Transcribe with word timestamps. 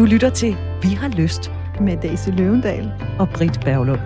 Du 0.00 0.04
lytter 0.04 0.30
til 0.30 0.56
Vi 0.82 0.88
har 0.88 1.08
lyst 1.08 1.52
med 1.80 1.96
Daisy 2.02 2.28
Løvendal 2.28 2.92
og 3.18 3.28
Britt 3.28 3.60
Berglund. 3.60 4.00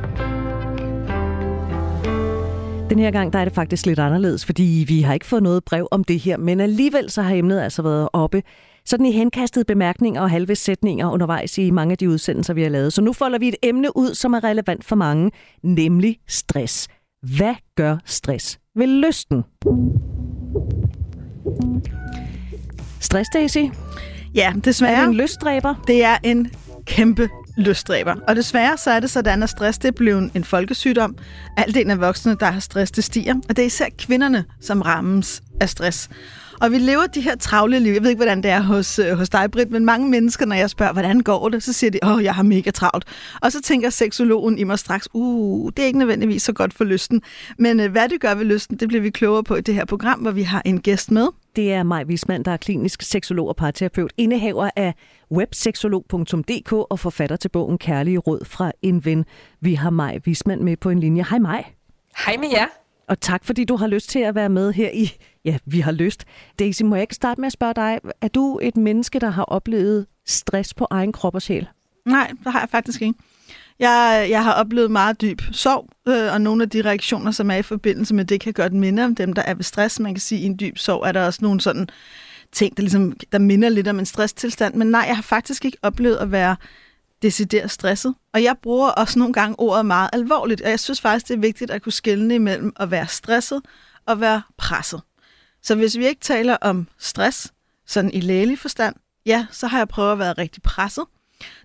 Den 2.91 2.99
her 2.99 3.11
gang 3.11 3.33
der 3.33 3.39
er 3.39 3.45
det 3.45 3.55
faktisk 3.55 3.87
lidt 3.87 3.99
anderledes, 3.99 4.47
fordi 4.47 4.85
vi 4.89 5.01
har 5.01 5.15
ikke 5.15 5.27
fået 5.27 5.43
noget 5.43 5.65
brev 5.65 5.89
om 5.91 6.05
det 6.05 6.21
her, 6.21 6.37
men 6.37 6.61
alligevel 6.61 7.11
så 7.11 7.23
har 7.23 7.35
emnet 7.35 7.61
altså 7.61 7.83
været 7.83 8.09
oppe 8.13 8.43
sådan 8.85 9.07
i 9.07 9.13
henkastede 9.13 9.65
bemærkninger 9.65 10.21
og 10.21 10.31
halve 10.31 10.55
sætninger 10.55 11.11
undervejs 11.11 11.59
i 11.59 11.71
mange 11.71 11.93
af 11.93 11.99
de 11.99 12.09
udsendelser, 12.09 12.55
vi 12.55 12.63
har 12.63 12.71
lavet. 12.71 12.93
Så 12.93 13.03
nu 13.03 13.13
folder 13.13 13.39
vi 13.39 13.49
et 13.49 13.57
emne 13.63 13.97
ud, 13.97 14.15
som 14.15 14.35
er 14.35 14.45
relevant 14.45 14.85
for 14.85 14.97
mange, 14.97 15.31
nemlig 15.63 16.17
stress. 16.29 16.89
Hvad 17.37 17.55
gør 17.77 17.97
stress 18.05 18.59
ved 18.77 18.87
lysten? 18.87 19.45
Stress, 23.01 23.31
Daisy? 23.35 23.59
Ja, 24.35 24.53
desværre. 24.65 24.93
Er 24.93 25.01
det 25.01 25.09
en 25.09 25.15
lystdræber? 25.15 25.75
Det 25.87 26.05
er 26.05 26.17
en 26.23 26.51
kæmpe 26.87 27.29
lystdræber. 27.57 28.15
Og 28.29 28.37
desværre 28.37 28.79
så 28.79 28.91
er 28.91 29.01
det 29.01 29.11
sådan, 29.11 29.43
at 29.43 29.51
stress 29.51 29.79
det 29.79 29.89
er 29.89 29.93
blevet 29.93 30.31
en 30.35 30.45
folkesygdom. 30.45 31.17
Alt 31.57 31.77
af 31.91 32.01
voksne, 32.01 32.37
der 32.41 32.47
har 32.47 32.61
stress, 32.61 32.93
det 32.93 33.05
stiger. 33.05 33.35
Og 33.49 33.57
det 33.57 33.63
er 33.63 33.67
især 33.67 33.87
kvinderne, 33.99 34.45
som 34.61 34.83
rammes 34.83 35.43
af 35.61 35.69
stress. 35.69 36.11
Og 36.65 36.73
vi 36.73 36.79
lever 36.79 37.07
de 37.07 37.21
her 37.21 37.37
travle 37.37 37.79
liv. 37.79 37.93
Jeg 37.93 38.03
ved 38.03 38.11
ikke, 38.11 38.19
hvordan 38.19 38.43
det 38.43 38.51
er 38.51 38.61
hos, 38.61 38.99
øh, 38.99 39.17
hos 39.19 39.29
dig, 39.29 39.51
Britt, 39.51 39.71
men 39.71 39.85
mange 39.85 40.09
mennesker, 40.09 40.47
når 40.47 40.57
jeg 40.57 40.71
spørger, 40.71 40.93
hvordan 40.93 41.21
går 41.21 41.49
det, 41.49 41.63
så 41.63 41.73
siger 41.73 41.91
de, 41.91 41.99
åh, 42.03 42.25
jeg 42.25 42.35
har 42.35 42.43
mega 42.43 42.71
travlt. 42.71 43.05
Og 43.43 43.53
så 43.53 43.63
tænker 43.63 43.91
seksologen 43.91 44.59
i 44.59 44.65
mig 44.65 44.79
straks, 44.79 45.09
uh, 45.13 45.71
det 45.77 45.83
er 45.83 45.87
ikke 45.87 45.99
nødvendigvis 45.99 46.43
så 46.43 46.53
godt 46.53 46.75
for 46.75 46.85
lysten. 46.85 47.23
Men 47.59 47.81
øh, 47.81 47.93
hvad 47.93 48.09
det 48.09 48.21
gør 48.21 48.35
ved 48.35 48.45
lysten, 48.45 48.77
det 48.77 48.89
bliver 48.89 49.03
vi 49.03 49.11
klogere 49.11 49.45
på 49.45 49.57
i 49.57 49.61
det 49.61 49.75
her 49.75 49.85
program, 49.85 50.19
hvor 50.19 50.31
vi 50.31 50.43
har 50.43 50.63
en 50.65 50.81
gæst 50.81 51.11
med. 51.11 51.29
Det 51.57 51.73
er 51.73 51.83
Maj 51.83 52.05
Wisman, 52.05 52.43
der 52.43 52.51
er 52.51 52.57
klinisk 52.57 53.03
seksolog 53.03 53.49
og 53.49 53.57
parterapeut, 53.57 54.13
indehaver 54.17 54.71
af 54.77 54.95
webseksolog.dk 55.33 56.73
og 56.73 56.99
forfatter 56.99 57.37
til 57.37 57.49
bogen 57.49 57.79
Kærlige 57.79 58.19
Råd 58.19 58.45
fra 58.45 58.73
en 58.83 59.05
ven. 59.05 59.25
Vi 59.61 59.75
har 59.75 59.91
Maj 59.91 60.19
Wisman 60.27 60.65
med 60.65 60.77
på 60.77 60.91
en 60.91 61.01
linje. 61.01 61.25
Hej 61.31 61.39
Maj. 61.39 61.65
Hej 62.27 62.37
med 62.37 62.49
jer. 62.53 62.84
Og 63.09 63.21
tak, 63.21 63.45
fordi 63.45 63.65
du 63.65 63.77
har 63.77 63.87
lyst 63.87 64.11
til 64.11 64.19
at 64.19 64.35
være 64.35 64.49
med 64.49 64.73
her 64.73 64.91
i 64.91 65.13
Ja, 65.45 65.59
vi 65.67 65.81
har 65.81 65.93
lyst. 65.93 66.25
Daisy, 66.59 66.83
må 66.83 66.95
jeg 66.95 67.03
ikke 67.03 67.15
starte 67.15 67.41
med 67.41 67.47
at 67.47 67.53
spørge 67.53 67.75
dig, 67.75 67.99
er 68.21 68.29
du 68.29 68.59
et 68.63 68.77
menneske, 68.77 69.19
der 69.19 69.31
har 69.31 69.43
oplevet 69.43 70.07
stress 70.27 70.75
på 70.75 70.87
egen 70.91 71.13
krop 71.13 71.35
og 71.35 71.43
sjæl? 71.43 71.69
Nej, 72.07 72.33
det 72.45 72.53
har 72.53 72.61
jeg 72.61 72.69
faktisk 72.69 73.03
ikke. 73.03 73.15
Jeg, 73.79 74.27
jeg 74.31 74.45
har 74.45 74.53
oplevet 74.53 74.91
meget 74.91 75.21
dyb 75.21 75.41
sorg, 75.53 75.89
øh, 76.09 76.33
og 76.33 76.41
nogle 76.41 76.63
af 76.63 76.71
de 76.71 76.83
reaktioner, 76.83 77.31
som 77.31 77.51
er 77.51 77.57
i 77.57 77.63
forbindelse 77.63 78.15
med 78.15 78.25
det, 78.25 78.41
kan 78.41 78.53
gøre 78.53 78.69
det 78.69 78.77
minde 78.77 79.05
om 79.05 79.15
dem, 79.15 79.33
der 79.33 79.43
er 79.43 79.55
ved 79.55 79.65
stress. 79.65 80.01
Man 80.01 80.15
kan 80.15 80.21
sige, 80.21 80.39
at 80.39 80.43
i 80.43 80.47
en 80.47 80.59
dyb 80.61 80.79
sorg 80.79 81.09
er 81.09 81.13
der 81.13 81.27
også 81.27 81.39
nogle 81.43 81.61
sådan 81.61 81.89
ting, 82.53 82.77
der, 82.77 82.83
ligesom, 82.83 83.13
der 83.33 83.39
minder 83.39 83.69
lidt 83.69 83.89
om 83.89 83.99
en 83.99 84.07
stresstilstand. 84.07 84.75
Men 84.75 84.87
nej, 84.87 85.05
jeg 85.07 85.17
har 85.17 85.23
faktisk 85.23 85.65
ikke 85.65 85.79
oplevet 85.83 86.17
at 86.17 86.33
være 86.33 86.57
decideret 87.23 87.71
stresset. 87.71 88.15
Og 88.33 88.43
jeg 88.43 88.57
bruger 88.63 88.89
også 88.89 89.19
nogle 89.19 89.35
gange 89.35 89.61
ordet 89.61 89.87
meget 89.87 90.11
alvorligt, 90.13 90.61
og 90.61 90.71
jeg 90.71 90.81
synes 90.81 91.01
faktisk, 91.01 91.29
det 91.29 91.35
er 91.35 91.39
vigtigt 91.39 91.71
at 91.71 91.83
kunne 91.83 91.93
skelne 91.93 92.35
imellem 92.35 92.73
at 92.77 92.91
være 92.91 93.07
stresset 93.07 93.63
og 94.07 94.21
være 94.21 94.43
presset. 94.59 95.01
Så 95.63 95.75
hvis 95.75 95.99
vi 95.99 96.07
ikke 96.07 96.21
taler 96.21 96.57
om 96.61 96.89
stress, 96.99 97.53
sådan 97.87 98.11
i 98.13 98.21
lægelig 98.21 98.59
forstand, 98.59 98.95
ja, 99.27 99.47
så 99.51 99.67
har 99.67 99.79
jeg 99.79 99.89
prøvet 99.89 100.13
at 100.13 100.19
være 100.19 100.33
rigtig 100.33 100.63
presset. 100.63 101.05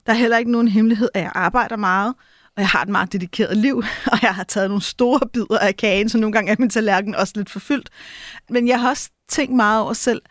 Der 0.06 0.14
er 0.14 0.18
heller 0.18 0.38
ikke 0.38 0.52
nogen 0.52 0.68
hemmelighed, 0.68 1.10
at 1.14 1.22
jeg 1.22 1.32
arbejder 1.36 1.76
meget, 1.76 2.16
og 2.56 2.62
jeg 2.62 2.70
har 2.70 2.82
et 2.82 2.90
meget 2.90 3.14
dedikeret 3.14 3.58
liv, 3.58 3.78
og 4.12 4.22
jeg 4.22 4.36
har 4.36 4.44
taget 4.44 4.70
nogle 4.70 4.82
store 4.84 5.20
bidder 5.34 5.60
af 5.60 5.78
kagen, 5.78 6.10
så 6.10 6.18
nogle 6.18 6.34
gange 6.34 6.52
er 6.52 6.56
min 6.60 6.70
tallerken 6.70 7.16
også 7.16 7.34
lidt 7.36 7.50
forfyldt. 7.50 7.90
Men 8.50 8.68
jeg 8.68 8.82
har 8.82 8.90
også 8.90 9.10
tænkt 9.30 9.56
meget 9.56 9.82
over 9.82 9.94
selv, 9.94 10.22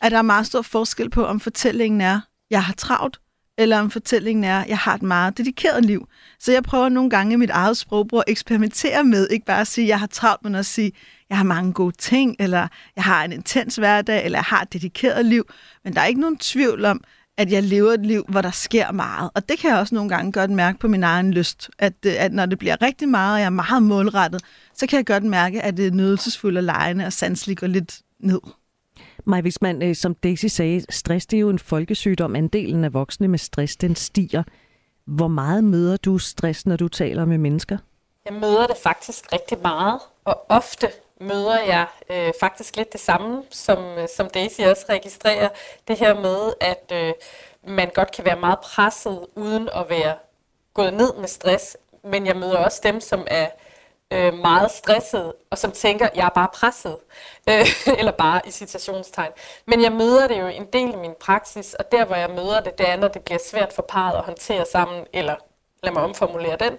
at 0.00 0.12
der 0.12 0.18
er 0.18 0.22
meget 0.22 0.46
stor 0.46 0.62
forskel 0.62 1.10
på, 1.10 1.26
om 1.26 1.40
fortællingen 1.40 2.00
er, 2.00 2.20
jeg 2.50 2.64
har 2.64 2.74
travlt, 2.74 3.20
eller 3.58 3.78
om 3.78 3.90
fortællingen 3.90 4.44
er, 4.44 4.64
jeg 4.68 4.78
har 4.78 4.94
et 4.94 5.02
meget 5.02 5.38
dedikeret 5.38 5.84
liv. 5.84 6.08
Så 6.38 6.52
jeg 6.52 6.62
prøver 6.62 6.88
nogle 6.88 7.10
gange 7.10 7.32
i 7.32 7.36
mit 7.36 7.50
eget 7.50 7.76
sprogbrug 7.76 8.18
at 8.18 8.24
eksperimentere 8.26 9.04
med, 9.04 9.28
ikke 9.30 9.46
bare 9.46 9.60
at 9.60 9.66
sige, 9.66 9.88
jeg 9.88 10.00
har 10.00 10.06
travlt, 10.06 10.44
men 10.44 10.54
at 10.54 10.66
sige, 10.66 10.92
jeg 11.28 11.36
har 11.36 11.44
mange 11.44 11.72
gode 11.72 11.96
ting, 11.96 12.36
eller 12.38 12.68
jeg 12.96 13.04
har 13.04 13.24
en 13.24 13.32
intens 13.32 13.76
hverdag, 13.76 14.24
eller 14.24 14.38
jeg 14.38 14.44
har 14.44 14.62
et 14.62 14.72
dedikeret 14.72 15.24
liv. 15.24 15.44
Men 15.84 15.94
der 15.94 16.00
er 16.00 16.06
ikke 16.06 16.20
nogen 16.20 16.36
tvivl 16.36 16.84
om, 16.84 17.00
at 17.38 17.52
jeg 17.52 17.62
lever 17.62 17.92
et 17.92 18.06
liv, 18.06 18.24
hvor 18.28 18.40
der 18.40 18.50
sker 18.50 18.92
meget. 18.92 19.30
Og 19.34 19.48
det 19.48 19.58
kan 19.58 19.70
jeg 19.70 19.78
også 19.78 19.94
nogle 19.94 20.10
gange 20.10 20.32
godt 20.32 20.50
mærke 20.50 20.78
på 20.78 20.88
min 20.88 21.02
egen 21.02 21.32
lyst, 21.32 21.70
at, 21.78 21.92
øh, 22.06 22.12
at 22.18 22.32
når 22.32 22.46
det 22.46 22.58
bliver 22.58 22.82
rigtig 22.82 23.08
meget, 23.08 23.34
og 23.34 23.40
jeg 23.40 23.46
er 23.46 23.50
meget 23.50 23.82
målrettet, 23.82 24.42
så 24.74 24.86
kan 24.86 24.96
jeg 24.96 25.06
godt 25.06 25.24
mærke, 25.24 25.62
at 25.62 25.76
det 25.76 25.86
er 25.86 25.90
nydelsesfuldt 25.90 26.58
og 26.58 26.64
lejende 26.64 27.06
og 27.06 27.12
sanseligt 27.12 27.60
går 27.60 27.66
lidt 27.66 28.00
ned. 28.20 28.40
Maj 29.24 29.40
Wisman, 29.40 29.82
øh, 29.82 29.94
som 29.94 30.14
Daisy 30.14 30.46
sagde, 30.46 30.82
stress 30.90 31.26
det 31.26 31.36
er 31.36 31.40
jo 31.40 31.50
en 31.50 31.58
folkesygdom. 31.58 32.36
Andelen 32.36 32.84
af 32.84 32.94
voksne 32.94 33.28
med 33.28 33.38
stress, 33.38 33.76
den 33.76 33.96
stiger. 33.96 34.42
Hvor 35.04 35.28
meget 35.28 35.64
møder 35.64 35.96
du 35.96 36.18
stress, 36.18 36.66
når 36.66 36.76
du 36.76 36.88
taler 36.88 37.24
med 37.24 37.38
mennesker? 37.38 37.78
Jeg 38.24 38.34
møder 38.34 38.66
det 38.66 38.76
faktisk 38.76 39.32
rigtig 39.32 39.58
meget, 39.62 40.00
og 40.24 40.46
ofte 40.48 40.88
møder 41.20 41.60
jeg 41.60 41.86
øh, 42.10 42.32
faktisk 42.40 42.76
lidt 42.76 42.92
det 42.92 43.00
samme, 43.00 43.42
som, 43.50 43.78
øh, 43.78 44.08
som 44.16 44.28
Daisy 44.34 44.60
også 44.60 44.86
registrerer. 44.88 45.48
Det 45.88 45.98
her 45.98 46.20
med, 46.20 46.52
at 46.60 46.92
øh, 46.92 47.12
man 47.76 47.90
godt 47.94 48.12
kan 48.12 48.24
være 48.24 48.40
meget 48.40 48.58
presset, 48.58 49.26
uden 49.36 49.68
at 49.74 49.86
være 49.88 50.14
gået 50.74 50.94
ned 50.94 51.14
med 51.20 51.28
stress. 51.28 51.76
Men 52.04 52.26
jeg 52.26 52.36
møder 52.36 52.56
også 52.56 52.80
dem, 52.84 53.00
som 53.00 53.26
er 53.26 53.44
øh, 53.44 53.50
meget 54.34 54.70
stresset, 54.70 55.32
og 55.50 55.58
som 55.58 55.72
tænker, 55.72 56.08
jeg 56.14 56.24
er 56.24 56.30
bare 56.34 56.48
presset, 56.54 56.96
øh, 57.48 57.66
eller 57.98 58.12
bare 58.12 58.40
i 58.46 58.50
citationstegn. 58.50 59.30
Men 59.66 59.82
jeg 59.82 59.92
møder 59.92 60.28
det 60.28 60.40
jo 60.40 60.46
en 60.46 60.66
del 60.72 60.92
i 60.94 60.96
min 60.96 61.14
praksis, 61.20 61.74
og 61.74 61.92
der 61.92 62.04
hvor 62.04 62.16
jeg 62.16 62.30
møder 62.30 62.60
det, 62.60 62.78
det 62.78 62.88
er, 62.88 62.96
når 62.96 63.08
det 63.08 63.22
bliver 63.22 63.40
svært 63.50 63.72
for 63.72 63.82
parret 63.82 64.18
at 64.18 64.24
håndtere 64.24 64.64
sammen, 64.72 65.04
eller 65.12 65.34
lad 65.82 65.92
mig 65.92 66.02
omformulere 66.02 66.56
den, 66.56 66.72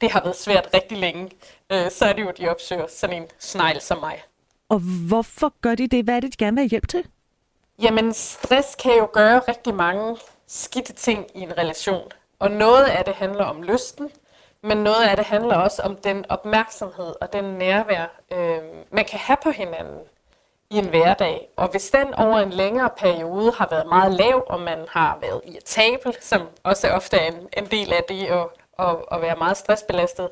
det 0.00 0.10
har 0.10 0.20
været 0.20 0.36
svært 0.36 0.68
rigtig 0.74 0.98
længe, 0.98 1.30
øh, 1.72 1.90
så 1.90 2.04
er 2.04 2.12
det 2.12 2.22
jo, 2.22 2.32
de 2.38 2.48
opsøger 2.48 2.86
sådan 2.88 3.22
en 3.22 3.28
snegl 3.38 3.80
som 3.80 3.98
mig. 3.98 4.22
Og 4.68 4.78
hvorfor 5.08 5.52
gør 5.60 5.74
de 5.74 5.88
det? 5.88 6.04
Hvad 6.04 6.16
er 6.16 6.20
det, 6.20 6.32
de 6.32 6.44
gerne 6.44 6.54
vil 6.54 6.62
have 6.62 6.68
hjælp 6.68 6.88
til? 6.88 7.06
Jamen, 7.82 8.14
stress 8.14 8.74
kan 8.74 8.96
jo 8.98 9.08
gøre 9.12 9.38
rigtig 9.38 9.74
mange 9.74 10.16
skidte 10.46 10.92
ting 10.92 11.26
i 11.34 11.40
en 11.40 11.58
relation. 11.58 12.10
Og 12.38 12.50
noget 12.50 12.84
af 12.84 13.04
det 13.04 13.14
handler 13.14 13.44
om 13.44 13.62
lysten, 13.62 14.10
men 14.62 14.76
noget 14.76 15.08
af 15.08 15.16
det 15.16 15.26
handler 15.26 15.56
også 15.56 15.82
om 15.82 15.96
den 15.96 16.24
opmærksomhed 16.28 17.14
og 17.20 17.32
den 17.32 17.44
nærvær, 17.44 18.20
øh, 18.32 18.58
man 18.90 19.04
kan 19.04 19.18
have 19.18 19.36
på 19.42 19.50
hinanden 19.50 19.98
i 20.70 20.78
en 20.78 20.88
hverdag. 20.88 21.48
Og 21.56 21.68
hvis 21.68 21.90
den 21.90 22.14
over 22.14 22.38
en 22.38 22.50
længere 22.50 22.90
periode 22.98 23.52
har 23.52 23.68
været 23.70 23.86
meget 23.86 24.12
lav, 24.12 24.44
og 24.46 24.60
man 24.60 24.78
har 24.90 25.18
været 25.20 25.40
irritabel, 25.44 26.16
som 26.20 26.42
også 26.62 26.88
ofte 26.88 27.16
er 27.16 27.26
en, 27.26 27.48
en 27.56 27.66
del 27.66 27.92
af 27.92 28.02
det 28.08 28.26
at, 28.26 28.46
at, 28.78 28.96
at 29.12 29.22
være 29.22 29.36
meget 29.36 29.56
stressbelastet, 29.56 30.28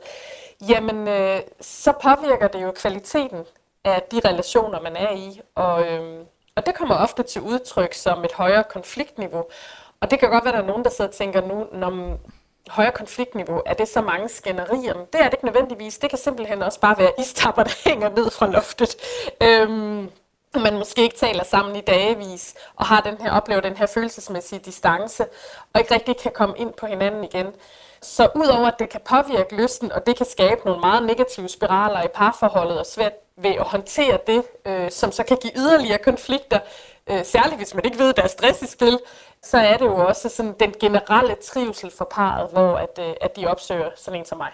jamen 0.69 1.09
øh, 1.09 1.41
så 1.61 1.93
påvirker 1.93 2.49
det 2.49 2.63
jo 2.63 2.73
kvaliteten 2.77 3.45
af 3.85 4.03
de 4.13 4.21
relationer, 4.29 4.81
man 4.81 4.97
er 4.97 5.13
i. 5.13 5.41
Og, 5.55 5.87
øh, 5.87 6.25
og 6.57 6.67
det 6.67 6.75
kommer 6.75 6.95
ofte 6.95 7.23
til 7.23 7.43
udtryk 7.43 7.93
som 7.95 8.25
et 8.25 8.33
højere 8.33 8.65
konfliktniveau. 8.65 9.45
Og 10.01 10.11
det 10.11 10.19
kan 10.19 10.31
godt 10.31 10.45
være, 10.45 10.55
at 10.55 10.57
der 10.57 10.63
er 10.63 10.67
nogen, 10.67 10.85
der 10.85 10.91
sidder 10.91 11.11
og 11.11 11.15
tænker 11.15 11.41
nu, 11.41 11.67
når 11.73 12.19
højere 12.69 12.93
konfliktniveau, 12.93 13.63
er 13.67 13.75
det 13.75 13.89
så 13.89 14.01
mange 14.01 14.29
skænderier? 14.29 14.95
Det 14.95 15.21
er 15.21 15.25
det 15.25 15.33
ikke 15.33 15.45
nødvendigvis. 15.45 15.99
Det 15.99 16.11
kan 16.11 16.19
simpelthen 16.19 16.63
også 16.63 16.81
bare 16.81 16.99
være 16.99 17.13
istapper, 17.19 17.63
der 17.63 17.73
hænger 17.89 18.09
ned 18.09 18.31
fra 18.31 18.47
loftet. 18.47 18.97
Øhm, 19.43 20.11
man 20.63 20.79
måske 20.79 21.03
ikke 21.03 21.17
taler 21.17 21.45
sammen 21.45 21.77
i 21.77 21.81
dagevis, 21.81 22.55
og 22.77 22.87
har 22.87 23.01
den 23.01 23.17
her, 23.21 23.33
oplever 23.33 23.61
den 23.61 23.77
her 23.77 23.87
følelsesmæssige 23.87 24.59
distance, 24.59 25.25
og 25.73 25.81
ikke 25.81 25.95
rigtig 25.95 26.17
kan 26.17 26.33
komme 26.35 26.55
ind 26.59 26.73
på 26.73 26.87
hinanden 26.87 27.25
igen. 27.25 27.47
Så 28.03 28.29
udover 28.35 28.67
at 28.67 28.79
det 28.79 28.89
kan 28.89 29.01
påvirke 29.09 29.57
lysten, 29.57 29.93
og 29.93 30.07
det 30.07 30.17
kan 30.17 30.27
skabe 30.27 30.61
nogle 30.65 30.81
meget 30.81 31.03
negative 31.03 31.49
spiraler 31.49 32.03
i 32.03 32.09
parforholdet, 32.15 32.79
og 32.79 32.87
svært 32.87 33.13
ved 33.37 33.51
at 33.51 33.65
håndtere 33.65 34.19
det, 34.27 34.43
øh, 34.67 34.91
som 34.91 35.13
så 35.13 35.23
kan 35.23 35.37
give 35.37 35.53
yderligere 35.57 35.99
konflikter, 35.99 36.59
øh, 37.11 37.25
særligt 37.25 37.57
hvis 37.57 37.75
man 37.75 37.85
ikke 37.85 37.99
ved, 37.99 38.09
at 38.09 38.17
der 38.17 38.23
er 38.23 38.29
stress 38.29 38.63
i 38.63 38.67
spil, 38.67 38.99
så 39.43 39.59
er 39.59 39.77
det 39.77 39.85
jo 39.85 39.97
også 40.07 40.29
sådan 40.29 40.55
den 40.61 40.73
generelle 40.81 41.37
trivsel 41.53 41.91
for 41.99 42.09
parret, 42.11 42.51
hvor 42.53 42.77
at, 42.77 42.99
øh, 43.01 43.15
at 43.21 43.37
de 43.37 43.47
opsøger 43.47 43.91
sådan 43.97 44.21
en 44.21 44.27
som 44.27 44.39
mig. 44.39 44.51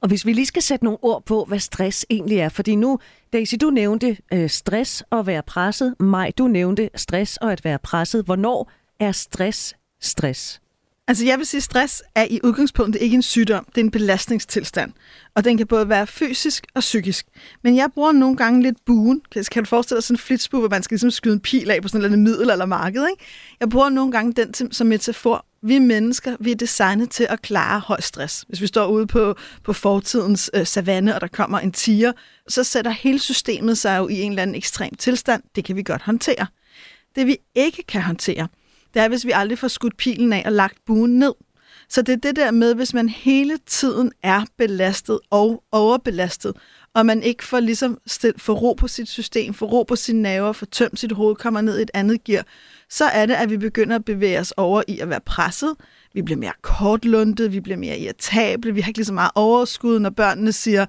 Og 0.00 0.08
hvis 0.08 0.26
vi 0.26 0.32
lige 0.32 0.46
skal 0.46 0.62
sætte 0.62 0.84
nogle 0.84 0.98
ord 1.02 1.22
på, 1.24 1.44
hvad 1.44 1.58
stress 1.58 2.06
egentlig 2.10 2.38
er, 2.38 2.48
fordi 2.48 2.74
nu, 2.74 2.98
Daisy, 3.32 3.54
du 3.60 3.70
nævnte 3.70 4.16
øh, 4.32 4.50
stress 4.50 5.04
og 5.10 5.18
at 5.18 5.26
være 5.26 5.42
presset. 5.42 5.94
Maj, 6.00 6.32
du 6.38 6.48
nævnte 6.48 6.90
stress 6.94 7.36
og 7.36 7.52
at 7.52 7.64
være 7.64 7.78
presset. 7.78 8.24
Hvornår 8.24 8.70
er 9.00 9.12
stress 9.12 9.76
stress? 10.00 10.60
Altså 11.08 11.24
jeg 11.24 11.38
vil 11.38 11.46
sige, 11.46 11.58
at 11.58 11.62
stress 11.62 12.02
er 12.14 12.26
i 12.30 12.40
udgangspunktet 12.44 13.02
ikke 13.02 13.14
en 13.14 13.22
sygdom, 13.22 13.64
det 13.64 13.80
er 13.80 13.84
en 13.84 13.90
belastningstilstand. 13.90 14.92
Og 15.34 15.44
den 15.44 15.56
kan 15.56 15.66
både 15.66 15.88
være 15.88 16.06
fysisk 16.06 16.66
og 16.74 16.80
psykisk. 16.80 17.26
Men 17.62 17.76
jeg 17.76 17.90
bruger 17.94 18.12
nogle 18.12 18.36
gange 18.36 18.62
lidt 18.62 18.84
buen. 18.86 19.22
Kan, 19.52 19.62
du 19.62 19.68
forestille 19.68 19.96
dig 19.96 20.04
sådan 20.04 20.14
en 20.14 20.18
flitsbue, 20.18 20.60
hvor 20.60 20.68
man 20.68 20.82
skal 20.82 20.94
ligesom 20.94 21.10
skyde 21.10 21.34
en 21.34 21.40
pil 21.40 21.70
af 21.70 21.82
på 21.82 21.88
sådan 21.88 22.12
et 22.12 22.18
middel 22.18 22.50
eller 22.50 22.66
marked? 22.66 23.06
Ikke? 23.10 23.24
Jeg 23.60 23.68
bruger 23.68 23.88
nogle 23.88 24.12
gange 24.12 24.32
den 24.32 24.52
til, 24.52 24.68
som 24.72 24.86
metafor. 24.86 25.46
Vi 25.62 25.78
mennesker, 25.78 26.36
vi 26.40 26.50
er 26.50 26.56
designet 26.56 27.10
til 27.10 27.26
at 27.30 27.42
klare 27.42 27.80
høj 27.80 28.00
stress. 28.00 28.44
Hvis 28.48 28.60
vi 28.60 28.66
står 28.66 28.86
ude 28.86 29.06
på, 29.06 29.34
på 29.64 29.72
fortidens 29.72 30.50
øh, 30.54 30.66
savanne, 30.66 31.14
og 31.14 31.20
der 31.20 31.26
kommer 31.26 31.58
en 31.58 31.72
tiger, 31.72 32.12
så 32.48 32.64
sætter 32.64 32.90
hele 32.90 33.18
systemet 33.18 33.78
sig 33.78 33.98
jo 33.98 34.08
i 34.08 34.20
en 34.20 34.32
eller 34.32 34.42
anden 34.42 34.56
ekstrem 34.56 34.94
tilstand. 34.94 35.42
Det 35.56 35.64
kan 35.64 35.76
vi 35.76 35.82
godt 35.82 36.02
håndtere. 36.02 36.46
Det 37.16 37.26
vi 37.26 37.36
ikke 37.54 37.82
kan 37.82 38.02
håndtere, 38.02 38.48
det 38.96 39.04
er, 39.04 39.08
hvis 39.08 39.26
vi 39.26 39.30
aldrig 39.34 39.58
får 39.58 39.68
skudt 39.68 39.96
pilen 39.96 40.32
af 40.32 40.42
og 40.46 40.52
lagt 40.52 40.78
buen 40.86 41.18
ned. 41.18 41.32
Så 41.88 42.02
det 42.02 42.12
er 42.12 42.16
det 42.16 42.36
der 42.36 42.50
med, 42.50 42.74
hvis 42.74 42.94
man 42.94 43.08
hele 43.08 43.58
tiden 43.66 44.12
er 44.22 44.44
belastet 44.58 45.18
og 45.30 45.62
overbelastet, 45.72 46.56
og 46.94 47.06
man 47.06 47.22
ikke 47.22 47.44
får, 47.44 47.60
ligesom 47.60 47.98
stil, 48.06 48.34
får 48.36 48.54
ro 48.54 48.72
på 48.72 48.88
sit 48.88 49.08
system, 49.08 49.54
får 49.54 49.66
ro 49.66 49.82
på 49.82 49.96
sine 49.96 50.22
nerver, 50.22 50.52
får 50.52 50.66
tømt 50.66 50.98
sit 50.98 51.12
hoved, 51.12 51.36
kommer 51.36 51.60
ned 51.60 51.78
i 51.78 51.82
et 51.82 51.90
andet 51.94 52.24
gear, 52.24 52.44
så 52.90 53.04
er 53.04 53.26
det, 53.26 53.34
at 53.34 53.50
vi 53.50 53.56
begynder 53.56 53.96
at 53.96 54.04
bevæge 54.04 54.40
os 54.40 54.52
over 54.56 54.82
i 54.88 54.98
at 54.98 55.08
være 55.08 55.20
presset. 55.20 55.74
Vi 56.16 56.22
bliver 56.22 56.38
mere 56.38 56.52
kortlundet, 56.62 57.52
vi 57.52 57.60
bliver 57.60 57.76
mere 57.76 57.98
irritable, 57.98 58.74
vi 58.74 58.80
har 58.80 58.88
ikke 58.88 58.98
lige 58.98 59.06
så 59.06 59.12
meget 59.12 59.30
overskud, 59.34 59.98
når 59.98 60.10
børnene 60.10 60.52
siger, 60.52 60.86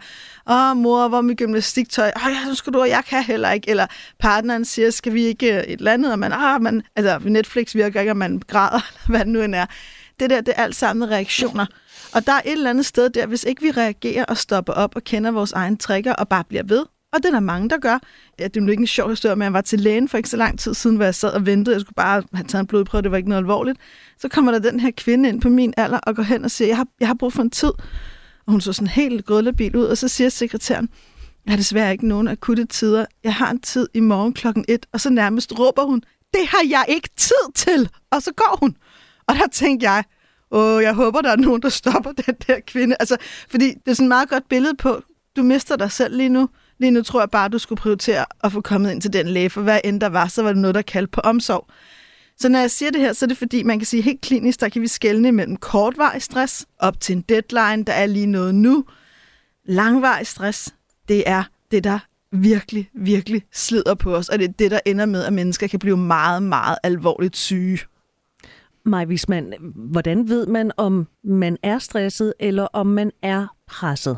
åh 0.50 0.77
mor, 0.77 1.07
hvor 1.07 1.18
er 1.18 1.21
mit 1.21 1.38
gymnastiktøj? 1.38 2.12
Åh, 2.15 2.31
ja, 2.31 2.50
nu 2.50 2.56
skal 2.56 2.74
du, 2.74 2.79
og 2.79 2.89
jeg 2.89 3.03
kan 3.07 3.24
heller 3.24 3.51
ikke. 3.51 3.69
Eller 3.69 3.88
partneren 4.19 4.65
siger, 4.65 4.89
skal 4.89 5.13
vi 5.13 5.24
ikke 5.24 5.53
øh, 5.53 5.63
et 5.63 5.77
eller 5.77 5.94
andet? 5.94 6.12
Og 6.12 6.19
man, 6.19 6.33
ah, 6.33 6.62
man, 6.62 6.83
altså 6.95 7.19
Netflix 7.25 7.75
virker 7.75 8.00
ikke, 8.00 8.12
og 8.12 8.18
man 8.18 8.41
græder, 8.47 8.81
eller 8.94 9.09
hvad 9.09 9.19
det 9.19 9.27
nu 9.27 9.41
end 9.41 9.56
er. 9.56 9.65
Det 10.19 10.29
der, 10.29 10.41
det 10.41 10.53
er 10.57 10.63
alt 10.63 10.75
sammen 10.75 11.09
reaktioner. 11.09 11.65
Og 12.13 12.27
der 12.27 12.33
er 12.33 12.41
et 12.45 12.51
eller 12.51 12.69
andet 12.69 12.85
sted 12.85 13.09
der, 13.09 13.25
hvis 13.25 13.44
ikke 13.44 13.62
vi 13.62 13.71
reagerer 13.71 14.25
og 14.25 14.38
stopper 14.38 14.74
op 14.74 14.95
og 14.95 15.03
kender 15.03 15.31
vores 15.31 15.51
egen 15.51 15.77
trigger 15.77 16.13
og 16.13 16.27
bare 16.27 16.44
bliver 16.44 16.63
ved, 16.63 16.85
og 17.13 17.24
det 17.24 17.25
er 17.25 17.31
der 17.31 17.39
mange, 17.39 17.69
der 17.69 17.77
gør. 17.77 18.00
Ja, 18.39 18.48
det 18.48 18.57
er 18.57 18.65
jo 18.65 18.71
ikke 18.71 18.81
en 18.81 18.88
sjov 18.88 19.09
historie, 19.09 19.36
men 19.36 19.44
jeg 19.44 19.54
var 19.54 19.62
til 19.62 19.80
lægen 19.80 20.07
for 20.09 20.18
ikke 20.18 20.30
så 20.30 20.38
lang 20.38 20.59
tid 20.59 20.74
siden, 20.74 20.95
hvor 20.95 21.06
jeg 21.06 21.15
sad 21.15 21.30
og 21.30 21.45
ventede. 21.45 21.75
Jeg 21.75 21.81
skulle 21.81 21.95
bare 21.95 22.24
have 22.33 22.48
taget 22.48 22.62
en 22.62 22.68
blodprøve, 22.68 23.01
det 23.01 23.12
var 23.12 23.18
ikke 23.18 23.30
noget 23.30 23.42
alvorligt. 23.42 23.80
Så 24.19 24.27
kommer 24.27 24.51
der 24.51 24.59
den 24.59 24.80
her 24.80 24.92
kvinde 24.98 25.30
ind 25.30 25.42
på 25.42 25.50
min 25.50 25.74
alder 25.77 25.98
og 25.98 26.15
går 26.15 26.24
hen 26.24 26.44
og 26.44 26.51
siger, 26.51 26.68
jeg 26.68 26.77
har, 26.77 26.88
jeg 27.00 27.07
har 27.07 27.15
brug 27.15 27.33
for 27.33 27.42
en 27.42 27.50
tid. 27.50 27.71
Og 28.45 28.51
hun 28.51 28.62
så 28.62 28.74
sådan 28.74 28.88
helt 28.88 29.25
grødlabil 29.25 29.75
ud, 29.75 29.86
og 29.86 29.98
så 29.98 30.07
siger 30.07 30.30
sekretæren, 30.30 30.89
jeg 31.45 31.51
har 31.51 31.57
desværre 31.57 31.92
ikke 31.92 32.07
nogen 32.07 32.27
akutte 32.27 32.65
tider. 32.65 33.06
Jeg 33.24 33.33
har 33.33 33.51
en 33.51 33.60
tid 33.60 33.88
i 33.94 34.00
morgen 34.00 34.33
klokken 34.33 34.65
et, 34.68 34.86
og 34.94 35.01
så 35.01 35.10
nærmest 35.10 35.60
råber 35.60 35.83
hun, 35.83 36.01
det 36.33 36.48
har 36.48 36.63
jeg 36.69 36.86
ikke 36.88 37.10
tid 37.15 37.53
til. 37.56 37.89
Og 38.12 38.21
så 38.21 38.31
går 38.31 38.57
hun. 38.60 38.75
Og 39.27 39.36
der 39.36 39.48
tænkte 39.51 39.89
jeg, 39.89 40.03
åh, 40.51 40.83
jeg 40.83 40.94
håber, 40.94 41.21
der 41.21 41.31
er 41.31 41.36
nogen, 41.36 41.62
der 41.62 41.69
stopper 41.69 42.12
den 42.12 42.36
der 42.48 42.60
kvinde. 42.68 42.95
Altså, 43.00 43.18
fordi 43.50 43.68
det 43.68 43.92
er 43.92 43.94
sådan 43.94 44.06
et 44.06 44.10
meget 44.10 44.30
godt 44.30 44.50
billede 44.50 44.75
på, 44.75 45.01
du 45.36 45.44
mister 45.44 45.75
dig 45.75 45.92
selv 45.92 46.18
lige 46.18 46.30
nu. 46.30 46.50
Lige 46.79 46.91
nu 46.91 47.01
tror 47.03 47.21
jeg 47.21 47.29
bare, 47.29 47.50
du 47.50 47.57
skulle 47.57 47.79
prioritere 47.79 48.25
at 48.44 48.51
få 48.51 48.62
kommet 48.62 48.91
ind 48.91 49.01
til 49.01 49.13
den 49.13 49.27
læge, 49.27 49.50
for 49.50 49.62
hvad 49.62 49.79
end 49.83 50.01
der 50.01 50.09
var, 50.09 50.27
så 50.27 50.44
var 50.44 50.53
det 50.53 50.62
noget, 50.62 50.75
der 50.75 50.81
kaldte 50.81 51.12
på 51.12 51.21
omsorg. 51.21 51.68
Så 52.38 52.50
når 52.50 52.59
jeg 52.59 52.71
siger 52.71 52.91
det 52.91 53.01
her, 53.01 53.13
så 53.13 53.25
er 53.25 53.27
det 53.27 53.38
fordi, 53.38 53.63
man 53.63 53.79
kan 53.79 53.85
sige 53.85 54.01
helt 54.01 54.21
klinisk, 54.21 54.59
der 54.59 54.69
kan 54.69 54.81
vi 54.81 54.88
skelne 54.88 55.31
mellem 55.31 55.57
kortvarig 55.57 56.21
stress 56.21 56.65
op 56.79 57.00
til 57.00 57.15
en 57.15 57.21
deadline, 57.21 57.83
der 57.83 57.94
er 57.94 58.06
lige 58.06 58.25
noget 58.25 58.56
nu. 58.56 58.85
Langvarig 59.65 60.27
stress, 60.27 60.75
det 61.07 61.24
er 61.25 61.44
det, 61.71 61.83
der 61.83 62.00
virkelig, 62.31 62.89
virkelig 62.94 63.44
slider 63.53 63.95
på 63.95 64.15
os, 64.15 64.29
og 64.29 64.39
det 64.39 64.47
er 64.47 64.51
det, 64.51 64.71
der 64.71 64.79
ender 64.85 65.06
med, 65.06 65.24
at 65.24 65.33
mennesker 65.33 65.68
kan 65.68 65.79
blive 65.79 65.97
meget, 65.97 66.44
meget 66.44 66.77
alvorligt 66.83 67.38
syge. 67.38 67.79
Maj 68.85 69.06
Wisman, 69.06 69.53
hvordan 69.75 70.29
ved 70.29 70.47
man, 70.47 70.71
om 70.77 71.07
man 71.24 71.57
er 71.63 71.79
stresset, 71.79 72.33
eller 72.39 72.63
om 72.63 72.88
man 72.88 73.12
er 73.21 73.47
presset? 73.68 74.18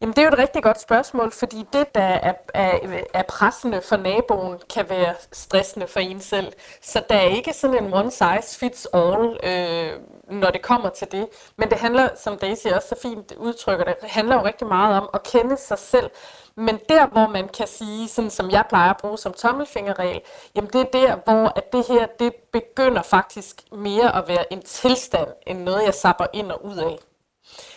Jamen, 0.00 0.12
det 0.12 0.18
er 0.18 0.22
jo 0.22 0.32
et 0.32 0.38
rigtig 0.38 0.62
godt 0.62 0.80
spørgsmål, 0.80 1.32
fordi 1.32 1.64
det, 1.72 1.94
der 1.94 2.00
er, 2.00 2.34
er, 2.54 3.02
er 3.14 3.22
pressende 3.22 3.82
for 3.82 3.96
naboen, 3.96 4.58
kan 4.74 4.90
være 4.90 5.14
stressende 5.32 5.86
for 5.86 6.00
en 6.00 6.20
selv. 6.20 6.52
Så 6.82 7.02
der 7.08 7.14
er 7.14 7.28
ikke 7.36 7.52
sådan 7.52 7.84
en 7.84 7.94
one 7.94 8.10
size 8.10 8.58
fits 8.58 8.88
all, 8.92 9.38
øh, 9.42 9.92
når 10.30 10.50
det 10.50 10.62
kommer 10.62 10.88
til 10.88 11.12
det. 11.12 11.26
Men 11.56 11.70
det 11.70 11.78
handler, 11.78 12.08
som 12.16 12.38
Daisy 12.38 12.66
også 12.66 12.88
så 12.88 12.96
fint 13.02 13.32
udtrykker 13.32 13.84
det, 13.84 13.94
handler 14.02 14.34
jo 14.34 14.44
rigtig 14.44 14.66
meget 14.66 15.00
om 15.00 15.08
at 15.14 15.22
kende 15.22 15.56
sig 15.56 15.78
selv. 15.78 16.10
Men 16.56 16.78
der, 16.88 17.06
hvor 17.06 17.26
man 17.28 17.48
kan 17.48 17.66
sige, 17.66 18.08
sådan 18.08 18.30
som 18.30 18.50
jeg 18.50 18.64
plejer 18.68 18.90
at 18.90 18.96
bruge 18.96 19.18
som 19.18 19.32
tommelfingerregel, 19.32 20.20
jamen 20.56 20.70
det 20.72 20.80
er 20.80 20.84
der, 20.84 21.16
hvor 21.24 21.52
at 21.56 21.72
det 21.72 21.84
her, 21.88 22.06
det 22.06 22.34
begynder 22.34 23.02
faktisk 23.02 23.62
mere 23.72 24.16
at 24.16 24.28
være 24.28 24.52
en 24.52 24.62
tilstand, 24.62 25.28
end 25.46 25.62
noget, 25.62 25.84
jeg 25.84 25.94
sapper 25.94 26.26
ind 26.32 26.52
og 26.52 26.64
ud 26.64 26.76
af. 26.76 26.98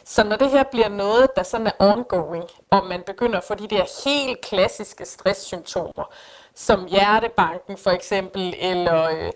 Så 0.06 0.24
når 0.24 0.36
det 0.36 0.50
her 0.50 0.63
bliver 0.63 0.89
noget, 0.89 1.27
der 1.36 1.44
sådan 1.44 1.68
er 1.68 1.71
ongoing, 1.80 2.45
og 2.71 2.86
man 2.86 3.01
begynder 3.06 3.38
at 3.38 3.44
få 3.44 3.54
de 3.54 3.68
der 3.68 4.10
helt 4.10 4.42
klassiske 4.42 5.06
stresssymptomer, 5.06 6.13
som 6.56 6.86
hjertebanken 6.86 7.77
for 7.77 7.92
eksempel, 7.92 8.56
eller 8.60 9.10
øh, 9.10 9.31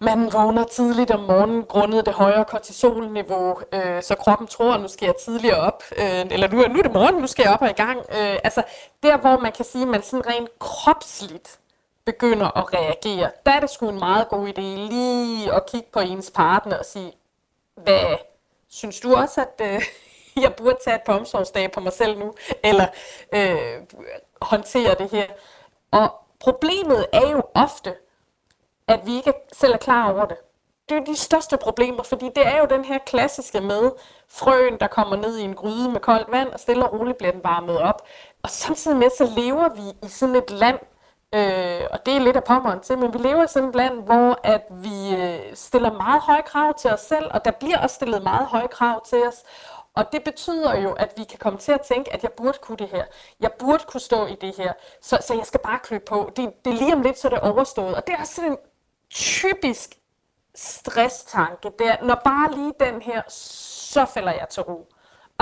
man 0.00 0.32
vågner 0.32 0.64
tidligt 0.64 1.10
om 1.10 1.20
morgenen 1.20 1.64
grundet 1.64 2.06
det 2.06 2.14
højere 2.14 2.44
kortisolniveau, 2.44 3.58
øh, 3.72 4.02
så 4.02 4.14
kroppen 4.14 4.46
tror, 4.46 4.74
at 4.74 4.80
nu 4.80 4.88
skal 4.88 5.06
jeg 5.06 5.14
tidligere 5.24 5.56
op, 5.56 5.82
øh, 5.96 6.20
eller 6.30 6.48
nu, 6.48 6.56
nu 6.56 6.78
er 6.78 6.82
det 6.82 6.92
morgen, 6.92 7.14
nu 7.14 7.26
skal 7.26 7.42
jeg 7.42 7.52
op 7.52 7.62
og 7.62 7.70
i 7.70 7.72
gang. 7.72 7.98
Øh, 7.98 8.38
altså 8.44 8.62
der, 9.02 9.16
hvor 9.16 9.38
man 9.38 9.52
kan 9.52 9.64
sige, 9.64 9.82
at 9.82 9.88
man 9.88 10.02
sådan 10.02 10.26
rent 10.26 10.58
kropsligt 10.58 11.58
begynder 12.04 12.58
at 12.58 12.74
reagere, 12.74 13.30
der 13.46 13.52
er 13.52 13.60
det 13.60 13.70
sgu 13.70 13.88
en 13.88 13.98
meget 13.98 14.28
god 14.28 14.48
idé 14.48 14.60
lige 14.60 15.52
at 15.54 15.66
kigge 15.66 15.88
på 15.92 16.00
ens 16.00 16.30
partner 16.30 16.78
og 16.78 16.84
sige, 16.84 17.12
hvad 17.76 18.16
Synes 18.72 19.00
du 19.00 19.14
også, 19.14 19.40
at 19.40 19.60
øh, 19.60 19.82
jeg 20.44 20.54
burde 20.54 20.76
tage 20.84 20.96
et 20.96 21.02
par 21.02 21.18
omsorgsdage 21.18 21.68
på 21.68 21.80
mig 21.80 21.92
selv 21.92 22.18
nu, 22.18 22.34
eller 22.64 22.86
øh, 23.34 23.82
håndtere 24.42 24.94
det 24.94 25.10
her? 25.10 25.26
Og 25.90 26.08
problemet 26.40 27.06
er 27.12 27.30
jo 27.30 27.42
ofte, 27.54 27.94
at 28.88 29.00
vi 29.06 29.16
ikke 29.16 29.32
selv 29.52 29.72
er 29.72 29.76
klar 29.76 30.12
over 30.12 30.24
det. 30.24 30.36
Det 30.88 30.96
er 30.96 31.04
de 31.04 31.16
største 31.16 31.56
problemer, 31.56 32.02
fordi 32.02 32.24
det 32.24 32.46
er 32.46 32.58
jo 32.58 32.66
den 32.66 32.84
her 32.84 32.98
klassiske 32.98 33.60
med 33.60 33.90
frøen, 34.28 34.80
der 34.80 34.86
kommer 34.86 35.16
ned 35.16 35.38
i 35.38 35.42
en 35.42 35.54
gryde 35.54 35.88
med 35.90 36.00
koldt 36.00 36.30
vand, 36.30 36.48
og 36.48 36.60
stille 36.60 36.84
og 36.84 36.92
roligt 36.92 37.18
bliver 37.18 37.32
den 37.32 37.44
varmet 37.44 37.78
op. 37.78 38.02
Og 38.42 38.50
samtidig 38.50 38.96
med, 38.96 39.10
så 39.18 39.32
lever 39.36 39.68
vi 39.68 40.06
i 40.06 40.10
sådan 40.10 40.36
et 40.36 40.50
land, 40.50 40.78
Øh, 41.34 41.86
og 41.90 42.06
det 42.06 42.16
er 42.16 42.20
lidt 42.20 42.36
af 42.36 42.44
pommeren 42.44 42.80
til, 42.80 42.98
men 42.98 43.12
vi 43.12 43.18
lever 43.18 43.44
i 43.44 43.48
sådan 43.48 43.68
et 43.68 43.74
land, 43.74 44.02
hvor 44.02 44.40
at 44.42 44.62
vi 44.70 45.16
øh, 45.16 45.54
stiller 45.54 45.92
meget 45.92 46.20
høje 46.20 46.42
krav 46.42 46.74
til 46.74 46.90
os 46.90 47.00
selv, 47.00 47.30
og 47.30 47.44
der 47.44 47.50
bliver 47.50 47.78
også 47.78 47.94
stillet 47.94 48.22
meget 48.22 48.46
høje 48.46 48.68
krav 48.68 49.04
til 49.06 49.28
os. 49.28 49.44
Og 49.94 50.12
det 50.12 50.24
betyder 50.24 50.76
jo, 50.76 50.92
at 50.92 51.12
vi 51.16 51.24
kan 51.24 51.38
komme 51.38 51.58
til 51.58 51.72
at 51.72 51.80
tænke, 51.80 52.12
at 52.12 52.22
jeg 52.22 52.32
burde 52.32 52.58
kunne 52.62 52.76
det 52.76 52.88
her. 52.88 53.04
Jeg 53.40 53.50
burde 53.58 53.84
kunne 53.88 54.00
stå 54.00 54.26
i 54.26 54.34
det 54.40 54.56
her. 54.56 54.72
Så, 55.02 55.18
så 55.20 55.34
jeg 55.34 55.46
skal 55.46 55.60
bare 55.60 55.78
klø 55.78 55.98
på. 55.98 56.30
Det, 56.36 56.64
det 56.64 56.72
er 56.72 56.76
lige 56.76 56.94
om 56.94 57.02
lidt, 57.02 57.18
så 57.18 57.28
det 57.28 57.36
er 57.36 57.50
overstået. 57.50 57.94
Og 57.94 58.06
det 58.06 58.14
er 58.14 58.20
også 58.20 58.34
sådan 58.34 58.50
en 58.50 58.58
typisk 59.10 59.98
stresstanke. 60.54 61.70
Det 61.78 61.86
er, 61.86 62.04
når 62.04 62.20
bare 62.24 62.54
lige 62.54 62.72
den 62.80 63.02
her, 63.02 63.22
så 63.28 64.04
falder 64.04 64.32
jeg 64.32 64.48
til 64.48 64.62
ro. 64.62 64.88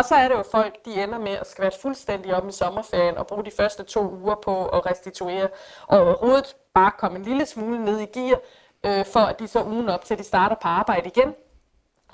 Og 0.00 0.06
så 0.06 0.14
er 0.14 0.28
det 0.28 0.34
jo 0.34 0.44
folk, 0.50 0.74
de 0.84 1.02
ender 1.02 1.18
med 1.18 1.32
at 1.32 1.50
skal 1.50 1.72
fuldstændig 1.82 2.34
om 2.34 2.48
i 2.48 2.52
sommerferien 2.52 3.16
og 3.16 3.26
bruge 3.26 3.44
de 3.44 3.50
første 3.56 3.82
to 3.82 4.14
uger 4.22 4.34
på 4.44 4.66
at 4.66 4.86
restituere 4.86 5.48
og 5.86 5.98
overhovedet 5.98 6.56
bare 6.74 6.92
komme 6.98 7.18
en 7.18 7.24
lille 7.24 7.46
smule 7.46 7.84
ned 7.84 8.00
i 8.00 8.06
gear, 8.18 8.38
øh, 8.86 9.06
for 9.12 9.20
at 9.20 9.38
de 9.38 9.48
så 9.48 9.64
ugen 9.64 9.88
op 9.88 10.04
til 10.04 10.18
de 10.18 10.24
starter 10.24 10.56
på 10.62 10.68
arbejde 10.68 11.10
igen, 11.16 11.34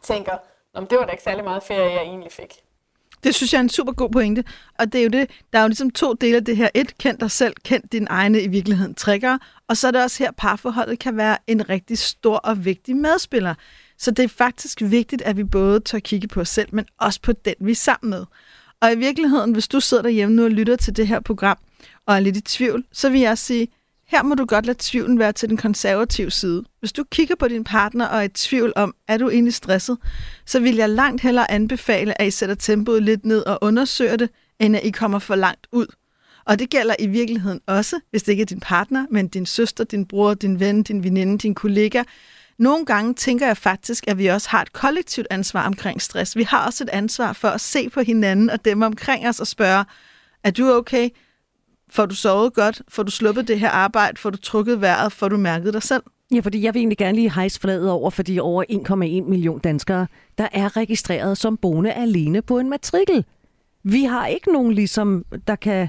tænker, 0.02 0.32
Nå, 0.74 0.80
det 0.80 0.98
var 0.98 1.04
da 1.04 1.10
ikke 1.10 1.22
særlig 1.22 1.44
meget 1.44 1.62
ferie, 1.62 1.92
jeg 1.92 2.02
egentlig 2.02 2.32
fik. 2.32 2.54
Det 3.24 3.34
synes 3.34 3.52
jeg 3.52 3.58
er 3.58 3.62
en 3.62 3.68
super 3.68 3.92
god 3.92 4.10
pointe. 4.10 4.44
Og 4.78 4.92
det 4.92 4.98
er 4.98 5.02
jo 5.02 5.10
det, 5.10 5.30
der 5.52 5.58
er 5.58 5.62
jo 5.62 5.68
ligesom 5.68 5.90
to 5.90 6.12
dele 6.12 6.36
af 6.36 6.44
det 6.44 6.56
her. 6.56 6.68
Et, 6.74 6.98
kend 6.98 7.18
dig 7.18 7.30
selv, 7.30 7.54
kend 7.64 7.82
din 7.92 8.06
egne 8.10 8.40
i 8.40 8.48
virkeligheden 8.48 8.94
trigger. 8.94 9.38
Og 9.68 9.76
så 9.76 9.86
er 9.86 9.90
det 9.90 10.02
også 10.02 10.24
her, 10.24 10.30
parforholdet 10.30 10.98
kan 10.98 11.16
være 11.16 11.38
en 11.46 11.68
rigtig 11.68 11.98
stor 11.98 12.36
og 12.36 12.64
vigtig 12.64 12.96
medspiller. 12.96 13.54
Så 13.98 14.10
det 14.10 14.22
er 14.24 14.28
faktisk 14.28 14.82
vigtigt, 14.82 15.22
at 15.22 15.36
vi 15.36 15.44
både 15.44 15.80
tør 15.80 15.98
kigge 15.98 16.28
på 16.28 16.40
os 16.40 16.48
selv, 16.48 16.68
men 16.72 16.84
også 16.98 17.20
på 17.22 17.32
den, 17.32 17.54
vi 17.60 17.70
er 17.70 17.74
sammen 17.74 18.10
med. 18.10 18.24
Og 18.80 18.92
i 18.92 18.96
virkeligheden, 18.96 19.52
hvis 19.52 19.68
du 19.68 19.80
sidder 19.80 20.02
derhjemme 20.02 20.36
nu 20.36 20.44
og 20.44 20.50
lytter 20.50 20.76
til 20.76 20.96
det 20.96 21.08
her 21.08 21.20
program, 21.20 21.58
og 22.06 22.14
er 22.14 22.20
lidt 22.20 22.36
i 22.36 22.40
tvivl, 22.40 22.84
så 22.92 23.10
vil 23.10 23.20
jeg 23.20 23.38
sige, 23.38 23.68
her 24.06 24.22
må 24.22 24.34
du 24.34 24.44
godt 24.44 24.66
lade 24.66 24.78
tvivlen 24.80 25.18
være 25.18 25.32
til 25.32 25.48
den 25.48 25.56
konservative 25.56 26.30
side. 26.30 26.64
Hvis 26.80 26.92
du 26.92 27.04
kigger 27.10 27.34
på 27.34 27.48
din 27.48 27.64
partner 27.64 28.06
og 28.06 28.18
er 28.18 28.22
i 28.22 28.28
tvivl 28.28 28.72
om, 28.76 28.94
er 29.08 29.18
du 29.18 29.30
egentlig 29.30 29.54
stresset, 29.54 29.98
så 30.46 30.60
vil 30.60 30.76
jeg 30.76 30.88
langt 30.88 31.22
hellere 31.22 31.50
anbefale, 31.50 32.20
at 32.20 32.26
I 32.26 32.30
sætter 32.30 32.54
tempoet 32.54 33.02
lidt 33.02 33.24
ned 33.24 33.46
og 33.46 33.58
undersøger 33.60 34.16
det, 34.16 34.30
end 34.58 34.76
at 34.76 34.84
I 34.84 34.90
kommer 34.90 35.18
for 35.18 35.34
langt 35.34 35.66
ud. 35.72 35.86
Og 36.44 36.58
det 36.58 36.70
gælder 36.70 36.94
i 36.98 37.06
virkeligheden 37.06 37.60
også, 37.66 38.00
hvis 38.10 38.22
det 38.22 38.32
ikke 38.32 38.42
er 38.42 38.46
din 38.46 38.60
partner, 38.60 39.06
men 39.10 39.28
din 39.28 39.46
søster, 39.46 39.84
din 39.84 40.06
bror, 40.06 40.34
din 40.34 40.60
ven, 40.60 40.82
din 40.82 41.04
veninde, 41.04 41.38
din 41.38 41.54
kollega, 41.54 42.02
nogle 42.58 42.86
gange 42.86 43.14
tænker 43.14 43.46
jeg 43.46 43.56
faktisk, 43.56 44.04
at 44.08 44.18
vi 44.18 44.26
også 44.26 44.50
har 44.50 44.62
et 44.62 44.72
kollektivt 44.72 45.26
ansvar 45.30 45.66
omkring 45.66 46.02
stress. 46.02 46.36
Vi 46.36 46.42
har 46.42 46.66
også 46.66 46.84
et 46.84 46.90
ansvar 46.90 47.32
for 47.32 47.48
at 47.48 47.60
se 47.60 47.90
på 47.90 48.00
hinanden 48.00 48.50
og 48.50 48.64
dem 48.64 48.82
omkring 48.82 49.28
os 49.28 49.40
og 49.40 49.46
spørge, 49.46 49.84
er 50.44 50.50
du 50.50 50.72
okay? 50.72 51.08
Får 51.90 52.06
du 52.06 52.14
sovet 52.14 52.54
godt? 52.54 52.82
Får 52.88 53.02
du 53.02 53.10
sluppet 53.10 53.48
det 53.48 53.60
her 53.60 53.70
arbejde? 53.70 54.20
Får 54.20 54.30
du 54.30 54.36
trukket 54.36 54.80
vejret? 54.80 55.12
Får 55.12 55.28
du 55.28 55.36
mærket 55.36 55.74
dig 55.74 55.82
selv? 55.82 56.02
Ja, 56.34 56.40
fordi 56.40 56.62
jeg 56.62 56.74
vil 56.74 56.80
egentlig 56.80 56.98
gerne 56.98 57.16
lige 57.16 57.32
hejse 57.32 57.60
fladet 57.60 57.90
over 57.90 58.10
for 58.10 58.22
de 58.22 58.40
over 58.40 58.64
1,1 59.24 59.28
million 59.30 59.58
danskere, 59.58 60.06
der 60.38 60.48
er 60.52 60.76
registreret 60.76 61.38
som 61.38 61.56
boende 61.56 61.92
alene 61.92 62.42
på 62.42 62.58
en 62.58 62.70
matrikel. 62.70 63.24
Vi 63.84 64.04
har 64.04 64.26
ikke 64.26 64.52
nogen 64.52 64.72
ligesom, 64.72 65.24
der 65.46 65.56
kan 65.56 65.88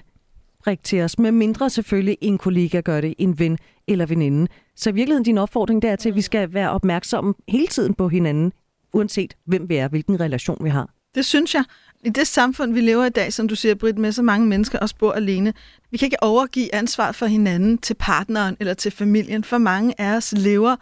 række 0.67 0.83
til 0.83 1.01
os, 1.01 1.19
med 1.19 1.31
mindre 1.31 1.69
selvfølgelig 1.69 2.17
en 2.21 2.37
kollega 2.37 2.81
gør 2.81 3.01
det, 3.01 3.13
en 3.17 3.39
ven 3.39 3.57
eller 3.87 4.05
veninde. 4.05 4.47
Så 4.77 4.89
i 4.89 4.93
virkeligheden 4.93 5.23
din 5.23 5.37
opfordring 5.37 5.81
der 5.81 5.91
er 5.91 5.95
til, 5.95 6.09
at 6.09 6.15
vi 6.15 6.21
skal 6.21 6.53
være 6.53 6.71
opmærksomme 6.71 7.33
hele 7.47 7.67
tiden 7.67 7.93
på 7.93 8.09
hinanden, 8.09 8.53
uanset 8.93 9.33
hvem 9.45 9.69
vi 9.69 9.75
er, 9.75 9.87
hvilken 9.87 10.19
relation 10.19 10.57
vi 10.63 10.69
har. 10.69 10.89
Det 11.15 11.25
synes 11.25 11.55
jeg. 11.55 11.63
I 12.03 12.09
det 12.09 12.27
samfund, 12.27 12.73
vi 12.73 12.81
lever 12.81 13.05
i 13.05 13.09
dag, 13.09 13.33
som 13.33 13.47
du 13.47 13.55
siger, 13.55 13.75
Britt, 13.75 13.97
med 13.97 14.11
så 14.11 14.21
mange 14.21 14.47
mennesker 14.47 14.79
og 14.79 14.89
bor 14.99 15.11
alene, 15.11 15.53
vi 15.91 15.97
kan 15.97 16.05
ikke 16.05 16.23
overgive 16.23 16.75
ansvaret 16.75 17.15
for 17.15 17.25
hinanden 17.25 17.77
til 17.77 17.93
partneren 17.93 18.57
eller 18.59 18.73
til 18.73 18.91
familien. 18.91 19.43
For 19.43 19.57
mange 19.57 20.01
af 20.01 20.15
os 20.15 20.33
lever 20.37 20.75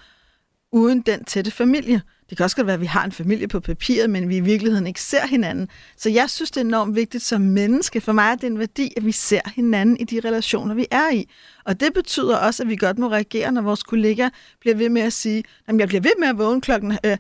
uden 0.72 1.02
den 1.02 1.24
tætte 1.24 1.52
familie. 1.52 2.02
Det 2.30 2.38
kan 2.38 2.44
også 2.44 2.56
godt 2.56 2.68
være, 2.68 2.74
at 2.74 2.82
vi 2.82 2.86
har 2.86 3.06
en 3.06 3.12
familie 3.12 3.48
på 3.48 3.60
papiret, 3.60 4.10
men 4.10 4.30
vi 4.30 4.38
i 4.38 4.40
virkeligheden 4.40 4.88
ikke 4.88 5.02
ser 5.02 5.28
hinanden. 5.28 5.68
Så 5.98 6.10
jeg 6.10 6.30
synes, 6.30 6.52
det 6.52 6.62
er 6.62 6.66
enormt 6.66 6.96
vigtigt 6.96 7.24
som 7.24 7.42
menneske. 7.42 8.02
For 8.02 8.12
mig 8.12 8.32
er 8.32 8.36
det 8.36 8.48
en 8.48 8.60
værdi, 8.60 8.94
at 8.98 9.06
vi 9.06 9.12
ser 9.12 9.42
hinanden 9.56 9.98
i 9.98 10.04
de 10.04 10.20
relationer, 10.20 10.76
vi 10.76 10.86
er 10.92 11.14
i. 11.14 11.30
Og 11.66 11.80
det 11.80 11.94
betyder 11.94 12.38
også, 12.38 12.64
at 12.64 12.70
vi 12.70 12.76
godt 12.76 13.00
må 13.00 13.08
reagere, 13.12 13.52
når 13.52 13.62
vores 13.62 13.84
kollega 13.84 14.30
bliver 14.62 14.76
ved 14.76 14.90
med 14.90 15.02
at 15.02 15.14
sige, 15.14 15.44
at 15.68 15.76
jeg 15.80 15.88
bliver 15.88 16.02
ved 16.02 16.12
med 16.20 16.28
at 16.28 16.38
vågne 16.38 16.62
klokken... 16.62 16.98
Øh, 17.06 17.18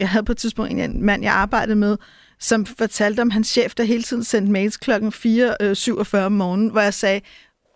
jeg 0.00 0.08
havde 0.08 0.24
på 0.24 0.32
et 0.32 0.38
tidspunkt 0.38 0.72
en 0.72 1.04
mand, 1.04 1.22
jeg 1.22 1.32
arbejdede 1.32 1.76
med, 1.76 1.96
som 2.38 2.66
fortalte 2.66 3.20
om 3.20 3.30
hans 3.30 3.48
chef, 3.48 3.74
der 3.74 3.84
hele 3.84 4.02
tiden 4.02 4.24
sendte 4.24 4.52
mails 4.52 4.76
klokken 4.76 5.08
4.47 5.08 6.16
øh, 6.16 6.24
om 6.24 6.32
morgenen, 6.32 6.68
hvor 6.68 6.80
jeg 6.80 6.94
sagde, 6.94 7.20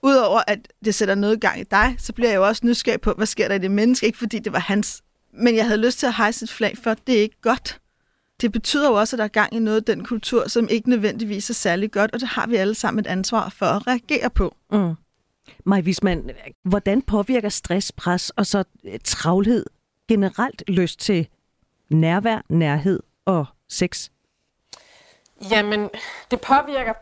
Udover 0.05 0.41
at 0.47 0.59
det 0.85 0.95
sætter 0.95 1.15
noget 1.15 1.41
gang 1.41 1.61
i 1.61 1.65
dig, 1.71 1.97
så 1.99 2.13
bliver 2.13 2.31
jeg 2.31 2.37
jo 2.37 2.47
også 2.47 2.67
nysgerrig 2.67 3.01
på, 3.01 3.13
hvad 3.13 3.27
sker 3.27 3.49
der 3.49 3.55
i 3.55 3.59
det 3.59 3.71
menneske. 3.71 4.07
Ikke 4.07 4.19
fordi 4.19 4.39
det 4.39 4.53
var 4.53 4.59
hans 4.59 5.03
men 5.37 5.57
jeg 5.57 5.67
havde 5.67 5.81
lyst 5.81 5.99
til 5.99 6.07
at 6.07 6.15
hejse 6.15 6.45
et 6.45 6.51
flag 6.51 6.79
for, 6.79 6.91
at 6.91 7.07
det 7.07 7.19
er 7.19 7.23
ikke 7.23 7.41
godt. 7.41 7.81
Det 8.41 8.53
betyder 8.53 8.89
jo 8.89 8.95
også, 8.95 9.17
at 9.17 9.19
der 9.19 9.25
er 9.25 9.29
gang 9.29 9.55
i 9.55 9.59
noget 9.59 9.77
af 9.77 9.85
den 9.85 10.05
kultur, 10.05 10.49
som 10.49 10.69
ikke 10.69 10.91
nødvendigvis 10.91 11.51
er 11.51 11.55
særlig 11.55 11.93
godt, 11.93 12.13
og 12.13 12.21
det 12.21 12.29
har 12.29 12.47
vi 12.47 12.57
alle 12.57 12.75
sammen 12.75 13.01
et 13.01 13.07
ansvar 13.07 13.49
for 13.49 13.67
at 13.67 13.87
reagere 13.87 14.31
på. 14.31 14.57
Mm. 14.73 14.95
Maj 15.65 15.81
Wisman, 15.81 16.31
hvordan 16.63 17.03
påvirker 17.03 17.49
stress, 17.49 17.93
pres 17.93 18.31
og 18.31 18.47
så 18.47 18.65
øh, 18.85 18.99
travlhed 19.05 19.67
generelt 20.09 20.63
lyst 20.69 21.01
til 21.01 21.29
nærvær, 21.91 22.41
nærhed 22.49 23.01
og 23.25 23.47
sex? 23.69 24.09
Jamen, 25.51 25.91
det 26.31 26.41
påvirker 26.41 26.93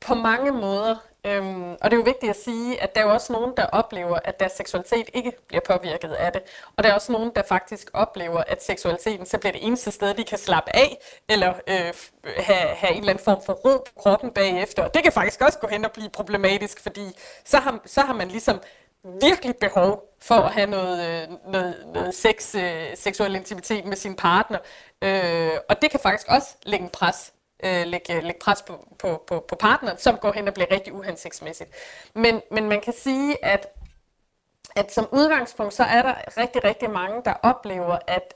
på 0.00 0.14
mange 0.14 0.52
måder. 0.52 0.96
Øhm, 1.24 1.72
og 1.72 1.90
det 1.90 1.92
er 1.92 1.96
jo 1.96 2.02
vigtigt 2.02 2.30
at 2.30 2.36
sige, 2.36 2.82
at 2.82 2.94
der 2.94 3.00
er 3.00 3.04
jo 3.04 3.12
også 3.12 3.32
nogen, 3.32 3.52
der 3.56 3.66
oplever, 3.66 4.18
at 4.24 4.40
deres 4.40 4.52
seksualitet 4.52 5.10
ikke 5.14 5.32
bliver 5.48 5.60
påvirket 5.66 6.12
af 6.12 6.32
det. 6.32 6.42
Og 6.76 6.84
der 6.84 6.90
er 6.90 6.94
også 6.94 7.12
nogen, 7.12 7.32
der 7.36 7.42
faktisk 7.48 7.90
oplever, 7.92 8.42
at 8.46 8.64
seksualiteten 8.64 9.26
så 9.26 9.38
bliver 9.38 9.52
det 9.52 9.66
eneste 9.66 9.90
sted, 9.90 10.14
de 10.14 10.24
kan 10.24 10.38
slappe 10.38 10.76
af, 10.76 10.98
eller 11.28 11.54
øh, 11.68 11.92
have, 12.36 12.68
have 12.68 12.92
en 12.92 12.98
eller 12.98 13.12
anden 13.12 13.24
form 13.24 13.42
for 13.46 13.52
ro 13.52 13.78
på 13.78 14.02
kroppen 14.02 14.30
bagefter. 14.30 14.82
Og 14.84 14.94
det 14.94 15.02
kan 15.02 15.12
faktisk 15.12 15.40
også 15.40 15.58
gå 15.58 15.66
hen 15.66 15.84
og 15.84 15.92
blive 15.92 16.08
problematisk, 16.08 16.82
fordi 16.82 17.16
så 17.44 17.58
har, 17.58 17.80
så 17.86 18.00
har 18.00 18.14
man 18.14 18.28
ligesom 18.28 18.60
virkelig 19.04 19.56
behov 19.56 20.04
for 20.22 20.34
at 20.34 20.52
have 20.52 20.66
noget, 20.66 21.22
øh, 21.22 21.52
noget, 21.52 21.86
noget 21.94 22.14
sex, 22.14 22.54
øh, 22.54 22.96
seksuel 22.96 23.34
intimitet 23.34 23.84
med 23.84 23.96
sin 23.96 24.16
partner. 24.16 24.58
Øh, 25.02 25.50
og 25.68 25.82
det 25.82 25.90
kan 25.90 26.00
faktisk 26.00 26.28
også 26.28 26.48
lægge 26.62 26.84
en 26.84 26.90
pres 26.90 27.32
øh, 27.62 27.86
lægge, 27.86 28.20
lægge 28.20 28.40
pres 28.40 28.62
på, 28.62 28.86
på, 28.98 29.24
på, 29.26 29.44
på 29.48 29.56
partneren, 29.56 29.98
som 29.98 30.16
går 30.16 30.32
hen 30.32 30.48
og 30.48 30.54
bliver 30.54 30.70
rigtig 30.70 30.92
uhensigtsmæssigt. 30.92 31.70
Men, 32.14 32.42
men 32.50 32.68
man 32.68 32.80
kan 32.80 32.92
sige, 32.92 33.44
at, 33.44 33.66
at 34.76 34.92
som 34.92 35.08
udgangspunkt, 35.12 35.74
så 35.74 35.82
er 35.82 36.02
der 36.02 36.14
rigtig, 36.36 36.64
rigtig 36.64 36.90
mange, 36.90 37.22
der 37.24 37.34
oplever, 37.42 37.98
at 38.06 38.34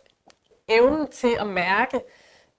evnen 0.68 1.10
til 1.10 1.36
at 1.40 1.46
mærke 1.46 2.00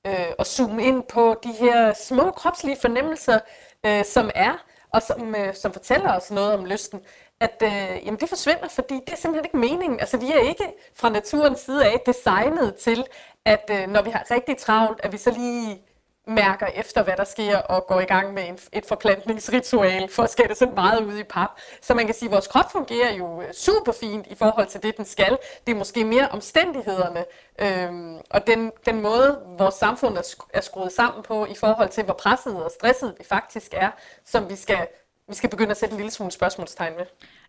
øh, 0.07 0.31
og 0.39 0.45
zoome 0.45 0.83
ind 0.83 1.03
på 1.03 1.35
de 1.43 1.51
her 1.51 1.93
små 1.93 2.31
kropslige 2.31 2.77
fornemmelser, 2.81 3.39
øh, 3.85 4.05
som 4.05 4.29
er, 4.35 4.65
og 4.89 5.01
som, 5.01 5.35
øh, 5.35 5.55
som 5.55 5.73
fortæller 5.73 6.17
os 6.17 6.31
noget 6.31 6.53
om 6.53 6.65
lysten, 6.65 7.01
at 7.39 7.61
øh, 7.63 8.05
jamen 8.05 8.19
det 8.19 8.29
forsvinder, 8.29 8.67
fordi 8.67 8.93
det 8.93 9.13
er 9.13 9.17
simpelthen 9.17 9.45
ikke 9.45 9.57
meningen. 9.57 9.99
Altså 9.99 10.17
vi 10.17 10.31
er 10.31 10.39
ikke 10.39 10.73
fra 10.95 11.09
naturens 11.09 11.59
side 11.59 11.85
af 11.85 11.99
designet 12.05 12.75
til, 12.75 13.05
at 13.45 13.69
øh, 13.71 13.87
når 13.87 14.01
vi 14.01 14.09
har 14.09 14.31
rigtig 14.31 14.57
travlt, 14.57 14.99
at 15.03 15.11
vi 15.11 15.17
så 15.17 15.31
lige 15.31 15.81
Mm. 16.27 16.33
mærker 16.33 16.65
efter, 16.65 17.03
hvad 17.03 17.13
der 17.17 17.23
sker, 17.23 17.57
og 17.57 17.87
går 17.87 17.99
i 17.99 18.05
gang 18.05 18.33
med 18.33 18.47
en, 18.47 18.59
et 18.73 18.85
forplantningsritual, 18.87 20.09
for 20.11 20.23
at 20.23 20.29
skære 20.29 20.47
det 20.47 20.57
sådan 20.57 20.75
meget 20.75 21.03
ud 21.05 21.17
i 21.17 21.23
pap. 21.23 21.49
Så 21.81 21.93
man 21.93 22.05
kan 22.05 22.15
sige, 22.15 22.29
at 22.29 22.31
vores 22.31 22.47
krop 22.47 22.71
fungerer 22.71 23.13
jo 23.13 23.41
øh, 23.41 23.53
super 23.53 23.91
fint 23.99 24.27
i 24.27 24.35
forhold 24.35 24.67
til 24.67 24.83
det, 24.83 24.97
den 24.97 25.05
skal. 25.05 25.37
Det 25.67 25.73
er 25.73 25.77
måske 25.77 26.05
mere 26.05 26.27
omstændighederne, 26.29 27.25
øhm, 27.61 28.17
og 28.29 28.47
den, 28.47 28.71
den 28.85 29.01
måde, 29.01 29.39
vores 29.57 29.75
samfund 29.75 30.17
er, 30.17 30.35
er 30.53 30.61
skruet 30.61 30.91
sammen 30.91 31.23
på, 31.23 31.45
i 31.45 31.55
forhold 31.59 31.89
til, 31.89 32.03
hvor 32.03 32.13
presset 32.13 32.63
og 32.63 32.71
stresset 32.79 33.15
vi 33.17 33.23
faktisk 33.29 33.73
er, 33.73 33.89
som 34.25 34.49
vi 34.49 34.55
skal, 34.55 34.87
vi 35.29 35.35
skal 35.35 35.49
begynde 35.49 35.71
at 35.71 35.77
sætte 35.77 35.93
en 35.93 35.97
lille 35.97 36.11
smule 36.11 36.31
spørgsmålstegn 36.31 36.93
med. 36.97 37.05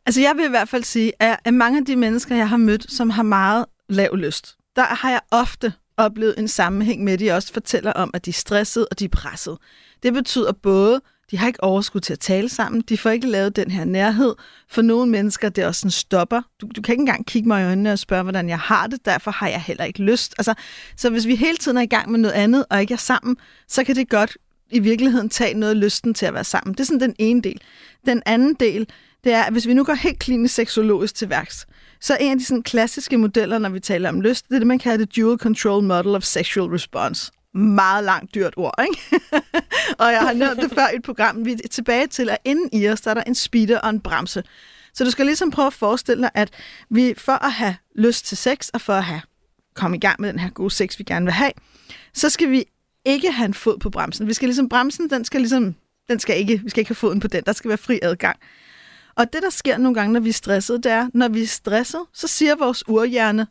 Altså 0.06 0.20
jeg 0.20 0.36
vil 0.36 0.44
i 0.44 0.50
hvert 0.50 0.68
fald 0.68 0.84
sige, 0.84 1.12
at 1.20 1.54
mange 1.54 1.78
af 1.78 1.84
de 1.84 1.96
mennesker, 1.96 2.36
jeg 2.36 2.48
har 2.48 2.56
mødt, 2.56 2.92
som 2.92 3.10
har 3.10 3.22
meget 3.22 3.66
lav 3.88 4.16
lyst, 4.16 4.56
der 4.76 4.82
har 4.82 5.10
jeg 5.10 5.20
ofte 5.30 5.72
oplevet 5.96 6.38
en 6.38 6.48
sammenhæng 6.48 7.04
med, 7.04 7.12
at 7.12 7.18
de 7.18 7.30
også 7.30 7.52
fortæller 7.52 7.92
om, 7.92 8.10
at 8.14 8.24
de 8.24 8.30
er 8.30 8.34
stressede 8.34 8.88
og 8.90 8.98
de 8.98 9.04
er 9.04 9.08
presset. 9.08 9.58
Det 10.02 10.12
betyder 10.12 10.52
både, 10.52 11.00
de 11.30 11.38
har 11.38 11.46
ikke 11.46 11.62
overskud 11.62 12.00
til 12.00 12.12
at 12.12 12.18
tale 12.18 12.48
sammen, 12.48 12.80
de 12.80 12.98
får 12.98 13.10
ikke 13.10 13.26
lavet 13.26 13.56
den 13.56 13.70
her 13.70 13.84
nærhed. 13.84 14.34
For 14.68 14.82
nogle 14.82 15.10
mennesker, 15.10 15.48
det 15.48 15.64
er 15.64 15.68
også 15.68 15.86
en 15.86 15.90
stopper. 15.90 16.42
Du, 16.60 16.68
du 16.76 16.82
kan 16.82 16.92
ikke 16.92 17.00
engang 17.00 17.26
kigge 17.26 17.48
mig 17.48 17.62
i 17.62 17.66
øjnene 17.66 17.92
og 17.92 17.98
spørge, 17.98 18.22
hvordan 18.22 18.48
jeg 18.48 18.58
har 18.58 18.86
det, 18.86 19.04
derfor 19.04 19.30
har 19.30 19.48
jeg 19.48 19.60
heller 19.60 19.84
ikke 19.84 20.02
lyst. 20.02 20.34
Altså, 20.38 20.54
så 20.96 21.10
hvis 21.10 21.26
vi 21.26 21.36
hele 21.36 21.56
tiden 21.56 21.76
er 21.76 21.82
i 21.82 21.86
gang 21.86 22.10
med 22.10 22.18
noget 22.18 22.34
andet, 22.34 22.64
og 22.70 22.80
ikke 22.80 22.94
er 22.94 22.98
sammen, 22.98 23.36
så 23.68 23.84
kan 23.84 23.96
det 23.96 24.08
godt 24.08 24.36
i 24.70 24.78
virkeligheden 24.78 25.28
tage 25.28 25.54
noget 25.54 25.74
af 25.74 25.80
lysten 25.80 26.14
til 26.14 26.26
at 26.26 26.34
være 26.34 26.44
sammen. 26.44 26.74
Det 26.74 26.80
er 26.80 26.84
sådan 26.84 27.00
den 27.00 27.14
ene 27.18 27.42
del. 27.42 27.60
Den 28.06 28.22
anden 28.26 28.54
del, 28.54 28.88
det 29.24 29.32
er, 29.32 29.42
at 29.42 29.52
hvis 29.52 29.66
vi 29.66 29.74
nu 29.74 29.84
går 29.84 29.94
helt 29.94 30.18
klinisk 30.18 30.54
seksologisk 30.54 31.14
til 31.14 31.30
værks, 31.30 31.66
så 32.00 32.16
en 32.20 32.32
af 32.32 32.38
de 32.38 32.44
sådan, 32.44 32.62
klassiske 32.62 33.18
modeller, 33.18 33.58
når 33.58 33.68
vi 33.68 33.80
taler 33.80 34.08
om 34.08 34.20
lyst, 34.20 34.48
det 34.48 34.54
er 34.54 34.58
det, 34.58 34.66
man 34.66 34.78
kalder 34.78 35.04
det 35.04 35.16
Dual 35.16 35.38
Control 35.38 35.82
Model 35.82 36.14
of 36.14 36.22
Sexual 36.22 36.70
Response. 36.70 37.32
Meget 37.54 38.04
langt 38.04 38.34
dyrt 38.34 38.54
ord, 38.56 38.74
ikke? 38.88 39.24
og 40.00 40.12
jeg 40.12 40.20
har 40.20 40.32
nævnt 40.32 40.62
det 40.62 40.70
før 40.70 40.88
i 40.92 40.96
et 40.96 41.02
program. 41.02 41.44
Vi 41.44 41.52
er 41.52 41.68
tilbage 41.70 42.06
til, 42.06 42.30
at 42.30 42.38
inden 42.44 42.68
i 42.72 42.88
os, 42.88 43.00
der 43.00 43.10
er 43.10 43.14
der 43.14 43.22
en 43.22 43.34
speeder 43.34 43.78
og 43.78 43.90
en 43.90 44.00
bremse. 44.00 44.42
Så 44.94 45.04
du 45.04 45.10
skal 45.10 45.26
ligesom 45.26 45.50
prøve 45.50 45.66
at 45.66 45.72
forestille 45.72 46.22
dig, 46.22 46.30
at 46.34 46.50
vi 46.90 47.14
for 47.16 47.44
at 47.44 47.52
have 47.52 47.76
lyst 47.94 48.26
til 48.26 48.36
sex, 48.36 48.68
og 48.68 48.80
for 48.80 48.92
at 48.92 49.04
have 49.04 49.20
komme 49.74 49.96
i 49.96 50.00
gang 50.00 50.20
med 50.20 50.28
den 50.28 50.38
her 50.38 50.50
gode 50.50 50.70
sex, 50.70 50.98
vi 50.98 51.04
gerne 51.04 51.26
vil 51.26 51.32
have, 51.32 51.52
så 52.14 52.28
skal 52.28 52.50
vi 52.50 52.64
ikke 53.04 53.32
have 53.32 53.46
en 53.46 53.54
fod 53.54 53.78
på 53.78 53.90
bremsen. 53.90 54.26
Vi 54.26 54.34
skal 54.34 54.48
ligesom, 54.48 54.68
bremsen, 54.68 55.10
den 55.10 55.24
skal 55.24 55.40
ligesom, 55.40 55.74
den 56.08 56.18
skal 56.18 56.38
ikke, 56.38 56.60
vi 56.64 56.70
skal 56.70 56.80
ikke 56.80 56.88
have 56.88 56.96
foden 56.96 57.20
på 57.20 57.28
den, 57.28 57.42
der 57.46 57.52
skal 57.52 57.68
være 57.68 57.78
fri 57.78 57.98
adgang. 58.02 58.38
Og 59.16 59.32
det, 59.32 59.42
der 59.42 59.50
sker 59.50 59.78
nogle 59.78 59.94
gange, 59.94 60.12
når 60.12 60.20
vi 60.20 60.28
er 60.28 60.32
stresset, 60.32 60.84
det 60.84 60.92
er, 60.92 61.08
når 61.14 61.28
vi 61.28 61.42
er 61.42 61.46
stresset, 61.46 62.00
så 62.12 62.26
siger 62.26 62.56
vores 62.56 62.88
urhjerne, 62.88 63.46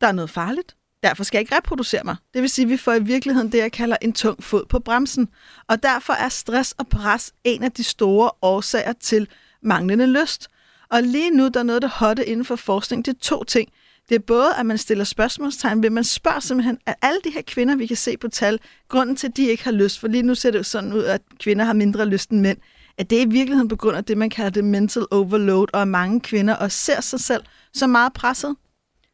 der 0.00 0.06
er 0.06 0.12
noget 0.12 0.30
farligt. 0.30 0.76
Derfor 1.02 1.24
skal 1.24 1.38
jeg 1.38 1.40
ikke 1.40 1.56
reproducere 1.56 2.04
mig. 2.04 2.16
Det 2.34 2.42
vil 2.42 2.50
sige, 2.50 2.64
at 2.64 2.68
vi 2.68 2.76
får 2.76 2.92
i 2.92 3.02
virkeligheden 3.02 3.52
det, 3.52 3.58
jeg 3.58 3.72
kalder 3.72 3.96
en 4.02 4.12
tung 4.12 4.44
fod 4.44 4.64
på 4.68 4.78
bremsen. 4.78 5.28
Og 5.68 5.82
derfor 5.82 6.12
er 6.12 6.28
stress 6.28 6.74
og 6.78 6.88
pres 6.88 7.32
en 7.44 7.62
af 7.62 7.72
de 7.72 7.84
store 7.84 8.30
årsager 8.42 8.92
til 8.92 9.28
manglende 9.62 10.06
lyst. 10.06 10.48
Og 10.90 11.02
lige 11.02 11.30
nu, 11.30 11.48
der 11.48 11.60
er 11.60 11.64
noget, 11.64 11.82
der 11.82 11.88
hotte 11.88 12.26
inden 12.26 12.44
for 12.44 12.56
forskning. 12.56 13.04
Det 13.04 13.14
er 13.14 13.18
to 13.20 13.44
ting. 13.44 13.68
Det 14.08 14.14
er 14.14 14.18
både, 14.18 14.54
at 14.58 14.66
man 14.66 14.78
stiller 14.78 15.04
spørgsmålstegn 15.04 15.82
ved, 15.82 15.90
man 15.90 16.04
spørger 16.04 16.40
simpelthen, 16.40 16.78
at 16.86 16.94
alle 17.02 17.20
de 17.24 17.30
her 17.30 17.42
kvinder, 17.42 17.76
vi 17.76 17.86
kan 17.86 17.96
se 17.96 18.16
på 18.16 18.28
tal, 18.28 18.60
grunden 18.88 19.16
til, 19.16 19.26
at 19.26 19.36
de 19.36 19.46
ikke 19.46 19.64
har 19.64 19.72
lyst, 19.72 19.98
for 19.98 20.08
lige 20.08 20.22
nu 20.22 20.34
ser 20.34 20.50
det 20.50 20.58
jo 20.58 20.62
sådan 20.62 20.92
ud, 20.92 21.02
at 21.02 21.22
kvinder 21.40 21.64
har 21.64 21.72
mindre 21.72 22.06
lyst 22.06 22.30
end 22.30 22.40
mænd, 22.40 22.58
at 22.98 23.10
det 23.10 23.26
i 23.26 23.28
virkeligheden 23.28 23.68
på 23.68 23.76
grund 23.76 23.96
af 23.96 24.04
det, 24.04 24.18
man 24.18 24.30
kalder 24.30 24.50
det 24.50 24.64
mental 24.64 25.06
overload, 25.10 25.66
og 25.72 25.82
at 25.82 25.88
mange 25.88 26.20
kvinder 26.20 26.54
også 26.54 26.78
ser 26.78 27.00
sig 27.00 27.20
selv 27.20 27.42
så 27.74 27.86
meget 27.86 28.12
presset. 28.12 28.56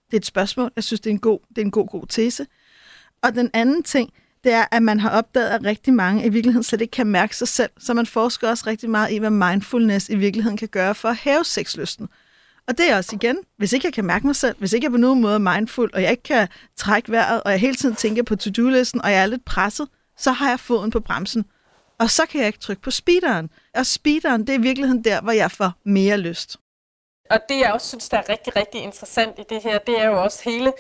Det 0.07 0.17
er 0.17 0.21
et 0.21 0.27
spørgsmål. 0.27 0.71
Jeg 0.77 0.85
synes, 0.85 1.01
det 1.01 1.11
er 1.11 1.15
en 1.15 1.21
god, 1.21 1.39
det 1.49 1.59
er 1.59 1.65
en 1.65 1.71
god, 1.71 1.89
god 1.89 2.07
tese. 2.09 2.47
Og 3.23 3.35
den 3.35 3.51
anden 3.53 3.83
ting, 3.83 4.13
det 4.45 4.53
er, 4.53 4.65
at 4.71 4.83
man 4.83 5.01
har 5.01 5.11
opdaget, 5.11 5.49
at 5.49 5.65
rigtig 5.65 5.95
mange 5.95 6.27
i 6.27 6.29
virkeligheden 6.29 6.63
slet 6.63 6.81
ikke 6.81 6.91
kan 6.91 7.07
mærke 7.07 7.37
sig 7.37 7.49
selv. 7.49 7.71
Så 7.79 7.95
man 7.95 8.07
forsker 8.07 8.49
også 8.49 8.65
rigtig 8.67 8.91
meget 8.91 9.13
i, 9.13 9.19
hvad 9.19 9.31
mindfulness 9.31 10.09
i 10.09 10.17
virkeligheden 10.17 10.57
kan 10.57 10.69
gøre 10.69 10.95
for 10.95 11.09
at 11.09 11.17
hæve 11.17 11.45
sexlysten. 11.45 12.09
Og 12.69 12.79
det 12.79 12.91
er 12.91 12.97
også 12.97 13.17
igen, 13.17 13.37
hvis 13.57 13.73
ikke 13.73 13.87
jeg 13.87 13.93
kan 13.93 14.05
mærke 14.05 14.27
mig 14.27 14.37
selv, 14.37 14.57
hvis 14.59 14.73
ikke 14.73 14.85
jeg 14.85 14.91
på 14.91 14.97
nogen 14.97 15.21
måde 15.21 15.35
er 15.35 15.39
mindful, 15.39 15.91
og 15.95 16.03
jeg 16.03 16.11
ikke 16.11 16.23
kan 16.23 16.49
trække 16.77 17.13
vejret, 17.13 17.43
og 17.43 17.51
jeg 17.51 17.61
hele 17.61 17.75
tiden 17.75 17.95
tænker 17.95 18.23
på 18.23 18.37
to-do-listen, 18.37 19.03
og 19.03 19.11
jeg 19.11 19.23
er 19.23 19.27
lidt 19.27 19.45
presset, 19.45 19.89
så 20.19 20.33
har 20.33 20.49
jeg 20.49 20.61
foden 20.61 20.91
på 20.91 21.01
bremsen. 21.01 21.45
Og 22.03 22.11
så 22.11 22.27
kan 22.27 22.41
jeg 22.41 22.47
ikke 22.47 22.59
trykke 22.59 22.83
på 22.83 22.91
speederen. 22.91 23.51
Og 23.75 23.87
speederen, 23.87 24.41
det 24.41 24.49
er 24.55 24.59
i 24.59 24.63
virkeligheden 24.63 25.05
der, 25.05 25.21
hvor 25.21 25.33
jeg 25.33 25.51
får 25.51 25.73
mere 25.85 26.17
lyst. 26.19 26.57
Og 27.31 27.39
det, 27.49 27.59
jeg 27.61 27.73
også 27.73 27.89
synes, 27.89 28.09
der 28.09 28.19
er 28.19 28.29
rigtig, 28.29 28.57
rigtig 28.57 28.81
interessant 28.81 29.39
i 29.39 29.43
det 29.49 29.63
her, 29.63 29.79
det 29.79 30.01
er 30.01 30.07
jo 30.07 30.23
også 30.23 30.43
hele 30.45 30.73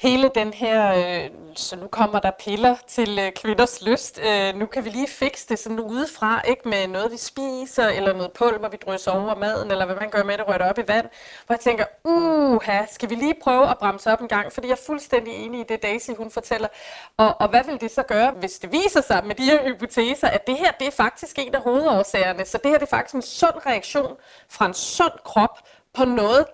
hele 0.00 0.30
den 0.34 0.52
her, 0.52 0.94
øh, 0.94 1.30
så 1.56 1.76
nu 1.76 1.86
kommer 1.86 2.18
der 2.20 2.30
piller 2.30 2.76
til 2.86 3.18
øh, 3.18 3.32
kvinders 3.32 3.82
lyst, 3.82 4.20
øh, 4.28 4.54
nu 4.54 4.66
kan 4.66 4.84
vi 4.84 4.90
lige 4.90 5.08
fikse 5.08 5.48
det 5.48 5.58
sådan 5.58 5.80
udefra, 5.80 6.42
ikke 6.48 6.68
med 6.68 6.86
noget 6.86 7.12
vi 7.12 7.16
spiser, 7.16 7.86
eller 7.88 8.12
noget 8.12 8.32
pulver 8.32 8.68
vi 8.68 8.76
drysser 8.86 9.10
over 9.10 9.34
maden, 9.34 9.70
eller 9.70 9.86
hvad 9.86 9.96
man 9.96 10.10
gør 10.10 10.22
med 10.24 10.38
det, 10.38 10.48
rører 10.48 10.70
op 10.70 10.78
i 10.78 10.82
vand, 10.88 11.06
hvor 11.46 11.54
jeg 11.54 11.60
tænker, 11.60 11.84
uha, 12.04 12.86
skal 12.90 13.10
vi 13.10 13.14
lige 13.14 13.34
prøve 13.42 13.70
at 13.70 13.78
bremse 13.78 14.12
op 14.12 14.20
en 14.20 14.28
gang, 14.28 14.52
fordi 14.52 14.66
jeg 14.66 14.72
er 14.72 14.86
fuldstændig 14.86 15.34
enig 15.34 15.60
i 15.60 15.64
det, 15.68 15.82
Daisy 15.82 16.10
hun 16.10 16.30
fortæller, 16.30 16.68
og, 17.16 17.40
og 17.40 17.48
hvad 17.48 17.64
vil 17.64 17.80
det 17.80 17.90
så 17.90 18.02
gøre, 18.02 18.30
hvis 18.30 18.58
det 18.58 18.72
viser 18.72 19.00
sig 19.00 19.26
med 19.26 19.34
de 19.34 19.44
her 19.44 19.68
hypoteser, 19.68 20.28
at 20.28 20.46
det 20.46 20.56
her, 20.56 20.72
det 20.72 20.86
er 20.86 20.92
faktisk 20.92 21.38
en 21.38 21.54
af 21.54 21.60
hovedårsagerne, 21.60 22.44
så 22.44 22.58
det 22.58 22.70
her 22.70 22.78
det 22.78 22.86
er 22.86 22.96
faktisk 22.96 23.14
en 23.14 23.22
sund 23.22 23.66
reaktion 23.66 24.16
fra 24.48 24.66
en 24.66 24.74
sund 24.74 25.12
krop 25.24 25.58
på 25.94 26.04
noget, 26.04 26.46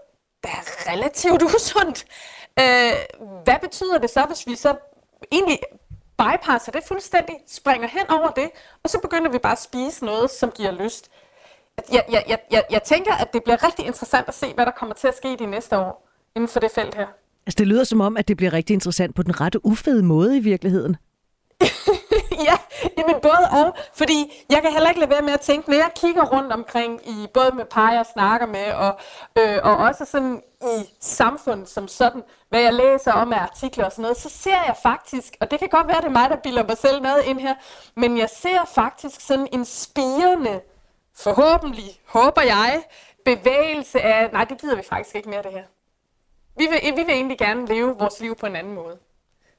der 0.43 0.49
er 0.49 0.93
relativt 0.93 1.43
usundt. 1.55 2.07
Øh, 2.59 2.93
hvad 3.45 3.59
betyder 3.61 3.99
det 3.99 4.11
så, 4.11 4.25
hvis 4.29 4.47
vi 4.47 4.57
så 4.57 4.77
egentlig 5.33 5.59
bypasser 6.19 6.73
det 6.73 6.83
fuldstændig, 6.89 7.37
springer 7.47 7.89
hen 7.89 8.11
over 8.11 8.31
det, 8.31 8.51
og 8.83 8.91
så 8.91 8.99
begynder 8.99 9.31
vi 9.31 9.39
bare 9.39 9.53
at 9.53 9.63
spise 9.63 10.05
noget, 10.05 10.31
som 10.31 10.51
giver 10.51 10.71
lyst. 10.71 11.11
Jeg, 11.93 12.05
jeg, 12.11 12.25
jeg, 12.29 12.39
jeg, 12.51 12.65
jeg 12.71 12.83
tænker, 12.83 13.15
at 13.15 13.33
det 13.33 13.45
bliver 13.45 13.65
rigtig 13.67 13.87
interessant 13.87 14.29
at 14.29 14.35
se, 14.35 14.53
hvad 14.55 14.67
der 14.67 14.73
kommer 14.73 14.95
til 14.95 15.09
at 15.09 15.17
ske 15.17 15.37
de 15.39 15.47
næste 15.47 15.79
år 15.79 16.09
inden 16.37 16.49
for 16.49 16.61
det 16.61 16.71
felt 16.71 16.95
her. 16.95 17.07
Altså, 17.47 17.57
det 17.59 17.67
lyder 17.67 17.85
som 17.85 18.01
om, 18.01 18.17
at 18.17 18.29
det 18.29 18.37
bliver 18.37 18.53
rigtig 18.53 18.75
interessant 18.75 19.15
på 19.15 19.23
den 19.23 19.41
rette 19.41 19.67
ufede 19.67 20.03
måde 20.03 20.37
i 20.37 20.41
virkeligheden. 20.41 20.97
ja, 22.49 22.57
jamen 22.99 23.15
både 23.23 23.49
og. 23.53 23.77
Fordi 23.95 24.45
jeg 24.51 24.63
kan 24.63 24.73
heller 24.73 24.89
ikke 24.89 25.01
lade 25.01 25.11
være 25.11 25.23
med 25.23 25.33
at 25.33 25.41
tænke, 25.41 25.71
når 25.71 25.77
jeg 25.77 25.91
kigger 25.97 26.25
rundt 26.25 26.53
omkring 26.53 27.09
i 27.09 27.27
både 27.35 27.51
med 27.57 27.65
par, 27.65 27.93
jeg 27.93 28.07
snakker 28.13 28.47
med, 28.47 28.73
og, 28.73 28.99
øh, 29.39 29.59
og 29.63 29.77
også 29.77 30.05
sådan 30.05 30.43
i 30.71 30.95
samfundet 31.01 31.69
som 31.69 31.89
sådan, 31.89 32.23
hvad 32.49 32.61
jeg 32.61 32.73
læser 32.73 33.13
om 33.13 33.33
af 33.33 33.39
artikler 33.39 33.85
og 33.85 33.93
sådan 33.93 34.03
noget, 34.03 34.17
så 34.17 34.29
ser 34.29 34.65
jeg 34.67 34.77
faktisk, 34.83 35.37
og 35.41 35.51
det 35.51 35.59
kan 35.59 35.69
godt 35.69 35.87
være, 35.89 36.01
det 36.01 36.07
er 36.07 36.11
mig, 36.11 36.31
der 36.31 36.37
bilder 36.37 36.67
mig 36.67 36.79
selv 36.79 37.03
noget 37.03 37.25
ind 37.25 37.41
her, 37.41 37.55
men 37.95 38.19
jeg 38.19 38.31
ser 38.31 38.65
faktisk 38.65 39.21
sådan 39.21 39.49
en 39.53 39.65
spirende, 39.65 40.61
forhåbentlig, 41.15 42.01
håber 42.07 42.43
jeg, 42.43 42.83
bevægelse 43.25 44.01
af, 44.01 44.33
nej, 44.33 44.45
det 44.45 44.61
gider 44.61 44.77
vi 44.77 44.83
faktisk 44.83 45.17
ikke 45.17 45.29
mere 45.29 45.43
det 45.43 45.53
her. 45.53 45.65
Vi 46.57 46.67
vil, 46.67 46.97
vi 46.97 47.03
vil 47.03 47.15
egentlig 47.15 47.39
gerne 47.39 47.67
leve 47.67 47.99
vores 47.99 48.21
liv 48.21 48.37
på 48.37 48.47
en 48.47 48.57
anden 48.57 48.75
måde. 48.75 48.99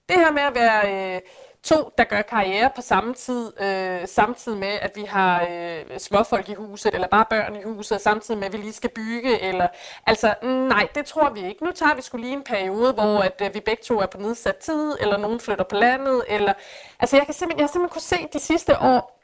Det 0.10 0.18
her 0.18 0.32
med 0.32 0.42
at 0.42 0.56
være 0.56 1.16
øh, 1.16 1.22
to, 1.68 1.92
der 1.98 2.04
gør 2.04 2.22
karriere 2.22 2.70
på 2.76 2.82
samme 2.82 3.14
tid, 3.14 3.62
øh, 3.62 4.08
samtidig 4.08 4.58
med, 4.58 4.68
at 4.82 4.92
vi 4.96 5.04
har 5.04 5.48
øh, 5.52 6.00
småfolk 6.00 6.50
i 6.50 6.54
huset, 6.54 6.94
eller 6.94 7.08
bare 7.08 7.26
børn 7.30 7.56
i 7.56 7.64
huset, 7.64 8.02
samtidig 8.02 8.38
med, 8.38 8.48
at 8.48 8.54
vi 8.54 8.58
lige 8.58 8.74
skal 8.74 8.90
bygge, 8.90 9.42
eller, 9.42 9.68
altså, 10.06 10.34
nej, 10.44 10.88
det 10.96 11.06
tror 11.06 11.30
vi 11.30 11.48
ikke. 11.48 11.64
Nu 11.64 11.72
tager 11.72 11.96
vi 11.96 12.02
skulle 12.02 12.26
lige 12.26 12.38
en 12.38 12.44
periode, 12.44 12.94
hvor 12.94 13.20
at, 13.20 13.42
øh, 13.42 13.54
vi 13.54 13.60
begge 13.60 13.84
to 13.84 14.00
er 14.00 14.06
på 14.06 14.18
nedsat 14.18 14.56
tid, 14.56 14.98
eller 15.00 15.18
nogen 15.18 15.40
flytter 15.40 15.64
på 15.64 15.76
landet, 15.76 16.24
eller, 16.28 16.54
altså, 17.00 17.18
jeg, 17.18 17.26
kan 17.26 17.34
simpelthen, 17.34 17.60
jeg 17.60 17.64
har 17.64 17.72
simpelthen 17.72 17.94
kunne 17.94 18.02
se 18.02 18.28
de 18.34 18.40
sidste 18.40 18.80
år, 18.80 19.22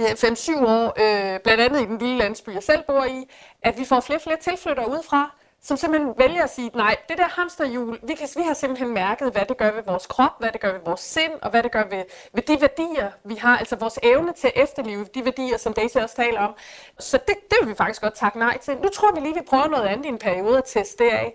øh, 0.00 0.14
5-7 0.16 0.66
år, 0.66 0.86
øh, 0.86 1.40
blandt 1.40 1.62
andet 1.62 1.80
i 1.80 1.84
den 1.84 1.98
lille 1.98 2.18
landsby, 2.18 2.50
jeg 2.54 2.62
selv 2.62 2.82
bor 2.86 3.04
i, 3.04 3.30
at 3.62 3.78
vi 3.78 3.84
får 3.84 4.00
flere 4.00 4.18
og 4.18 4.22
flere 4.22 4.36
tilflyttere 4.36 4.90
udefra, 4.90 5.37
som 5.62 5.76
simpelthen 5.76 6.14
vælger 6.18 6.44
at 6.44 6.50
sige, 6.50 6.70
nej, 6.74 6.96
det 7.08 7.18
der 7.18 7.28
hamsterhjul, 7.28 7.98
vi, 8.02 8.14
kan, 8.14 8.28
vi 8.36 8.42
har 8.42 8.54
simpelthen 8.54 8.94
mærket, 8.94 9.32
hvad 9.32 9.46
det 9.46 9.56
gør 9.56 9.72
ved 9.72 9.82
vores 9.82 10.06
krop, 10.06 10.32
hvad 10.38 10.52
det 10.52 10.60
gør 10.60 10.72
ved 10.72 10.80
vores 10.84 11.00
sind, 11.00 11.32
og 11.42 11.50
hvad 11.50 11.62
det 11.62 11.72
gør 11.72 11.84
ved, 11.90 12.04
ved 12.32 12.42
de 12.42 12.60
værdier, 12.60 13.10
vi 13.24 13.34
har, 13.34 13.58
altså 13.58 13.76
vores 13.76 13.98
evne 14.02 14.32
til 14.32 14.46
at 14.46 14.62
efterleve 14.62 15.04
de 15.14 15.24
værdier, 15.24 15.56
som 15.56 15.72
Daisy 15.72 15.96
også 15.96 16.16
taler 16.16 16.40
om. 16.40 16.54
Så 16.98 17.18
det, 17.28 17.34
det 17.50 17.58
vil 17.60 17.68
vi 17.68 17.74
faktisk 17.74 18.02
godt 18.02 18.14
takke 18.14 18.38
nej 18.38 18.58
til. 18.58 18.76
Nu 18.76 18.88
tror 18.88 19.12
vi 19.14 19.20
lige, 19.20 19.34
vi 19.34 19.40
prøver 19.48 19.68
noget 19.68 19.86
andet 19.86 20.04
i 20.04 20.08
en 20.08 20.18
periode 20.18 20.58
at 20.58 20.64
teste 20.64 21.04
det 21.04 21.10
af. 21.10 21.34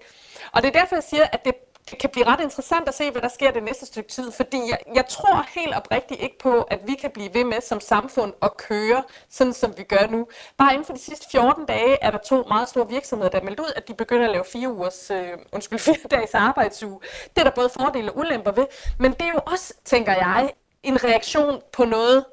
Og 0.51 0.61
det 0.61 0.75
er 0.75 0.79
derfor, 0.79 0.95
jeg 0.95 1.03
siger, 1.03 1.23
at 1.31 1.45
det 1.45 1.55
det 1.89 1.99
kan 1.99 2.09
blive 2.09 2.25
ret 2.25 2.39
interessant 2.39 2.87
at 2.87 2.93
se, 2.93 3.11
hvad 3.11 3.21
der 3.21 3.27
sker 3.27 3.51
det 3.51 3.63
næste 3.63 3.85
stykke 3.85 4.09
tid, 4.09 4.31
fordi 4.31 4.57
jeg, 4.69 4.77
jeg 4.95 5.05
tror 5.07 5.45
helt 5.55 5.75
oprigtigt 5.75 6.21
ikke 6.21 6.37
på, 6.39 6.61
at 6.61 6.79
vi 6.87 6.95
kan 6.95 7.11
blive 7.11 7.33
ved 7.33 7.43
med 7.43 7.61
som 7.61 7.79
samfund 7.79 8.33
at 8.41 8.57
køre, 8.57 9.03
sådan 9.29 9.53
som 9.53 9.77
vi 9.77 9.83
gør 9.83 10.07
nu. 10.09 10.27
Bare 10.57 10.73
inden 10.73 10.85
for 10.85 10.93
de 10.93 10.99
sidste 10.99 11.25
14 11.31 11.65
dage 11.65 11.97
er 12.01 12.11
der 12.11 12.17
to 12.17 12.45
meget 12.47 12.69
store 12.69 12.89
virksomheder, 12.89 13.29
der 13.29 13.39
er 13.39 13.43
meldt 13.43 13.59
ud, 13.59 13.71
at 13.75 13.87
de 13.87 13.93
begynder 13.93 14.25
at 14.25 14.31
lave 14.31 14.45
fire 14.51 14.69
ugers, 14.69 15.11
øh, 15.11 15.29
undskyld, 15.51 15.79
fire 15.89 16.07
dages 16.11 16.33
arbejdsuge. 16.33 16.99
Det 17.35 17.37
er 17.37 17.43
der 17.43 17.51
både 17.55 17.69
fordele 17.69 18.11
og 18.11 18.17
ulemper 18.17 18.51
ved, 18.51 18.65
men 18.99 19.11
det 19.11 19.21
er 19.21 19.31
jo 19.33 19.39
også, 19.45 19.73
tænker 19.85 20.13
jeg, 20.13 20.53
en 20.83 21.03
reaktion 21.03 21.61
på 21.71 21.85
noget, 21.85 22.25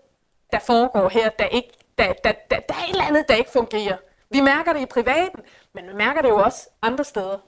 der 0.52 0.58
foregår 0.58 1.08
her, 1.08 1.30
der 1.30 1.44
ikke, 1.44 1.70
der, 1.98 2.12
der, 2.24 2.32
der, 2.50 2.60
der 2.60 2.74
er 2.74 2.84
et 2.84 2.90
eller 2.90 3.04
andet, 3.04 3.24
der 3.28 3.34
ikke 3.34 3.50
fungerer. 3.50 3.96
Vi 4.30 4.40
mærker 4.40 4.72
det 4.72 4.80
i 4.80 4.86
privaten, 4.86 5.40
men 5.74 5.88
vi 5.88 5.94
mærker 5.94 6.22
det 6.22 6.28
jo 6.28 6.36
også 6.36 6.68
andre 6.82 7.04
steder. 7.04 7.38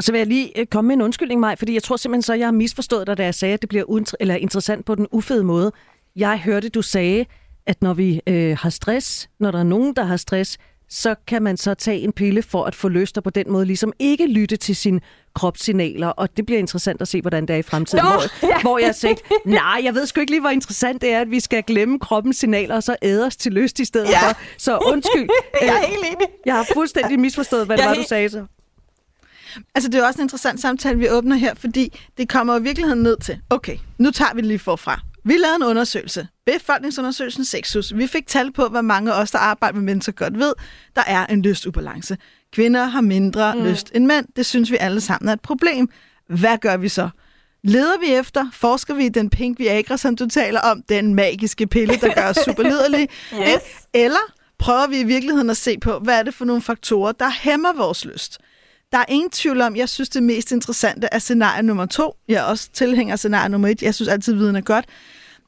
Og 0.00 0.04
så 0.04 0.12
vil 0.12 0.18
jeg 0.18 0.26
lige 0.26 0.60
øh, 0.60 0.66
komme 0.66 0.88
med 0.88 0.94
en 0.96 1.02
undskyldning, 1.02 1.40
mig, 1.40 1.58
fordi 1.58 1.74
jeg 1.74 1.82
tror 1.82 1.96
simpelthen 1.96 2.22
så, 2.22 2.34
jeg 2.34 2.46
har 2.46 2.52
misforstået 2.52 3.06
dig, 3.06 3.16
da 3.16 3.24
jeg 3.24 3.34
sagde, 3.34 3.54
at 3.54 3.60
det 3.60 3.68
bliver 3.68 4.14
eller 4.20 4.34
interessant 4.34 4.84
på 4.84 4.94
den 4.94 5.06
ufede 5.12 5.44
måde. 5.44 5.72
Jeg 6.16 6.40
hørte, 6.40 6.68
du 6.68 6.82
sagde, 6.82 7.26
at 7.66 7.82
når 7.82 7.94
vi 7.94 8.20
øh, 8.26 8.58
har 8.58 8.70
stress, 8.70 9.28
når 9.40 9.50
der 9.50 9.58
er 9.58 9.62
nogen, 9.62 9.96
der 9.96 10.02
har 10.02 10.16
stress, 10.16 10.58
så 10.88 11.14
kan 11.26 11.42
man 11.42 11.56
så 11.56 11.74
tage 11.74 12.00
en 12.00 12.12
pille 12.12 12.42
for 12.42 12.64
at 12.64 12.74
få 12.74 12.88
løst 12.88 13.16
og 13.16 13.24
på 13.24 13.30
den 13.30 13.52
måde 13.52 13.66
ligesom 13.66 13.92
ikke 13.98 14.26
lytte 14.26 14.56
til 14.56 14.76
sine 14.76 15.00
kropssignaler, 15.34 16.08
og 16.08 16.36
det 16.36 16.46
bliver 16.46 16.58
interessant 16.58 17.02
at 17.02 17.08
se, 17.08 17.20
hvordan 17.20 17.46
det 17.46 17.54
er 17.54 17.58
i 17.58 17.62
fremtiden. 17.62 18.04
Nå, 18.04 18.10
hvor, 18.10 18.48
ja. 18.54 18.60
hvor 18.60 18.78
jeg 18.78 18.94
sagde, 18.94 19.16
nej, 19.44 19.80
jeg 19.84 19.94
ved 19.94 20.06
sgu 20.06 20.20
ikke 20.20 20.32
lige, 20.32 20.40
hvor 20.40 20.50
interessant 20.50 21.02
det 21.02 21.12
er, 21.12 21.20
at 21.20 21.30
vi 21.30 21.40
skal 21.40 21.62
glemme 21.62 21.98
kroppens 21.98 22.36
signaler, 22.36 22.76
og 22.76 22.82
så 22.82 22.96
æde 23.02 23.26
os 23.26 23.36
til 23.36 23.52
lyst 23.52 23.80
i 23.80 23.84
stedet 23.84 24.08
ja. 24.08 24.28
for. 24.28 24.36
Så 24.58 24.78
undskyld. 24.78 25.28
jeg 25.60 25.68
er 25.68 25.86
helt 25.86 26.04
enig. 26.04 26.26
Jeg 26.46 26.54
har 26.54 26.66
fuldstændig 26.74 27.20
misforstået, 27.20 27.66
hvad 27.66 27.76
det 27.76 27.84
var, 27.84 27.94
helt... 27.94 28.04
du 28.04 28.08
sagde 28.08 28.28
så. 28.28 28.46
Altså, 29.74 29.90
det 29.90 30.00
er 30.00 30.06
også 30.06 30.20
en 30.20 30.24
interessant 30.24 30.60
samtale, 30.60 30.98
vi 30.98 31.10
åbner 31.10 31.36
her, 31.36 31.54
fordi 31.54 31.98
det 32.18 32.28
kommer 32.28 32.58
i 32.58 32.62
virkeligheden 32.62 33.02
ned 33.02 33.16
til, 33.16 33.38
okay, 33.50 33.76
nu 33.98 34.10
tager 34.10 34.34
vi 34.34 34.40
det 34.40 34.48
lige 34.48 34.58
forfra. 34.58 35.00
Vi 35.24 35.36
lavede 35.36 35.56
en 35.56 35.62
undersøgelse, 35.62 36.28
befolkningsundersøgelsen 36.46 37.44
Sexus. 37.44 37.92
Vi 37.96 38.06
fik 38.06 38.26
tal 38.26 38.52
på, 38.52 38.68
hvad 38.68 38.82
mange 38.82 39.12
af 39.12 39.20
os, 39.20 39.30
der 39.30 39.38
arbejder 39.38 39.74
med 39.74 39.82
mennesker, 39.82 40.12
godt 40.12 40.38
ved, 40.38 40.52
der 40.96 41.02
er 41.06 41.26
en 41.26 41.42
lystubalance. 41.42 42.16
Kvinder 42.52 42.84
har 42.84 43.00
mindre 43.00 43.54
mm. 43.54 43.64
lyst 43.64 43.90
end 43.94 44.06
mænd. 44.06 44.26
Det 44.36 44.46
synes 44.46 44.70
vi 44.70 44.76
alle 44.80 45.00
sammen 45.00 45.28
er 45.28 45.32
et 45.32 45.40
problem. 45.40 45.88
Hvad 46.28 46.58
gør 46.58 46.76
vi 46.76 46.88
så? 46.88 47.08
Leder 47.64 47.98
vi 48.00 48.14
efter? 48.14 48.46
Forsker 48.52 48.94
vi 48.94 49.04
i 49.04 49.08
den 49.08 49.30
pink 49.30 49.58
Viagra, 49.58 49.96
som 49.96 50.16
du 50.16 50.28
taler 50.28 50.60
om? 50.60 50.82
Den 50.88 51.14
magiske 51.14 51.66
pille, 51.66 51.96
der 51.96 52.14
gør 52.14 52.28
os 52.28 52.36
super 52.46 52.62
liderlige? 52.62 53.08
yes. 53.34 53.62
Eller 53.94 54.32
prøver 54.58 54.86
vi 54.86 55.00
i 55.00 55.04
virkeligheden 55.04 55.50
at 55.50 55.56
se 55.56 55.78
på, 55.78 55.98
hvad 55.98 56.18
er 56.18 56.22
det 56.22 56.34
for 56.34 56.44
nogle 56.44 56.62
faktorer, 56.62 57.12
der 57.12 57.30
hæmmer 57.30 57.72
vores 57.72 58.04
lyst? 58.04 58.38
Der 58.92 58.98
er 58.98 59.04
ingen 59.08 59.30
tvivl 59.30 59.60
om, 59.60 59.76
jeg 59.76 59.88
synes 59.88 60.08
det 60.08 60.22
mest 60.22 60.52
interessante 60.52 61.08
er 61.12 61.18
scenarie 61.18 61.62
nummer 61.62 61.86
to. 61.86 62.16
Jeg 62.28 62.36
er 62.36 62.42
også 62.42 62.68
tilhænger 62.72 63.12
af 63.12 63.18
scenarie 63.18 63.48
nummer 63.48 63.68
et. 63.68 63.82
Jeg 63.82 63.94
synes 63.94 64.08
altid, 64.08 64.34
viden 64.34 64.56
er 64.56 64.60
godt. 64.60 64.84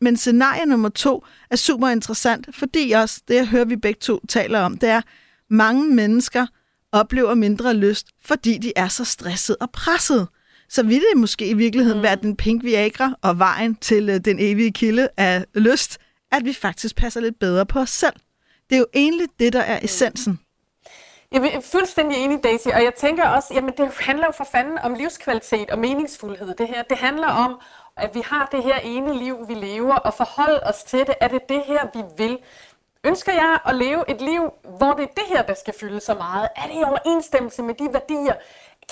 Men 0.01 0.17
scenarie 0.17 0.67
nummer 0.67 0.89
to 0.89 1.25
er 1.51 1.57
super 1.57 1.89
interessant, 1.89 2.57
fordi 2.57 2.93
også 2.93 3.21
det, 3.29 3.35
jeg 3.35 3.47
hører, 3.49 3.65
vi 3.65 3.77
begge 3.77 3.99
to 4.01 4.21
taler 4.29 4.61
om, 4.61 4.79
det 4.79 4.89
er, 4.89 5.01
mange 5.51 5.95
mennesker 5.95 6.47
oplever 6.93 7.35
mindre 7.35 7.75
lyst, 7.75 8.07
fordi 8.25 8.59
de 8.59 8.73
er 8.77 8.89
så 8.89 9.05
stresset 9.05 9.57
og 9.61 9.71
presset. 9.71 10.29
Så 10.69 10.83
vil 10.83 11.03
det 11.13 11.21
måske 11.21 11.51
i 11.51 11.55
virkeligheden 11.55 11.99
mm. 11.99 12.03
være 12.03 12.17
den 12.17 12.37
pink 12.37 12.65
Viagra 12.65 13.15
og 13.23 13.39
vejen 13.39 13.75
til 13.75 14.11
uh, 14.11 14.17
den 14.17 14.37
evige 14.41 14.73
kilde 14.73 15.09
af 15.17 15.45
lyst, 15.55 15.99
at 16.33 16.45
vi 16.45 16.53
faktisk 16.53 16.97
passer 16.97 17.21
lidt 17.21 17.39
bedre 17.39 17.67
på 17.67 17.79
os 17.79 17.91
selv. 17.91 18.15
Det 18.71 18.77
er 18.77 18.79
jo 18.79 18.87
egentlig 18.95 19.27
det, 19.39 19.53
der 19.53 19.61
er 19.61 19.81
essensen. 19.83 20.39
Jeg 21.33 21.55
er 21.55 21.61
fuldstændig 21.61 22.25
enig, 22.25 22.45
Daisy, 22.45 22.69
og 22.69 22.85
jeg 22.85 22.95
tænker 22.95 23.29
også, 23.29 23.55
jamen 23.55 23.75
det 23.77 23.91
handler 24.01 24.27
jo 24.27 24.33
for 24.33 24.45
fanden 24.45 24.79
om 24.79 24.95
livskvalitet 24.95 25.71
og 25.71 25.79
meningsfuldhed, 25.79 26.55
det 26.55 26.69
her. 26.69 26.83
Det 26.83 26.99
handler 26.99 27.29
om, 27.29 27.61
at 27.97 28.15
vi 28.15 28.23
har 28.27 28.49
det 28.53 28.63
her 28.63 28.79
ene 28.79 29.15
liv, 29.19 29.49
vi 29.49 29.55
lever, 29.55 29.95
og 29.95 30.15
forholde 30.15 30.61
os 30.63 30.85
til 30.85 30.99
det. 30.99 31.15
Er 31.21 31.29
det 31.29 31.49
det 31.49 31.63
her, 31.63 31.87
vi 31.95 32.03
vil? 32.17 32.39
Ønsker 33.05 33.33
jeg 33.33 33.59
at 33.67 33.75
leve 33.75 34.11
et 34.11 34.21
liv, 34.21 34.51
hvor 34.79 34.93
det 34.93 35.03
er 35.03 35.15
det 35.17 35.25
her, 35.29 35.43
der 35.43 35.55
skal 35.55 35.75
fylde 35.81 36.01
så 36.01 36.15
meget? 36.15 36.49
Er 36.57 36.67
det 36.67 36.75
i 36.81 36.85
overensstemmelse 36.85 37.63
med 37.63 37.75
de 37.75 37.89
værdier? 37.93 38.35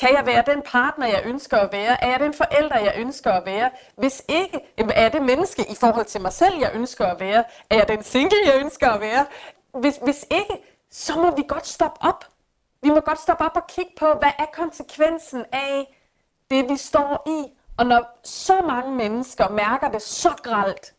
Kan 0.01 0.15
jeg 0.17 0.27
være 0.27 0.43
den 0.47 0.63
partner, 0.63 1.07
jeg 1.07 1.23
ønsker 1.25 1.57
at 1.57 1.73
være? 1.73 2.05
Er 2.05 2.11
jeg 2.11 2.21
den 2.21 2.35
forælder, 2.35 2.79
jeg 2.79 2.95
ønsker 2.97 3.33
at 3.33 3.47
være? 3.47 3.71
Hvis 3.97 4.23
ikke, 4.29 4.61
er 4.79 5.09
det 5.09 5.23
menneske 5.23 5.63
i 5.71 5.75
forhold 5.81 6.07
til 6.07 6.21
mig 6.21 6.33
selv, 6.33 6.59
jeg 6.61 6.71
ønsker 6.75 7.07
at 7.07 7.21
være? 7.21 7.45
Er 7.71 7.77
jeg 7.77 7.89
den 7.89 8.03
single, 8.03 8.39
jeg 8.47 8.61
ønsker 8.61 8.91
at 8.91 9.01
være? 9.01 9.27
Hvis, 9.75 10.01
hvis 10.05 10.27
ikke, 10.31 10.65
så 10.91 11.19
må 11.19 11.37
vi 11.37 11.45
godt 11.49 11.67
stoppe 11.67 12.01
op. 12.03 12.25
Vi 12.83 12.89
må 12.89 13.01
godt 13.01 13.21
stoppe 13.21 13.45
op 13.45 13.57
og 13.57 13.67
kigge 13.67 13.93
på, 13.99 14.07
hvad 14.07 14.33
er 14.39 14.47
konsekvensen 14.53 15.45
af 15.53 15.97
det, 16.51 16.69
vi 16.69 16.77
står 16.77 17.23
i. 17.27 17.53
Og 17.79 17.87
når 17.87 18.21
så 18.25 18.63
mange 18.63 18.95
mennesker 18.97 19.49
mærker 19.49 19.91
det 19.91 20.03
så 20.03 20.31
gralt, 20.43 20.95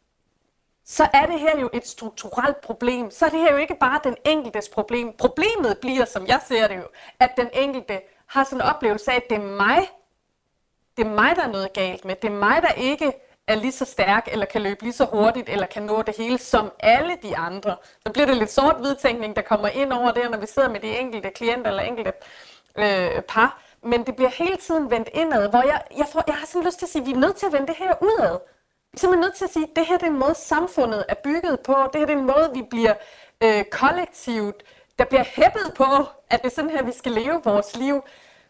så 0.85 1.09
er 1.13 1.25
det 1.25 1.39
her 1.39 1.59
jo 1.59 1.69
et 1.73 1.87
strukturelt 1.87 2.61
problem. 2.61 3.11
Så 3.11 3.25
er 3.25 3.29
det 3.29 3.39
her 3.39 3.51
jo 3.51 3.57
ikke 3.57 3.75
bare 3.79 3.99
den 4.03 4.15
enkeltes 4.25 4.69
problem. 4.69 5.13
Problemet 5.17 5.77
bliver, 5.81 6.05
som 6.05 6.27
jeg 6.27 6.41
ser 6.47 6.67
det 6.67 6.77
jo, 6.77 6.87
at 7.19 7.31
den 7.37 7.49
enkelte 7.53 8.01
har 8.27 8.43
sådan 8.43 8.57
en 8.57 8.61
oplevelse 8.61 9.11
af, 9.11 9.15
at 9.15 9.29
det 9.29 9.37
er 9.37 9.41
mig, 9.41 9.89
det 10.97 11.05
er 11.05 11.09
mig, 11.09 11.35
der 11.35 11.43
er 11.43 11.51
noget 11.51 11.73
galt 11.73 12.05
med. 12.05 12.15
Det 12.15 12.27
er 12.27 12.35
mig, 12.35 12.61
der 12.61 12.71
ikke 12.71 13.13
er 13.51 13.55
lige 13.55 13.71
så 13.71 13.85
stærk, 13.85 14.27
eller 14.31 14.45
kan 14.45 14.61
løbe 14.61 14.83
lige 14.83 14.93
så 14.93 15.05
hurtigt, 15.05 15.49
eller 15.49 15.65
kan 15.65 15.83
nå 15.83 16.01
det 16.01 16.17
hele 16.17 16.37
som 16.37 16.71
alle 16.79 17.17
de 17.23 17.37
andre. 17.37 17.75
Så 18.07 18.13
bliver 18.13 18.25
det 18.25 18.37
lidt 18.37 18.51
sort-hvid 18.51 18.95
tænkning, 18.95 19.35
der 19.35 19.41
kommer 19.41 19.67
ind 19.67 19.93
over 19.93 20.11
det, 20.11 20.31
når 20.31 20.37
vi 20.37 20.47
sidder 20.47 20.69
med 20.69 20.79
de 20.79 20.97
enkelte 20.99 21.29
klienter 21.29 21.69
eller 21.69 21.83
enkelte 21.83 22.13
øh, 22.77 23.21
par. 23.21 23.61
Men 23.83 24.05
det 24.05 24.15
bliver 24.15 24.29
hele 24.29 24.57
tiden 24.57 24.91
vendt 24.91 25.09
indad, 25.13 25.49
hvor 25.49 25.63
jeg, 25.63 25.81
jeg, 25.97 26.07
får, 26.13 26.23
jeg 26.27 26.35
har 26.35 26.45
sådan 26.45 26.65
lyst 26.65 26.79
til 26.79 26.85
at 26.85 26.89
sige, 26.89 27.01
at 27.01 27.07
vi 27.07 27.11
er 27.11 27.17
nødt 27.17 27.35
til 27.35 27.45
at 27.45 27.53
vende 27.53 27.67
det 27.67 27.75
her 27.75 27.93
udad. 28.01 28.39
Vi 28.91 28.95
er 28.95 28.99
simpelthen 28.99 29.21
nødt 29.21 29.35
til 29.35 29.45
at 29.45 29.53
sige, 29.53 29.63
at 29.63 29.75
det 29.75 29.85
her 29.85 29.97
det 29.97 30.05
er 30.05 30.11
en 30.11 30.19
måde, 30.19 30.35
samfundet 30.35 31.05
er 31.09 31.15
bygget 31.23 31.59
på. 31.59 31.75
Det 31.93 31.99
her 31.99 32.05
det 32.05 32.13
er 32.13 32.19
en 32.19 32.25
måde, 32.25 32.51
vi 32.53 32.61
bliver 32.69 32.93
øh, 33.43 33.63
kollektivt, 33.63 34.63
der 34.99 35.05
bliver 35.05 35.23
hæppet 35.23 35.73
på, 35.75 36.05
at 36.29 36.41
det 36.41 36.45
er 36.51 36.55
sådan 36.55 36.69
her, 36.69 36.83
vi 36.83 36.91
skal 36.91 37.11
leve 37.11 37.41
vores 37.43 37.75
liv. 37.75 38.03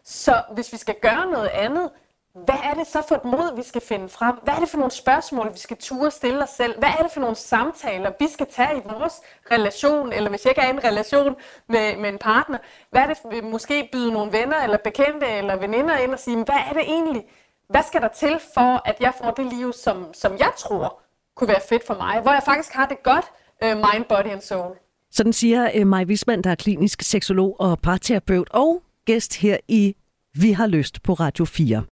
Så 0.04 0.42
hvis 0.54 0.72
vi 0.72 0.76
skal 0.78 0.94
gøre 1.02 1.26
noget 1.26 1.48
andet, 1.48 1.90
hvad 2.34 2.58
er 2.64 2.74
det 2.74 2.86
så 2.86 3.02
for 3.08 3.14
et 3.14 3.24
mod, 3.24 3.56
vi 3.56 3.62
skal 3.62 3.80
finde 3.80 4.08
frem? 4.08 4.34
Hvad 4.44 4.54
er 4.54 4.58
det 4.58 4.68
for 4.68 4.78
nogle 4.78 4.90
spørgsmål, 4.90 5.52
vi 5.52 5.58
skal 5.58 5.76
ture 5.76 6.10
stille 6.10 6.42
os 6.42 6.50
selv? 6.50 6.78
Hvad 6.78 6.88
er 6.88 7.02
det 7.02 7.12
for 7.12 7.20
nogle 7.20 7.36
samtaler, 7.36 8.12
vi 8.20 8.28
skal 8.28 8.46
tage 8.46 8.78
i 8.78 8.80
vores 8.84 9.14
relation, 9.50 10.12
eller 10.12 10.30
hvis 10.30 10.44
jeg 10.44 10.50
ikke 10.50 10.60
er 10.60 10.66
i 10.66 10.70
en 10.70 10.84
relation 10.84 11.34
med, 11.68 11.96
med 11.96 12.08
en 12.08 12.18
partner, 12.18 12.58
hvad 12.90 13.02
er 13.02 13.06
det, 13.06 13.18
vi 13.30 13.40
måske 13.40 13.88
byde 13.92 14.12
nogle 14.12 14.32
venner, 14.32 14.56
eller 14.62 14.78
bekendte, 14.84 15.26
eller 15.26 15.56
veninder 15.56 15.96
ind 15.96 16.12
og 16.12 16.18
sige, 16.18 16.36
hvad 16.36 16.60
er 16.70 16.72
det 16.72 16.82
egentlig? 16.82 17.22
Hvad 17.68 17.82
skal 17.82 18.00
der 18.00 18.08
til 18.08 18.40
for, 18.54 18.88
at 18.88 18.96
jeg 19.00 19.12
får 19.22 19.30
det 19.30 19.46
liv, 19.52 19.72
som, 19.72 20.14
som 20.14 20.32
jeg 20.38 20.52
tror 20.58 21.00
kunne 21.36 21.48
være 21.48 21.62
fedt 21.68 21.86
for 21.86 21.94
mig? 21.94 22.20
Hvor 22.20 22.32
jeg 22.32 22.42
faktisk 22.44 22.72
har 22.72 22.86
det 22.86 23.02
godt, 23.02 23.24
øh, 23.64 23.76
mind, 23.76 24.04
body 24.08 24.32
and 24.32 24.40
soul. 24.40 24.76
Sådan 25.10 25.32
siger 25.32 25.80
uh, 25.80 25.86
Maj 25.86 26.04
Wisman, 26.04 26.42
der 26.42 26.50
er 26.50 26.54
klinisk 26.54 27.02
seksolog 27.02 27.60
og 27.60 27.78
parterapeut 27.78 28.48
og 28.50 28.82
gæst 29.06 29.36
her 29.36 29.56
i 29.68 29.96
Vi 30.34 30.52
har 30.52 30.66
lyst 30.66 31.02
på 31.02 31.12
Radio 31.12 31.44
4. 31.44 31.84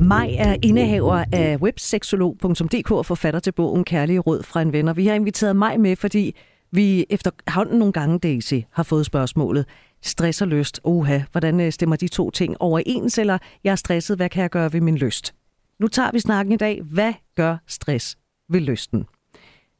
Maj 0.00 0.34
er 0.38 0.56
indehaver 0.62 1.24
af 1.32 1.56
webseksolog.dk 1.56 2.90
og 2.90 3.06
forfatter 3.06 3.40
til 3.40 3.52
bogen 3.52 3.84
Kærlige 3.84 4.18
Råd 4.18 4.42
fra 4.42 4.62
en 4.62 4.72
ven. 4.72 4.88
Og 4.88 4.96
vi 4.96 5.06
har 5.06 5.14
inviteret 5.14 5.56
Maj 5.56 5.76
med, 5.76 5.96
fordi 5.96 6.36
vi 6.72 7.06
efterhånden 7.10 7.78
nogle 7.78 7.92
gange, 7.92 8.18
Daisy, 8.18 8.54
har 8.72 8.82
fået 8.82 9.06
spørgsmålet, 9.06 9.66
stress 10.02 10.42
og 10.42 10.48
lyst, 10.48 10.80
oha, 10.84 11.20
hvordan 11.32 11.60
øh, 11.60 11.72
stemmer 11.72 11.96
de 11.96 12.08
to 12.08 12.30
ting 12.30 12.56
overens, 12.60 13.18
eller 13.18 13.38
jeg 13.64 13.70
er 13.70 13.76
stresset, 13.76 14.16
hvad 14.16 14.28
kan 14.28 14.42
jeg 14.42 14.50
gøre 14.50 14.72
ved 14.72 14.80
min 14.80 14.96
lyst? 14.96 15.34
Nu 15.80 15.88
tager 15.88 16.10
vi 16.12 16.20
snakken 16.20 16.52
i 16.52 16.56
dag, 16.56 16.82
hvad 16.82 17.12
gør 17.36 17.56
stress 17.66 18.18
ved 18.48 18.60
lysten? 18.60 19.04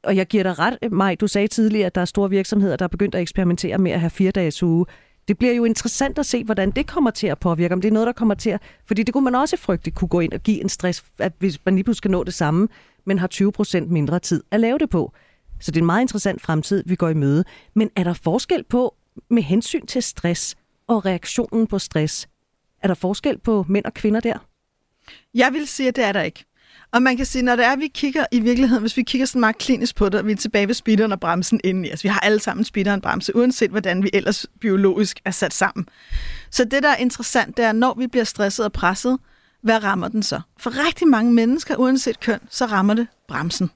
Og 0.05 0.17
jeg 0.17 0.27
giver 0.27 0.43
dig 0.43 0.59
ret, 0.59 0.79
Maj, 0.93 1.15
du 1.15 1.27
sagde 1.27 1.49
tidligere, 1.49 1.87
at 1.87 1.95
der 1.95 2.01
er 2.01 2.05
store 2.05 2.31
virksomheder, 2.31 2.77
der 2.77 2.85
er 2.85 2.89
begyndt 2.89 3.15
at 3.15 3.21
eksperimentere 3.21 3.79
med 3.79 3.93
at 3.93 4.01
have 4.01 4.11
fire 4.11 4.31
dages 4.31 4.63
uge. 4.63 4.87
Det 5.29 5.39
bliver 5.39 5.53
jo 5.55 5.65
interessant 5.65 6.19
at 6.19 6.27
se, 6.27 6.45
hvordan 6.45 6.71
det 6.71 6.87
kommer 6.87 7.11
til 7.11 7.27
at 7.27 7.39
påvirke, 7.39 7.75
om 7.75 7.81
det 7.81 7.89
er 7.89 7.93
noget, 7.93 8.07
der 8.07 8.13
kommer 8.13 8.35
til 8.35 8.51
at... 8.51 8.63
Fordi 8.87 9.03
det 9.03 9.13
kunne 9.13 9.25
man 9.25 9.35
også 9.35 9.57
frygte 9.57 9.91
kunne 9.91 10.09
gå 10.09 10.21
ind 10.21 10.33
og 10.33 10.41
give 10.41 10.61
en 10.61 10.69
stress, 10.69 11.05
at 11.19 11.33
hvis 11.39 11.59
man 11.65 11.75
lige 11.75 11.85
pludselig 11.85 11.99
skal 11.99 12.11
nå 12.11 12.25
det 12.25 12.35
samme, 12.35 12.69
men 13.05 13.19
har 13.19 13.27
20 13.27 13.53
procent 13.53 13.91
mindre 13.91 14.19
tid 14.19 14.43
at 14.51 14.61
lave 14.61 14.79
det 14.79 14.91
på. 14.91 15.13
Så 15.61 15.71
det 15.71 15.77
er 15.77 15.83
en 15.83 15.87
meget 15.87 16.01
interessant 16.01 16.43
fremtid, 16.43 16.83
vi 16.87 16.95
går 16.95 17.09
i 17.09 17.15
møde. 17.15 17.45
Men 17.75 17.91
er 17.97 18.05
der 18.05 18.13
forskel 18.13 18.65
på, 18.65 18.95
med 19.31 19.43
hensyn 19.43 19.87
til 19.87 20.03
stress 20.03 20.57
og 20.87 21.07
reaktionen 21.07 21.67
på 21.67 21.79
stress, 21.79 22.29
er 22.83 22.89
der 22.89 22.95
forskel 22.95 23.39
på 23.39 23.65
mænd 23.69 23.85
og 23.85 23.95
kvinder 23.95 24.21
der? 24.21 24.39
Jeg 25.35 25.53
vil 25.53 25.67
sige, 25.67 25.89
at 25.89 25.97
det 25.97 26.05
er 26.05 26.13
der 26.13 26.23
ikke. 26.23 26.45
Og 26.93 27.03
man 27.03 27.17
kan 27.17 27.27
sige, 27.27 27.43
når 27.43 27.57
det 27.57 27.65
er, 27.65 27.73
at 27.73 27.79
vi 27.79 27.89
kigger 27.89 28.25
i 28.33 28.41
virkeligheden, 28.41 28.81
hvis 28.81 28.97
vi 28.97 29.03
kigger 29.03 29.27
sådan 29.27 29.41
meget 29.41 29.59
klinisk 29.59 29.97
på 29.97 30.09
det, 30.09 30.21
og 30.21 30.27
vi 30.27 30.33
er 30.33 30.37
tilbage 30.37 30.67
ved 30.67 30.75
speederen 30.75 31.13
og 31.13 31.21
bremsen 31.21 31.61
inden 31.65 31.85
i 31.85 31.93
os. 31.93 32.05
Vi 32.05 32.09
har 32.09 32.21
alle 32.21 32.41
sammen 32.41 32.65
speederen 32.65 32.99
og 32.99 33.03
bremse, 33.03 33.37
uanset 33.37 33.71
hvordan 33.71 34.03
vi 34.03 34.11
ellers 34.13 34.47
biologisk 34.61 35.21
er 35.25 35.31
sat 35.31 35.55
sammen. 35.55 35.89
Så 36.51 36.65
det, 36.65 36.83
der 36.83 36.89
er 36.89 36.97
interessant, 36.97 37.57
det 37.57 37.65
er, 37.65 37.73
når 37.73 37.95
vi 37.99 38.07
bliver 38.07 38.25
stresset 38.25 38.65
og 38.65 38.73
presset, 38.73 39.19
hvad 39.63 39.85
rammer 39.85 40.09
den 40.09 40.23
så? 40.23 40.41
For 40.59 40.87
rigtig 40.87 41.09
mange 41.09 41.33
mennesker, 41.33 41.77
uanset 41.77 42.21
køn, 42.21 42.41
så 42.51 42.67
rammer 42.67 42.95
det 42.95 43.07
bremsen. 43.29 43.71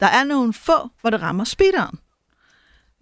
Der 0.00 0.06
er 0.06 0.24
nogle 0.24 0.52
få, 0.52 0.90
hvor 1.00 1.10
det 1.10 1.22
rammer 1.22 1.44
speederen. 1.44 1.98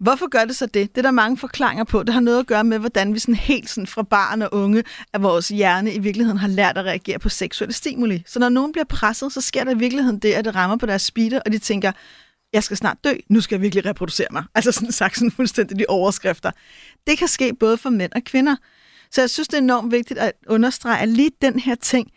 Hvorfor 0.03 0.29
gør 0.29 0.45
det 0.45 0.55
så 0.55 0.65
det? 0.65 0.95
Det 0.95 0.97
er 0.97 1.01
der 1.01 1.11
mange 1.11 1.37
forklaringer 1.37 1.83
på. 1.83 2.03
Det 2.03 2.13
har 2.13 2.21
noget 2.21 2.39
at 2.39 2.47
gøre 2.47 2.63
med, 2.63 2.79
hvordan 2.79 3.13
vi 3.13 3.19
sådan 3.19 3.35
helt 3.35 3.69
sådan 3.69 3.87
fra 3.87 4.03
barn 4.03 4.41
og 4.41 4.53
unge 4.53 4.83
af 5.13 5.23
vores 5.23 5.47
hjerne 5.47 5.93
i 5.93 5.99
virkeligheden 5.99 6.37
har 6.37 6.47
lært 6.47 6.77
at 6.77 6.85
reagere 6.85 7.19
på 7.19 7.29
seksuelle 7.29 7.73
stimuli. 7.73 8.23
Så 8.27 8.39
når 8.39 8.49
nogen 8.49 8.71
bliver 8.71 8.85
presset, 8.85 9.33
så 9.33 9.41
sker 9.41 9.63
der 9.63 9.71
i 9.71 9.77
virkeligheden 9.77 10.19
det, 10.19 10.33
at 10.33 10.45
det 10.45 10.55
rammer 10.55 10.77
på 10.77 10.85
deres 10.85 11.01
speeder, 11.01 11.41
og 11.45 11.51
de 11.51 11.57
tænker, 11.57 11.91
jeg 12.53 12.63
skal 12.63 12.77
snart 12.77 12.97
dø, 13.03 13.13
nu 13.29 13.41
skal 13.41 13.55
jeg 13.55 13.61
virkelig 13.61 13.85
reproducere 13.85 14.27
mig. 14.31 14.43
Altså 14.55 14.71
sådan 14.71 14.91
sagt 15.01 15.17
sådan 15.17 15.31
fuldstændig 15.31 15.79
de 15.79 15.85
overskrifter. 15.87 16.51
Det 17.07 17.17
kan 17.17 17.27
ske 17.27 17.53
både 17.53 17.77
for 17.77 17.89
mænd 17.89 18.11
og 18.15 18.21
kvinder. 18.23 18.55
Så 19.11 19.21
jeg 19.21 19.29
synes, 19.29 19.47
det 19.47 19.57
er 19.57 19.61
enormt 19.61 19.91
vigtigt 19.91 20.19
at 20.19 20.31
understrege, 20.47 21.01
at 21.01 21.09
lige 21.09 21.31
den 21.41 21.59
her 21.59 21.75
ting 21.75 22.11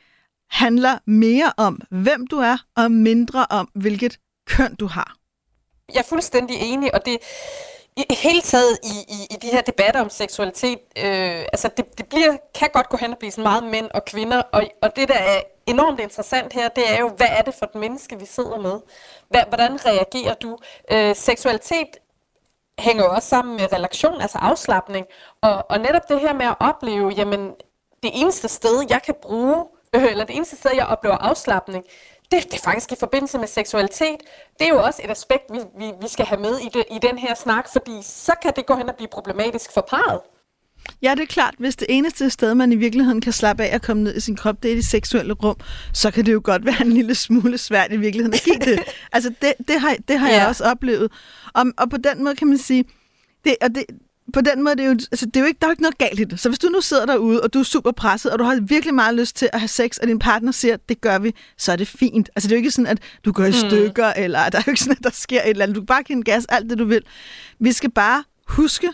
handler 0.51 0.99
mere 1.07 1.53
om, 1.57 1.81
hvem 1.90 2.27
du 2.27 2.37
er, 2.37 2.57
og 2.77 2.90
mindre 2.90 3.46
om, 3.51 3.68
hvilket 3.75 4.18
køn 4.46 4.75
du 4.75 4.87
har. 4.87 5.16
Jeg 5.94 6.01
er 6.01 6.09
fuldstændig 6.09 6.57
enig, 6.61 6.94
og 6.94 7.01
det 7.07 7.18
i 7.96 8.14
hele 8.14 8.40
taget 8.40 8.78
i, 8.82 9.12
i, 9.14 9.26
i 9.30 9.37
de 9.42 9.46
her 9.46 9.61
debatter 9.61 10.00
om 10.00 10.11
seksualitet, 10.11 10.78
øh, 10.96 11.40
altså 11.52 11.70
det, 11.76 11.98
det 11.98 12.06
bliver, 12.09 12.37
kan 12.54 12.68
godt 12.72 12.88
gå 12.88 12.96
hen 12.96 13.12
og 13.12 13.18
blive 13.18 13.30
sådan 13.30 13.42
meget 13.42 13.64
mænd 13.64 13.90
og 13.94 14.04
kvinder, 14.04 14.42
og, 14.52 14.62
og 14.82 14.96
det 14.96 15.09
der 15.09 15.14
er 15.18 15.40
enormt 15.66 16.00
interessant 16.00 16.52
her, 16.52 16.68
det 16.68 16.92
er 16.92 17.00
jo, 17.00 17.09
hvad 17.09 17.26
er 17.30 17.42
det 17.42 17.54
for 17.54 17.66
et 17.66 17.74
menneske, 17.74 18.18
vi 18.18 18.26
sidder 18.26 18.59
med? 18.59 18.80
Hvad, 19.28 19.42
hvordan 19.48 19.87
reagerer 19.87 20.35
du? 20.35 20.59
Øh, 20.92 21.16
seksualitet 21.16 21.96
hænger 22.78 23.04
jo 23.04 23.11
også 23.11 23.28
sammen 23.28 23.56
med 23.56 23.72
relation, 23.72 24.20
altså 24.20 24.38
afslappning, 24.38 25.06
og, 25.40 25.64
og 25.70 25.78
netop 25.78 26.09
det 26.09 26.20
her 26.20 26.35
med 26.35 26.46
at 26.46 26.56
opleve, 26.61 27.12
jamen 27.16 27.50
det 28.02 28.11
eneste 28.14 28.48
sted, 28.48 28.87
jeg 28.90 29.02
kan 29.02 29.14
bruge, 29.22 29.64
øh, 29.94 30.04
eller 30.04 30.24
det 30.24 30.37
eneste 30.37 30.56
sted, 30.56 30.70
jeg 30.74 30.87
oplever 30.87 31.16
afslappning, 31.16 31.85
det, 32.30 32.44
det 32.44 32.54
er 32.54 32.64
faktisk 32.64 32.92
i 32.92 32.96
forbindelse 33.00 33.38
med 33.38 33.48
seksualitet. 33.48 34.20
Det 34.58 34.66
er 34.66 34.68
jo 34.68 34.82
også 34.82 35.00
et 35.04 35.10
aspekt, 35.10 35.44
vi, 35.52 35.58
vi, 35.78 35.92
vi 36.00 36.08
skal 36.08 36.26
have 36.26 36.40
med 36.40 36.58
i, 36.58 36.68
det, 36.74 36.84
i 36.90 36.98
den 37.02 37.18
her 37.18 37.34
snak, 37.34 37.68
fordi 37.72 37.98
så 38.02 38.32
kan 38.42 38.52
det 38.56 38.66
gå 38.66 38.74
hen 38.74 38.88
og 38.88 38.96
blive 38.96 39.08
problematisk 39.08 39.72
for 39.74 39.80
parret. 39.90 40.20
Ja, 41.02 41.14
det 41.14 41.22
er 41.22 41.26
klart. 41.26 41.54
Hvis 41.58 41.76
det 41.76 41.86
eneste 41.90 42.30
sted, 42.30 42.54
man 42.54 42.72
i 42.72 42.76
virkeligheden 42.76 43.20
kan 43.20 43.32
slappe 43.32 43.64
af 43.64 43.74
og 43.74 43.82
komme 43.82 44.02
ned 44.02 44.16
i 44.16 44.20
sin 44.20 44.36
krop, 44.36 44.62
det 44.62 44.70
er 44.70 44.74
det 44.74 44.86
seksuelle 44.86 45.32
rum, 45.32 45.56
så 45.92 46.10
kan 46.10 46.26
det 46.26 46.32
jo 46.32 46.40
godt 46.44 46.64
være 46.70 46.80
en 46.80 46.92
lille 46.92 47.14
smule 47.14 47.58
svært 47.58 47.92
i 47.92 47.96
virkeligheden 47.96 48.34
at 48.34 48.42
give 48.42 48.74
det. 48.74 48.84
altså, 49.12 49.32
det, 49.42 49.54
det 49.68 49.80
har, 49.80 49.96
det 50.08 50.18
har 50.18 50.28
ja. 50.28 50.36
jeg 50.36 50.48
også 50.48 50.64
oplevet. 50.64 51.12
Og, 51.54 51.66
og 51.78 51.90
på 51.90 51.96
den 51.96 52.24
måde 52.24 52.34
kan 52.34 52.48
man 52.48 52.58
sige, 52.58 52.84
det, 53.44 53.56
og 53.60 53.74
det, 53.74 53.84
på 54.32 54.40
den 54.40 54.62
måde, 54.64 54.76
det 54.76 54.82
er 54.82 54.86
jo, 54.86 54.92
altså, 54.92 55.26
det 55.26 55.36
er 55.36 55.40
jo 55.40 55.46
ikke, 55.46 55.58
der 55.60 55.66
er 55.66 55.70
jo 55.70 55.72
ikke 55.72 55.82
noget 55.82 55.98
galt 55.98 56.20
i 56.20 56.24
det. 56.24 56.40
Så 56.40 56.48
hvis 56.48 56.58
du 56.58 56.68
nu 56.68 56.80
sidder 56.80 57.06
derude, 57.06 57.42
og 57.42 57.54
du 57.54 57.58
er 57.58 57.62
super 57.62 57.92
presset, 57.92 58.32
og 58.32 58.38
du 58.38 58.44
har 58.44 58.60
virkelig 58.60 58.94
meget 58.94 59.14
lyst 59.14 59.36
til 59.36 59.48
at 59.52 59.60
have 59.60 59.68
sex, 59.68 59.96
og 59.96 60.08
din 60.08 60.18
partner 60.18 60.52
siger, 60.52 60.76
det 60.88 61.00
gør 61.00 61.18
vi, 61.18 61.34
så 61.58 61.72
er 61.72 61.76
det 61.76 61.88
fint. 61.88 62.30
Altså 62.36 62.48
det 62.48 62.52
er 62.52 62.56
jo 62.56 62.60
ikke 62.60 62.70
sådan, 62.70 62.86
at 62.86 62.98
du 63.24 63.32
går 63.32 63.44
i 63.44 63.48
mm. 63.48 63.52
stykker, 63.52 64.12
mm. 64.16 64.22
eller 64.22 64.48
der 64.50 64.58
er 64.58 64.62
jo 64.66 64.70
ikke 64.70 64.80
sådan, 64.80 64.96
at 64.98 65.04
der 65.04 65.10
sker 65.10 65.42
et 65.42 65.50
eller 65.50 65.62
andet. 65.62 65.74
Du 65.76 65.80
kan 65.80 65.86
bare 65.86 66.02
give 66.02 66.16
en 66.16 66.24
gas, 66.24 66.46
alt 66.48 66.70
det 66.70 66.78
du 66.78 66.84
vil. 66.84 67.02
Vi 67.58 67.72
skal 67.72 67.90
bare 67.90 68.24
huske, 68.46 68.88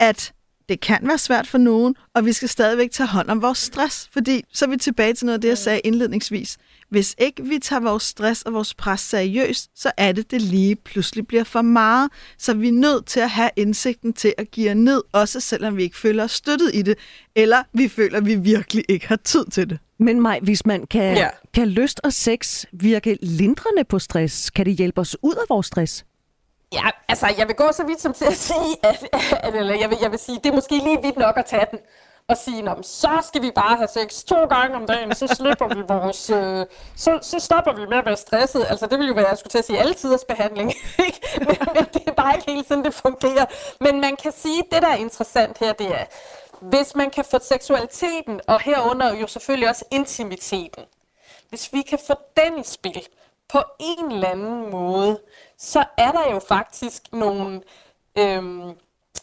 at 0.00 0.32
det 0.68 0.80
kan 0.80 0.98
være 1.02 1.18
svært 1.18 1.46
for 1.46 1.58
nogen, 1.58 1.94
og 2.14 2.24
vi 2.24 2.32
skal 2.32 2.48
stadigvæk 2.48 2.90
tage 2.90 3.06
hånd 3.06 3.28
om 3.28 3.42
vores 3.42 3.58
stress, 3.58 4.08
fordi 4.12 4.44
så 4.52 4.64
er 4.64 4.68
vi 4.68 4.76
tilbage 4.76 5.14
til 5.14 5.26
noget 5.26 5.34
af 5.38 5.40
det, 5.40 5.48
jeg 5.48 5.58
sagde 5.58 5.80
indledningsvis. 5.80 6.56
Hvis 6.88 7.14
ikke 7.18 7.44
vi 7.44 7.58
tager 7.58 7.80
vores 7.80 8.02
stress 8.02 8.42
og 8.42 8.52
vores 8.52 8.74
pres 8.74 9.00
seriøst, 9.00 9.70
så 9.74 9.92
er 9.96 10.12
det, 10.12 10.30
det 10.30 10.42
lige 10.42 10.76
pludselig 10.76 11.26
bliver 11.26 11.44
for 11.44 11.62
meget. 11.62 12.10
Så 12.38 12.54
vi 12.54 12.68
er 12.68 12.72
nødt 12.72 13.06
til 13.06 13.20
at 13.20 13.30
have 13.30 13.50
indsigten 13.56 14.12
til 14.12 14.34
at 14.38 14.50
give 14.50 14.74
ned, 14.74 15.02
også 15.12 15.40
selvom 15.40 15.76
vi 15.76 15.82
ikke 15.82 15.96
føler 15.96 16.24
os 16.24 16.32
støttet 16.32 16.70
i 16.74 16.82
det, 16.82 16.98
eller 17.34 17.62
vi 17.72 17.88
føler, 17.88 18.18
at 18.18 18.26
vi 18.26 18.34
virkelig 18.34 18.84
ikke 18.88 19.08
har 19.08 19.16
tid 19.16 19.44
til 19.52 19.70
det. 19.70 19.78
Men 19.98 20.20
Maj, 20.20 20.40
hvis 20.42 20.66
man 20.66 20.86
kan, 20.86 21.16
ja. 21.16 21.28
kan 21.54 21.68
lyst 21.68 22.00
og 22.04 22.12
sex 22.12 22.64
virke 22.72 23.18
lindrende 23.22 23.84
på 23.84 23.98
stress, 23.98 24.50
kan 24.50 24.66
det 24.66 24.74
hjælpe 24.76 25.00
os 25.00 25.16
ud 25.22 25.34
af 25.34 25.44
vores 25.48 25.66
stress? 25.66 26.04
Ja, 26.72 26.90
altså 27.08 27.26
jeg 27.38 27.48
vil 27.48 27.56
gå 27.56 27.72
så 27.72 27.84
vidt 27.84 28.00
som 28.00 28.12
til 28.12 28.24
at 28.24 28.36
sige, 28.50 28.76
at, 28.82 29.08
at 29.42 29.54
eller 29.54 29.74
jeg, 29.74 29.90
vil, 29.90 29.98
jeg 30.02 30.10
vil 30.10 30.18
sige, 30.18 30.38
det 30.44 30.46
er 30.46 30.54
måske 30.54 30.78
lige 30.78 31.02
vidt 31.02 31.16
nok 31.16 31.36
at 31.38 31.44
tage 31.44 31.66
den 31.70 31.78
og 32.28 32.36
sige, 32.36 32.62
Nå, 32.62 32.82
så 32.82 33.22
skal 33.28 33.42
vi 33.42 33.50
bare 33.50 33.76
have 33.76 33.88
sex 33.88 34.24
to 34.24 34.44
gange 34.44 34.76
om 34.76 34.86
dagen, 34.86 35.14
så 35.14 35.26
slipper 35.26 35.74
vi 35.74 35.82
vores, 35.88 36.30
øh, 36.30 36.66
så, 36.96 37.18
så 37.22 37.38
stopper 37.38 37.72
vi 37.72 37.86
med 37.86 37.96
at 37.98 38.06
være 38.06 38.16
stresset. 38.16 38.66
Altså 38.68 38.86
det 38.86 38.98
vil 38.98 39.08
jo 39.08 39.14
være, 39.14 39.28
jeg 39.28 39.38
skulle 39.38 39.50
til 39.50 39.58
at 39.58 39.64
sige, 39.64 39.78
alle 39.78 39.94
tiders 39.94 40.24
behandling. 40.24 40.72
men, 41.38 41.56
men 41.74 41.84
det 41.94 42.02
er 42.06 42.12
bare 42.12 42.36
ikke 42.36 42.50
helt 42.52 42.68
sådan, 42.68 42.84
det 42.84 42.94
fungerer. 42.94 43.46
Men 43.80 44.00
man 44.00 44.16
kan 44.16 44.32
sige, 44.32 44.62
det 44.72 44.82
der 44.82 44.88
er 44.88 44.96
interessant 44.96 45.58
her, 45.58 45.72
det 45.72 45.86
er, 45.86 46.04
hvis 46.60 46.94
man 46.94 47.10
kan 47.10 47.24
få 47.24 47.38
seksualiteten, 47.42 48.40
og 48.46 48.60
herunder 48.60 49.14
jo 49.14 49.26
selvfølgelig 49.26 49.68
også 49.68 49.84
intimiteten, 49.90 50.84
hvis 51.48 51.72
vi 51.72 51.82
kan 51.82 51.98
få 52.06 52.14
den 52.36 52.58
i 52.58 52.64
spil 52.64 53.02
på 53.48 53.62
en 53.80 54.12
eller 54.12 54.28
anden 54.28 54.70
måde, 54.70 55.20
så 55.58 55.84
er 55.98 56.12
der 56.12 56.32
jo 56.32 56.38
faktisk 56.38 57.12
nogle... 57.12 57.62
Øhm, 58.18 58.78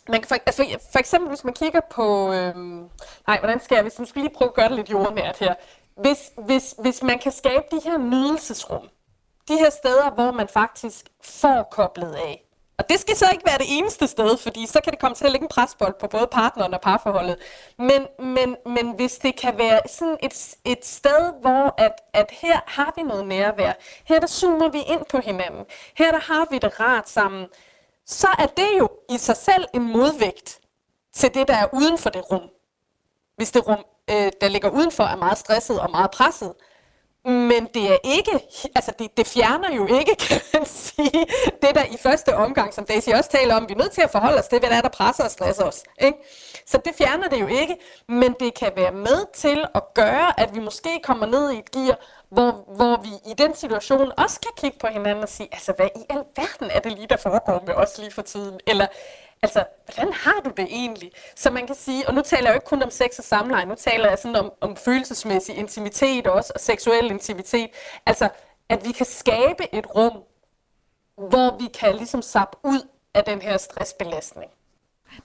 man 0.08 0.22
kan 0.22 0.28
for, 0.28 0.36
altså 0.46 0.78
for 0.92 1.00
eksempel, 1.00 1.30
hvis 1.30 1.44
man 1.44 1.54
kigger 1.54 1.82
på... 1.92 2.34
Øhm, 2.34 2.90
nej, 3.28 3.40
hvordan 3.40 3.60
skal 3.60 3.76
jeg... 3.76 3.84
Hvis 3.84 4.00
man 4.00 4.08
skal 4.08 4.22
lige 4.22 4.34
prøve 4.36 4.50
at 4.50 4.56
gøre 4.56 4.70
det 4.70 4.76
lidt 4.76 4.92
jordnært 4.92 5.38
her. 5.40 5.56
Hvis, 6.02 6.32
hvis, 6.46 6.76
hvis 6.82 7.04
man 7.04 7.20
kan 7.20 7.32
skabe 7.32 7.64
de 7.72 7.82
her 7.84 7.98
nydelsesrum, 7.98 8.90
de 9.48 9.58
her 9.58 9.70
steder, 9.70 10.12
hvor 10.12 10.32
man 10.32 10.48
faktisk 10.48 11.10
får 11.22 11.68
koblet 11.72 12.14
af, 12.14 12.43
og 12.78 12.90
det 12.90 13.00
skal 13.00 13.16
så 13.16 13.30
ikke 13.32 13.46
være 13.46 13.58
det 13.58 13.66
eneste 13.70 14.08
sted, 14.08 14.38
fordi 14.38 14.66
så 14.66 14.80
kan 14.84 14.92
det 14.92 15.00
komme 15.00 15.16
til 15.16 15.26
at 15.26 15.32
lægge 15.32 15.44
en 15.44 15.50
presbold 15.50 15.94
på 16.00 16.08
både 16.08 16.28
partneren 16.32 16.74
og 16.74 16.82
parforholdet. 16.82 17.38
Men, 17.78 18.08
men, 18.20 18.56
men 18.66 18.96
hvis 18.96 19.18
det 19.18 19.36
kan 19.36 19.58
være 19.58 19.80
sådan 19.88 20.18
et, 20.24 20.56
et 20.66 20.86
sted, 20.86 21.42
hvor 21.42 21.74
at, 21.78 21.92
at 22.14 22.32
her 22.32 22.60
har 22.68 22.94
vi 22.96 23.02
noget 23.04 23.28
nærvær, 23.28 23.74
her 24.06 24.20
der 24.20 24.28
zoomer 24.28 24.70
vi 24.70 24.82
ind 24.88 25.02
på 25.10 25.20
hinanden, 25.20 25.66
her 25.98 26.12
der 26.12 26.20
har 26.20 26.48
vi 26.52 26.58
det 26.58 26.80
rart 26.80 27.10
sammen, 27.10 27.48
så 28.06 28.28
er 28.40 28.46
det 28.46 28.70
jo 28.80 28.90
i 29.10 29.18
sig 29.18 29.38
selv 29.38 29.66
en 29.74 29.92
modvægt 29.92 30.60
til 31.14 31.34
det, 31.34 31.48
der 31.48 31.56
er 31.56 31.68
uden 31.74 31.98
for 31.98 32.10
det 32.10 32.32
rum. 32.32 32.50
Hvis 33.36 33.52
det 33.52 33.68
rum, 33.68 33.86
øh, 34.10 34.32
der 34.42 34.48
ligger 34.48 34.70
udenfor, 34.70 35.04
er 35.04 35.16
meget 35.16 35.38
stresset 35.38 35.80
og 35.80 35.92
meget 35.92 36.12
presset, 36.12 36.54
men 37.26 37.68
det 37.74 37.92
er 37.92 37.98
ikke, 38.04 38.32
altså 38.76 38.92
det, 39.00 39.18
det 39.18 39.28
fjerner 39.28 39.76
jo 39.76 40.00
ikke, 40.00 40.16
kan 40.28 40.42
man 40.54 40.66
sige, 40.66 41.26
det 41.62 41.76
der 41.76 41.84
i 41.84 41.98
første 41.98 42.36
omgang, 42.36 42.74
som 42.74 42.86
Daisy 42.86 43.10
også 43.10 43.30
taler 43.30 43.56
om, 43.56 43.70
vi 43.70 43.74
er 43.74 43.78
nødt 43.78 43.92
til 43.92 44.02
at 44.02 44.12
forholde 44.12 44.40
os 44.40 44.48
til, 44.48 44.60
hvad 44.60 44.70
der 44.70 44.76
er, 44.76 44.82
der 44.82 44.90
presser 44.90 45.24
og 45.24 45.32
stresser 45.32 45.64
os. 45.64 45.84
Ikke? 46.02 46.18
Så 46.66 46.78
det 46.86 46.96
fjerner 46.96 47.30
det 47.30 47.42
jo 47.42 47.48
ikke, 47.48 47.76
men 48.08 48.36
det 48.40 48.54
kan 48.54 48.72
være 48.76 48.92
med 48.92 49.34
til 49.34 49.66
at 49.76 49.94
gøre, 49.94 50.40
at 50.40 50.56
vi 50.56 50.60
måske 50.60 50.90
kommer 51.04 51.26
ned 51.26 51.52
i 51.52 51.58
et 51.58 51.72
gear, 51.72 52.00
hvor, 52.30 52.52
hvor 52.76 53.02
vi 53.02 53.32
i 53.32 53.34
den 53.38 53.56
situation 53.56 54.12
også 54.18 54.40
kan 54.40 54.52
kigge 54.58 54.78
på 54.80 54.88
hinanden 54.88 55.24
og 55.24 55.30
sige, 55.30 55.50
altså 55.52 55.74
hvad 55.78 55.88
i 55.96 56.06
alverden 56.10 56.70
er 56.72 56.80
det 56.80 56.92
lige, 56.92 57.08
der 57.08 57.18
foregår 57.18 57.64
med 57.68 57.74
os 57.74 57.98
lige 57.98 58.12
for 58.12 58.22
tiden? 58.22 58.60
Eller 58.68 58.88
altså, 59.44 59.64
hvordan 59.86 60.14
har 60.14 60.42
du 60.46 60.52
det 60.58 60.68
egentlig? 60.70 61.12
Så 61.36 61.52
man 61.52 61.68
kan 61.68 61.76
sige, 61.76 62.08
og 62.08 62.14
nu 62.14 62.22
taler 62.22 62.44
jeg 62.44 62.50
jo 62.50 62.54
ikke 62.54 62.66
kun 62.66 62.84
om 62.84 62.90
sex 62.90 63.18
og 63.18 63.24
samleje, 63.24 63.66
nu 63.66 63.76
taler 63.76 64.10
jeg 64.10 64.18
sådan 64.18 64.36
om, 64.36 64.52
om 64.62 64.76
følelsesmæssig 64.76 65.56
intimitet 65.56 66.28
også, 66.28 66.52
og 66.56 66.62
seksuel 66.62 67.12
intimitet. 67.12 67.70
Altså, 68.06 68.30
at 68.70 68.86
vi 68.88 68.92
kan 68.92 69.06
skabe 69.06 69.76
et 69.76 69.96
rum, 69.96 70.18
hvor 71.30 71.58
vi 71.58 71.68
kan 71.80 71.96
ligesom 71.96 72.22
sappe 72.22 72.58
ud 72.64 72.88
af 73.14 73.24
den 73.24 73.42
her 73.42 73.58
stressbelastning. 73.58 74.52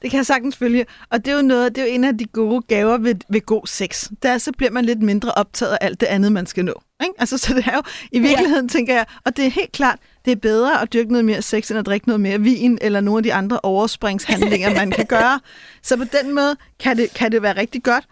det 0.02 0.10
kan 0.10 0.16
jeg 0.16 0.26
sagtens 0.26 0.56
følge. 0.56 0.86
Og 1.10 1.24
det 1.24 1.32
er 1.32 1.36
jo 1.36 1.42
noget, 1.42 1.74
det 1.74 1.82
er 1.82 1.86
jo 1.86 1.92
en 1.92 2.04
af 2.04 2.18
de 2.18 2.24
gode 2.26 2.62
gaver 2.62 2.98
ved, 2.98 3.14
ved 3.28 3.40
god 3.40 3.66
sex. 3.66 4.10
Der 4.22 4.38
så 4.38 4.52
bliver 4.52 4.70
man 4.70 4.84
lidt 4.84 5.02
mindre 5.02 5.32
optaget 5.32 5.72
af 5.72 5.78
alt 5.80 6.00
det 6.00 6.06
andet, 6.06 6.32
man 6.32 6.46
skal 6.46 6.64
nå. 6.64 6.82
Ikke? 7.02 7.14
Altså, 7.18 7.38
så 7.38 7.54
det 7.54 7.64
er 7.66 7.74
jo 7.76 7.82
i 8.12 8.18
virkeligheden, 8.18 8.66
ja. 8.66 8.72
tænker 8.72 8.94
jeg, 8.94 9.06
og 9.24 9.36
det 9.36 9.46
er 9.46 9.50
helt 9.50 9.72
klart, 9.72 9.98
det 10.24 10.30
er 10.30 10.36
bedre 10.36 10.82
at 10.82 10.92
dyrke 10.92 11.12
noget 11.12 11.24
mere 11.24 11.42
sex, 11.42 11.70
end 11.70 11.78
at 11.78 11.86
drikke 11.86 12.08
noget 12.08 12.20
mere 12.20 12.40
vin, 12.40 12.78
eller 12.80 13.00
nogle 13.00 13.18
af 13.18 13.22
de 13.22 13.34
andre 13.34 13.60
overspringshandlinger, 13.62 14.74
man 14.74 14.90
kan 14.90 15.06
gøre. 15.16 15.40
Så 15.82 15.96
på 15.96 16.04
den 16.04 16.34
måde 16.34 16.56
kan 16.80 16.96
det, 16.96 17.14
kan 17.14 17.32
det 17.32 17.42
være 17.42 17.56
rigtig 17.56 17.82
godt. 17.82 18.04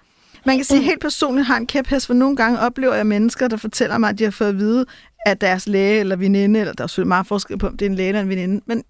Man 0.47 0.57
kan 0.57 0.65
sige, 0.65 0.83
helt 0.83 1.01
personligt 1.01 1.47
har 1.47 1.57
en 1.57 1.67
kæphest, 1.67 2.07
for 2.07 2.15
nogle 2.15 2.37
gange 2.37 2.59
oplever 2.59 2.95
jeg 2.95 3.07
mennesker, 3.07 3.49
der 3.49 3.57
fortæller 3.57 3.99
mig, 3.99 4.11
at 4.11 4.19
de 4.19 4.25
har 4.25 4.31
fået 4.31 4.49
at 4.49 4.59
vide, 4.59 4.87
at 5.27 5.41
deres 5.41 5.67
læge 5.67 6.01
eller 6.01 6.17
veninde, 6.17 6.61
eller 6.61 6.73
der 6.73 6.85
er 6.85 6.89
selvfølgelig 6.89 7.09
meget 7.09 7.27
forskel 7.27 7.59
på, 7.59 7.67
om 7.67 7.77
det 7.77 7.87
er 7.87 7.91
en 7.91 7.97
læge 7.97 8.09
eller 8.09 8.21
en 8.21 8.29
veninde, 8.29 8.61
men 8.67 8.85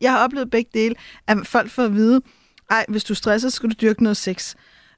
jeg 0.00 0.12
har 0.12 0.24
oplevet 0.24 0.50
begge 0.50 0.70
dele, 0.74 0.94
at 1.26 1.38
folk 1.44 1.70
får 1.70 1.82
at 1.82 1.94
vide, 1.94 2.20
ej, 2.70 2.84
hvis 2.88 3.04
du 3.04 3.14
stresser, 3.14 3.48
så 3.48 3.56
skal 3.56 3.68
du 3.68 3.74
dyrke 3.80 4.02
noget 4.02 4.16
sex. 4.16 4.54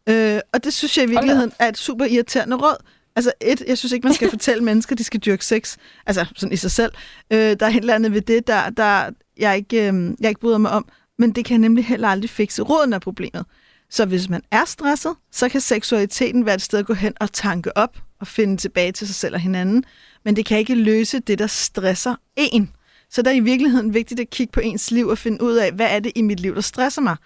Øh, 0.08 0.40
og 0.52 0.64
det 0.64 0.72
synes 0.72 0.96
jeg 0.96 1.04
i 1.04 1.08
virkeligheden 1.08 1.52
er 1.58 1.68
et 1.68 1.78
super 1.78 2.04
irriterende 2.04 2.56
råd. 2.56 2.76
Altså 3.16 3.32
et, 3.40 3.62
jeg 3.66 3.78
synes 3.78 3.92
ikke, 3.92 4.06
man 4.06 4.14
skal 4.14 4.30
fortælle 4.36 4.64
mennesker, 4.64 4.96
de 4.96 5.04
skal 5.04 5.20
dyrke 5.20 5.44
sex. 5.44 5.76
Altså 6.06 6.26
sådan 6.36 6.52
i 6.52 6.56
sig 6.56 6.70
selv. 6.70 6.92
Øh, 7.30 7.38
der 7.38 7.66
er 7.66 7.70
helt 7.70 7.90
andet 7.90 8.12
ved 8.12 8.20
det, 8.20 8.46
der, 8.46 8.70
der 8.70 9.10
jeg, 9.38 9.56
ikke, 9.56 9.92
øh, 9.92 10.14
jeg 10.20 10.28
ikke 10.28 10.40
bryder 10.40 10.58
mig 10.58 10.70
om. 10.70 10.88
Men 11.18 11.32
det 11.32 11.44
kan 11.44 11.60
nemlig 11.60 11.84
heller 11.84 12.08
aldrig 12.08 12.30
fikse 12.30 12.62
råden 12.62 12.92
af 12.92 13.00
problemet. 13.00 13.44
Så 13.90 14.04
hvis 14.04 14.28
man 14.28 14.42
er 14.50 14.64
stresset, 14.64 15.14
så 15.32 15.48
kan 15.48 15.60
seksualiteten 15.60 16.46
være 16.46 16.54
et 16.54 16.62
sted 16.62 16.78
at 16.78 16.86
gå 16.86 16.94
hen 16.94 17.12
og 17.20 17.32
tanke 17.32 17.76
op 17.76 17.98
og 18.20 18.26
finde 18.26 18.56
tilbage 18.56 18.92
til 18.92 19.06
sig 19.06 19.16
selv 19.16 19.34
og 19.34 19.40
hinanden. 19.40 19.84
Men 20.24 20.36
det 20.36 20.46
kan 20.46 20.58
ikke 20.58 20.74
løse 20.74 21.18
det, 21.20 21.38
der 21.38 21.46
stresser 21.46 22.14
en. 22.36 22.70
Så 23.10 23.22
der 23.22 23.30
er 23.30 23.34
i 23.34 23.40
virkeligheden 23.40 23.94
vigtigt 23.94 24.20
at 24.20 24.30
kigge 24.30 24.52
på 24.52 24.60
ens 24.60 24.90
liv 24.90 25.06
og 25.06 25.18
finde 25.18 25.42
ud 25.42 25.54
af, 25.54 25.72
hvad 25.72 25.86
er 25.90 26.00
det 26.00 26.12
i 26.14 26.22
mit 26.22 26.40
liv, 26.40 26.54
der 26.54 26.60
stresser 26.60 27.02
mig. 27.02 27.16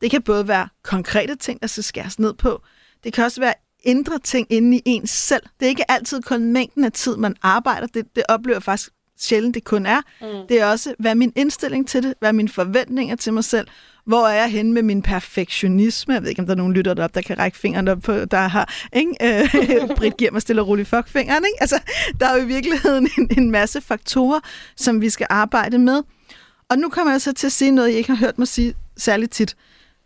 Det 0.00 0.10
kan 0.10 0.22
både 0.22 0.48
være 0.48 0.68
konkrete 0.82 1.36
ting, 1.36 1.60
der 1.60 1.66
skal 1.66 1.84
skæres 1.84 2.18
ned 2.18 2.34
på. 2.34 2.62
Det 3.04 3.12
kan 3.12 3.24
også 3.24 3.40
være 3.40 3.54
indre 3.86 4.18
ting 4.18 4.46
inde 4.50 4.76
i 4.76 4.82
ens 4.84 5.10
selv. 5.10 5.42
Det 5.60 5.66
er 5.66 5.70
ikke 5.70 5.90
altid 5.90 6.22
kun 6.22 6.52
mængden 6.52 6.84
af 6.84 6.92
tid, 6.92 7.16
man 7.16 7.36
arbejder. 7.42 7.86
Det, 7.86 8.16
det 8.16 8.22
oplever 8.28 8.60
faktisk 8.60 8.90
sjældent, 9.18 9.54
det 9.54 9.64
kun 9.64 9.86
er. 9.86 10.00
Mm. 10.20 10.46
Det 10.48 10.60
er 10.60 10.66
også, 10.66 10.94
hvad 10.98 11.10
er 11.10 11.14
min 11.14 11.32
indstilling 11.36 11.88
til 11.88 12.02
det? 12.02 12.14
Hvad 12.18 12.28
er 12.28 12.32
mine 12.32 12.48
forventninger 12.48 13.16
til 13.16 13.32
mig 13.32 13.44
selv? 13.44 13.66
Hvor 14.06 14.28
er 14.28 14.34
jeg 14.34 14.50
henne 14.50 14.72
med 14.72 14.82
min 14.82 15.02
perfektionisme? 15.02 16.14
Jeg 16.14 16.22
ved 16.22 16.28
ikke, 16.28 16.40
om 16.40 16.46
der 16.46 16.54
er 16.54 16.56
nogen 16.56 16.72
lytter 16.72 16.94
derop, 16.94 17.14
der 17.14 17.20
kan 17.20 17.38
række 17.38 17.58
fingeren 17.58 17.88
op 17.88 17.98
på, 18.02 18.24
der 18.24 18.48
har, 18.48 18.74
ikke? 18.92 19.12
Øh, 19.22 19.96
Britt 19.96 20.16
giver 20.16 20.30
mig 20.30 20.42
stille 20.42 20.62
og 20.62 20.68
roligt 20.68 20.88
fuckfingeren, 20.88 21.44
ikke? 21.44 21.60
Altså, 21.60 21.80
der 22.20 22.26
er 22.28 22.36
jo 22.36 22.42
i 22.42 22.46
virkeligheden 22.46 23.08
en, 23.18 23.30
en 23.38 23.50
masse 23.50 23.80
faktorer, 23.80 24.40
som 24.76 25.00
vi 25.00 25.10
skal 25.10 25.26
arbejde 25.30 25.78
med. 25.78 26.02
Og 26.68 26.78
nu 26.78 26.88
kommer 26.88 27.12
jeg 27.12 27.20
så 27.20 27.32
til 27.32 27.46
at 27.46 27.52
sige 27.52 27.70
noget, 27.70 27.88
jeg 27.88 27.98
ikke 27.98 28.10
har 28.10 28.16
hørt 28.16 28.38
mig 28.38 28.48
sige 28.48 28.74
særligt 28.96 29.32
tit. 29.32 29.56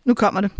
Nu 0.05 0.13
kommer 0.13 0.41
det. 0.41 0.51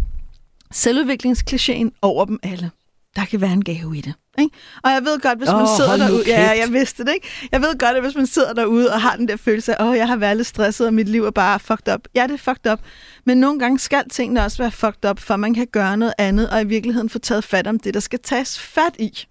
Selvudviklingsklichéen 0.73 1.89
over 2.01 2.25
dem 2.25 2.39
alle. 2.43 2.71
Der 3.15 3.25
kan 3.25 3.41
være 3.41 3.53
en 3.53 3.63
gave 3.63 3.97
i 3.97 4.01
det. 4.01 4.13
Ikke? 4.39 4.55
Og 4.83 4.91
jeg 4.91 5.01
ved 5.03 5.19
godt, 5.19 5.37
hvis 5.37 5.49
man 5.49 5.61
oh, 5.61 5.67
sidder 5.77 5.97
derude... 5.97 6.23
Ja, 6.27 6.49
jeg 6.59 6.67
vidste 6.71 7.05
det, 7.05 7.13
ikke? 7.13 7.27
Jeg 7.51 7.61
ved 7.61 7.77
godt, 7.77 7.97
at 7.97 8.03
hvis 8.03 8.15
man 8.15 8.27
sidder 8.27 8.53
derude 8.53 8.93
og 8.93 9.01
har 9.01 9.15
den 9.15 9.27
der 9.27 9.37
følelse 9.37 9.75
af, 9.81 9.83
åh, 9.83 9.89
oh, 9.89 9.97
jeg 9.97 10.07
har 10.07 10.15
været 10.15 10.37
lidt 10.37 10.47
stresset, 10.47 10.87
og 10.87 10.93
mit 10.93 11.09
liv 11.09 11.25
er 11.25 11.31
bare 11.31 11.59
fucked 11.59 11.93
up. 11.93 12.07
Ja, 12.15 12.23
det 12.23 12.33
er 12.33 12.37
fucked 12.37 12.71
up. 12.71 12.79
Men 13.25 13.37
nogle 13.37 13.59
gange 13.59 13.79
skal 13.79 14.09
tingene 14.09 14.43
også 14.43 14.57
være 14.57 14.71
fucked 14.71 15.09
up, 15.09 15.19
for 15.19 15.35
man 15.35 15.53
kan 15.53 15.67
gøre 15.67 15.97
noget 15.97 16.13
andet, 16.17 16.49
og 16.49 16.61
i 16.61 16.65
virkeligheden 16.65 17.09
få 17.09 17.19
taget 17.19 17.43
fat 17.43 17.67
om 17.67 17.79
det, 17.79 17.93
der 17.93 17.99
skal 17.99 18.19
tages 18.19 18.59
fat 18.59 18.95
i. 18.99 19.27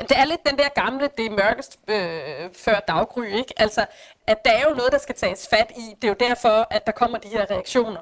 Det 0.00 0.18
er 0.18 0.24
lidt 0.24 0.40
den 0.50 0.58
der 0.58 0.82
gamle, 0.82 1.08
det 1.16 1.26
er 1.26 1.30
mørkest 1.30 1.78
øh, 1.88 2.50
før 2.64 2.80
daggry, 2.88 3.24
ikke? 3.24 3.54
Altså, 3.56 3.86
at 4.26 4.44
der 4.44 4.50
er 4.50 4.62
jo 4.68 4.74
noget, 4.74 4.92
der 4.92 4.98
skal 4.98 5.14
tages 5.14 5.48
fat 5.50 5.72
i. 5.76 5.94
Det 6.02 6.04
er 6.04 6.08
jo 6.08 6.28
derfor, 6.28 6.66
at 6.70 6.86
der 6.86 6.92
kommer 6.92 7.18
de 7.18 7.28
her 7.28 7.50
reaktioner. 7.50 8.00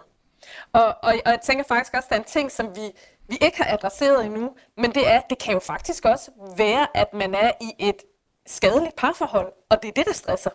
Og, 0.73 0.87
og, 0.87 1.15
og 1.27 1.31
jeg 1.31 1.41
tænker 1.45 1.65
faktisk 1.69 1.95
også, 1.95 2.07
at 2.07 2.11
der 2.11 2.17
er 2.17 2.21
en 2.21 2.31
ting, 2.33 2.53
som 2.53 2.67
vi 2.77 2.91
vi 3.29 3.39
ikke 3.41 3.63
har 3.63 3.75
adresseret 3.75 4.25
endnu, 4.27 4.51
men 4.77 4.95
det 4.95 5.09
er, 5.09 5.21
det 5.21 5.39
kan 5.39 5.53
jo 5.53 5.59
faktisk 5.59 6.05
også 6.05 6.31
være, 6.57 6.87
at 6.97 7.15
man 7.15 7.35
er 7.35 7.53
i 7.61 7.75
et 7.79 8.03
skadeligt 8.47 8.97
parforhold, 8.97 9.53
og 9.71 9.83
det 9.83 9.89
er 9.89 9.93
det, 9.93 10.07
der 10.07 10.13
stresser. 10.13 10.51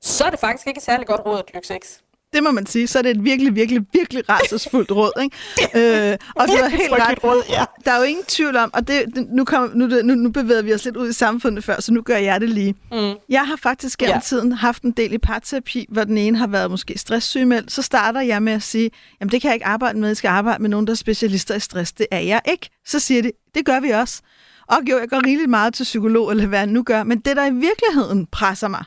Så 0.00 0.24
er 0.24 0.30
det 0.30 0.38
faktisk 0.38 0.66
ikke 0.66 0.80
særlig 0.80 1.06
godt 1.06 1.26
råd 1.26 1.38
at 1.38 1.50
dyrke 1.54 1.66
sex. 1.66 2.00
Det 2.34 2.42
må 2.42 2.50
man 2.50 2.66
sige. 2.66 2.86
Så 2.86 2.98
er 2.98 3.02
det 3.02 3.10
et 3.10 3.24
virkelig, 3.24 3.54
virkelig, 3.54 3.82
virkelig 3.92 4.28
rædselsfuldt 4.28 4.90
råd. 4.90 5.22
Ikke? 5.22 5.36
øh, 6.10 6.16
og 6.36 6.48
det 6.48 6.54
er 6.64 6.68
helt 6.68 6.92
ret. 6.92 7.24
Råd, 7.24 7.42
ja. 7.48 7.64
Der 7.84 7.92
er 7.92 7.98
jo 7.98 8.02
ingen 8.02 8.24
tvivl 8.24 8.56
om, 8.56 8.70
og 8.74 8.88
det, 8.88 9.04
nu, 9.16 9.44
kom, 9.44 9.70
nu, 9.74 9.86
nu, 9.86 10.14
nu 10.14 10.30
bevæger 10.30 10.62
vi 10.62 10.74
os 10.74 10.84
lidt 10.84 10.96
ud 10.96 11.08
i 11.08 11.12
samfundet 11.12 11.64
før, 11.64 11.80
så 11.80 11.92
nu 11.92 12.02
gør 12.02 12.16
jeg 12.16 12.40
det 12.40 12.48
lige. 12.48 12.74
Mm. 12.92 13.14
Jeg 13.28 13.46
har 13.46 13.56
faktisk 13.56 13.98
gennem 13.98 14.14
ja. 14.14 14.20
tiden 14.20 14.52
haft 14.52 14.82
en 14.82 14.90
del 14.90 15.12
i 15.12 15.18
parterapi, 15.18 15.86
hvor 15.88 16.04
den 16.04 16.18
ene 16.18 16.38
har 16.38 16.46
været 16.46 16.70
måske 16.70 16.98
stresssygemeldt. 16.98 17.72
Så 17.72 17.82
starter 17.82 18.20
jeg 18.20 18.42
med 18.42 18.52
at 18.52 18.62
sige, 18.62 18.90
jamen 19.20 19.32
det 19.32 19.42
kan 19.42 19.48
jeg 19.48 19.54
ikke 19.54 19.66
arbejde 19.66 19.98
med, 19.98 20.08
jeg 20.08 20.16
skal 20.16 20.28
arbejde 20.28 20.62
med 20.62 20.70
nogen, 20.70 20.86
der 20.86 20.92
er 20.92 20.96
specialister 20.96 21.54
i 21.54 21.60
stress. 21.60 21.92
Det 21.92 22.06
er 22.10 22.20
jeg 22.20 22.40
ikke. 22.50 22.68
Så 22.86 22.98
siger 22.98 23.22
de, 23.22 23.32
det 23.54 23.64
gør 23.64 23.80
vi 23.80 23.90
også. 23.90 24.22
Og 24.68 24.78
jo, 24.90 24.98
jeg 24.98 25.08
går 25.08 25.26
rigeligt 25.26 25.50
meget 25.50 25.74
til 25.74 25.84
psykolog, 25.84 26.30
eller 26.30 26.46
hvad 26.46 26.58
jeg 26.58 26.66
nu 26.66 26.82
gør, 26.82 27.02
men 27.02 27.18
det, 27.18 27.36
der 27.36 27.46
i 27.46 27.54
virkeligheden 27.54 28.26
presser 28.26 28.68
mig, 28.68 28.84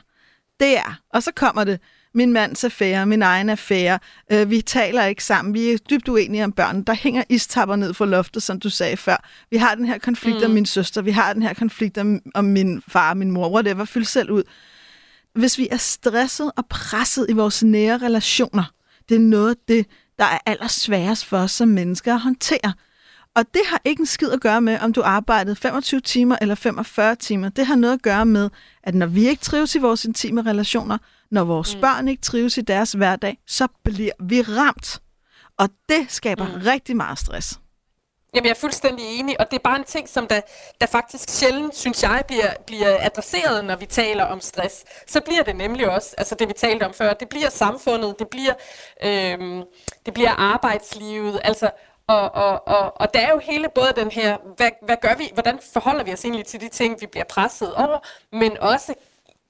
det 0.60 0.76
er, 0.76 0.98
og 1.14 1.22
så 1.22 1.32
kommer 1.36 1.64
det, 1.64 1.80
min 2.14 2.32
mands 2.32 2.64
affære, 2.64 3.06
min 3.06 3.22
egen 3.22 3.48
affære. 3.48 3.98
Øh, 4.32 4.50
vi 4.50 4.62
taler 4.62 5.04
ikke 5.04 5.24
sammen. 5.24 5.54
Vi 5.54 5.70
er 5.70 5.78
dybt 5.78 6.08
uenige 6.08 6.44
om 6.44 6.52
børn. 6.52 6.82
Der 6.82 6.94
hænger 6.94 7.24
istapper 7.28 7.76
ned 7.76 7.94
for 7.94 8.06
loftet, 8.06 8.42
som 8.42 8.60
du 8.60 8.70
sagde 8.70 8.96
før. 8.96 9.28
Vi 9.50 9.56
har 9.56 9.74
den 9.74 9.86
her 9.86 9.98
konflikt 9.98 10.38
mm. 10.38 10.44
om 10.44 10.50
min 10.50 10.66
søster. 10.66 11.02
Vi 11.02 11.10
har 11.10 11.32
den 11.32 11.42
her 11.42 11.54
konflikt 11.54 11.98
om, 11.98 12.20
om 12.34 12.44
min 12.44 12.82
far 12.88 13.14
min 13.14 13.30
mor. 13.30 13.50
Whatever. 13.50 13.84
Fyld 13.84 14.04
selv 14.04 14.30
ud. 14.30 14.42
Hvis 15.34 15.58
vi 15.58 15.68
er 15.70 15.76
stresset 15.76 16.52
og 16.56 16.66
presset 16.66 17.26
i 17.28 17.32
vores 17.32 17.62
nære 17.62 17.98
relationer, 17.98 18.64
det 19.08 19.14
er 19.14 19.20
noget 19.20 19.50
af 19.50 19.56
det, 19.68 19.86
der 20.18 20.24
er 20.24 20.38
allersværest 20.46 21.26
for 21.26 21.38
os 21.38 21.50
som 21.50 21.68
mennesker 21.68 22.14
at 22.14 22.20
håndtere. 22.20 22.72
Og 23.34 23.44
det 23.54 23.62
har 23.66 23.80
ikke 23.84 24.00
en 24.00 24.06
skid 24.06 24.30
at 24.30 24.40
gøre 24.40 24.60
med, 24.60 24.78
om 24.80 24.92
du 24.92 25.02
arbejdede 25.02 25.56
25 25.56 26.00
timer 26.00 26.36
eller 26.40 26.54
45 26.54 27.16
timer. 27.16 27.48
Det 27.48 27.66
har 27.66 27.76
noget 27.76 27.94
at 27.94 28.02
gøre 28.02 28.26
med, 28.26 28.50
at 28.82 28.94
når 28.94 29.06
vi 29.06 29.28
ikke 29.28 29.42
trives 29.42 29.74
i 29.74 29.78
vores 29.78 30.04
intime 30.04 30.42
relationer, 30.42 30.98
når 31.30 31.44
vores 31.44 31.74
mm. 31.74 31.80
børn 31.80 32.08
ikke 32.08 32.22
trives 32.22 32.58
i 32.58 32.60
deres 32.60 32.92
hverdag, 32.92 33.38
så 33.46 33.68
bliver 33.84 34.12
vi 34.20 34.42
ramt. 34.42 35.00
Og 35.58 35.68
det 35.88 36.06
skaber 36.08 36.46
mm. 36.46 36.62
rigtig 36.66 36.96
meget 36.96 37.18
stress. 37.18 37.60
Jamen, 38.34 38.44
jeg 38.44 38.50
er 38.50 38.60
fuldstændig 38.60 39.04
enig, 39.18 39.40
og 39.40 39.50
det 39.50 39.56
er 39.56 39.62
bare 39.64 39.78
en 39.78 39.84
ting, 39.84 40.08
som 40.08 40.26
der, 40.26 40.40
der 40.80 40.86
faktisk 40.86 41.28
sjældent, 41.28 41.76
synes 41.76 42.02
jeg, 42.02 42.24
bliver, 42.26 42.52
bliver 42.66 42.96
adresseret, 43.00 43.64
når 43.64 43.76
vi 43.76 43.86
taler 43.86 44.24
om 44.24 44.40
stress. 44.40 44.84
Så 45.06 45.20
bliver 45.20 45.42
det 45.42 45.56
nemlig 45.56 45.90
også, 45.90 46.14
altså 46.18 46.34
det 46.34 46.48
vi 46.48 46.52
talte 46.52 46.84
om 46.84 46.94
før, 46.94 47.12
det 47.12 47.28
bliver 47.28 47.50
samfundet, 47.50 48.18
det 48.18 48.28
bliver, 48.28 48.54
øhm, 49.04 49.62
det 50.06 50.14
bliver 50.14 50.30
arbejdslivet, 50.30 51.40
altså 51.44 51.70
og, 52.06 52.34
og, 52.34 52.68
og, 52.68 53.00
og 53.00 53.14
der 53.14 53.20
er 53.20 53.30
jo 53.30 53.38
hele 53.38 53.68
både 53.74 53.92
den 53.96 54.10
her, 54.10 54.36
hvad, 54.56 54.70
hvad 54.82 54.96
gør 55.02 55.14
vi, 55.14 55.30
hvordan 55.34 55.58
forholder 55.72 56.04
vi 56.04 56.12
os 56.12 56.24
egentlig 56.24 56.46
til 56.46 56.60
de 56.60 56.68
ting, 56.68 57.00
vi 57.00 57.06
bliver 57.06 57.24
presset 57.24 57.74
over, 57.74 57.98
men 58.32 58.58
også, 58.58 58.94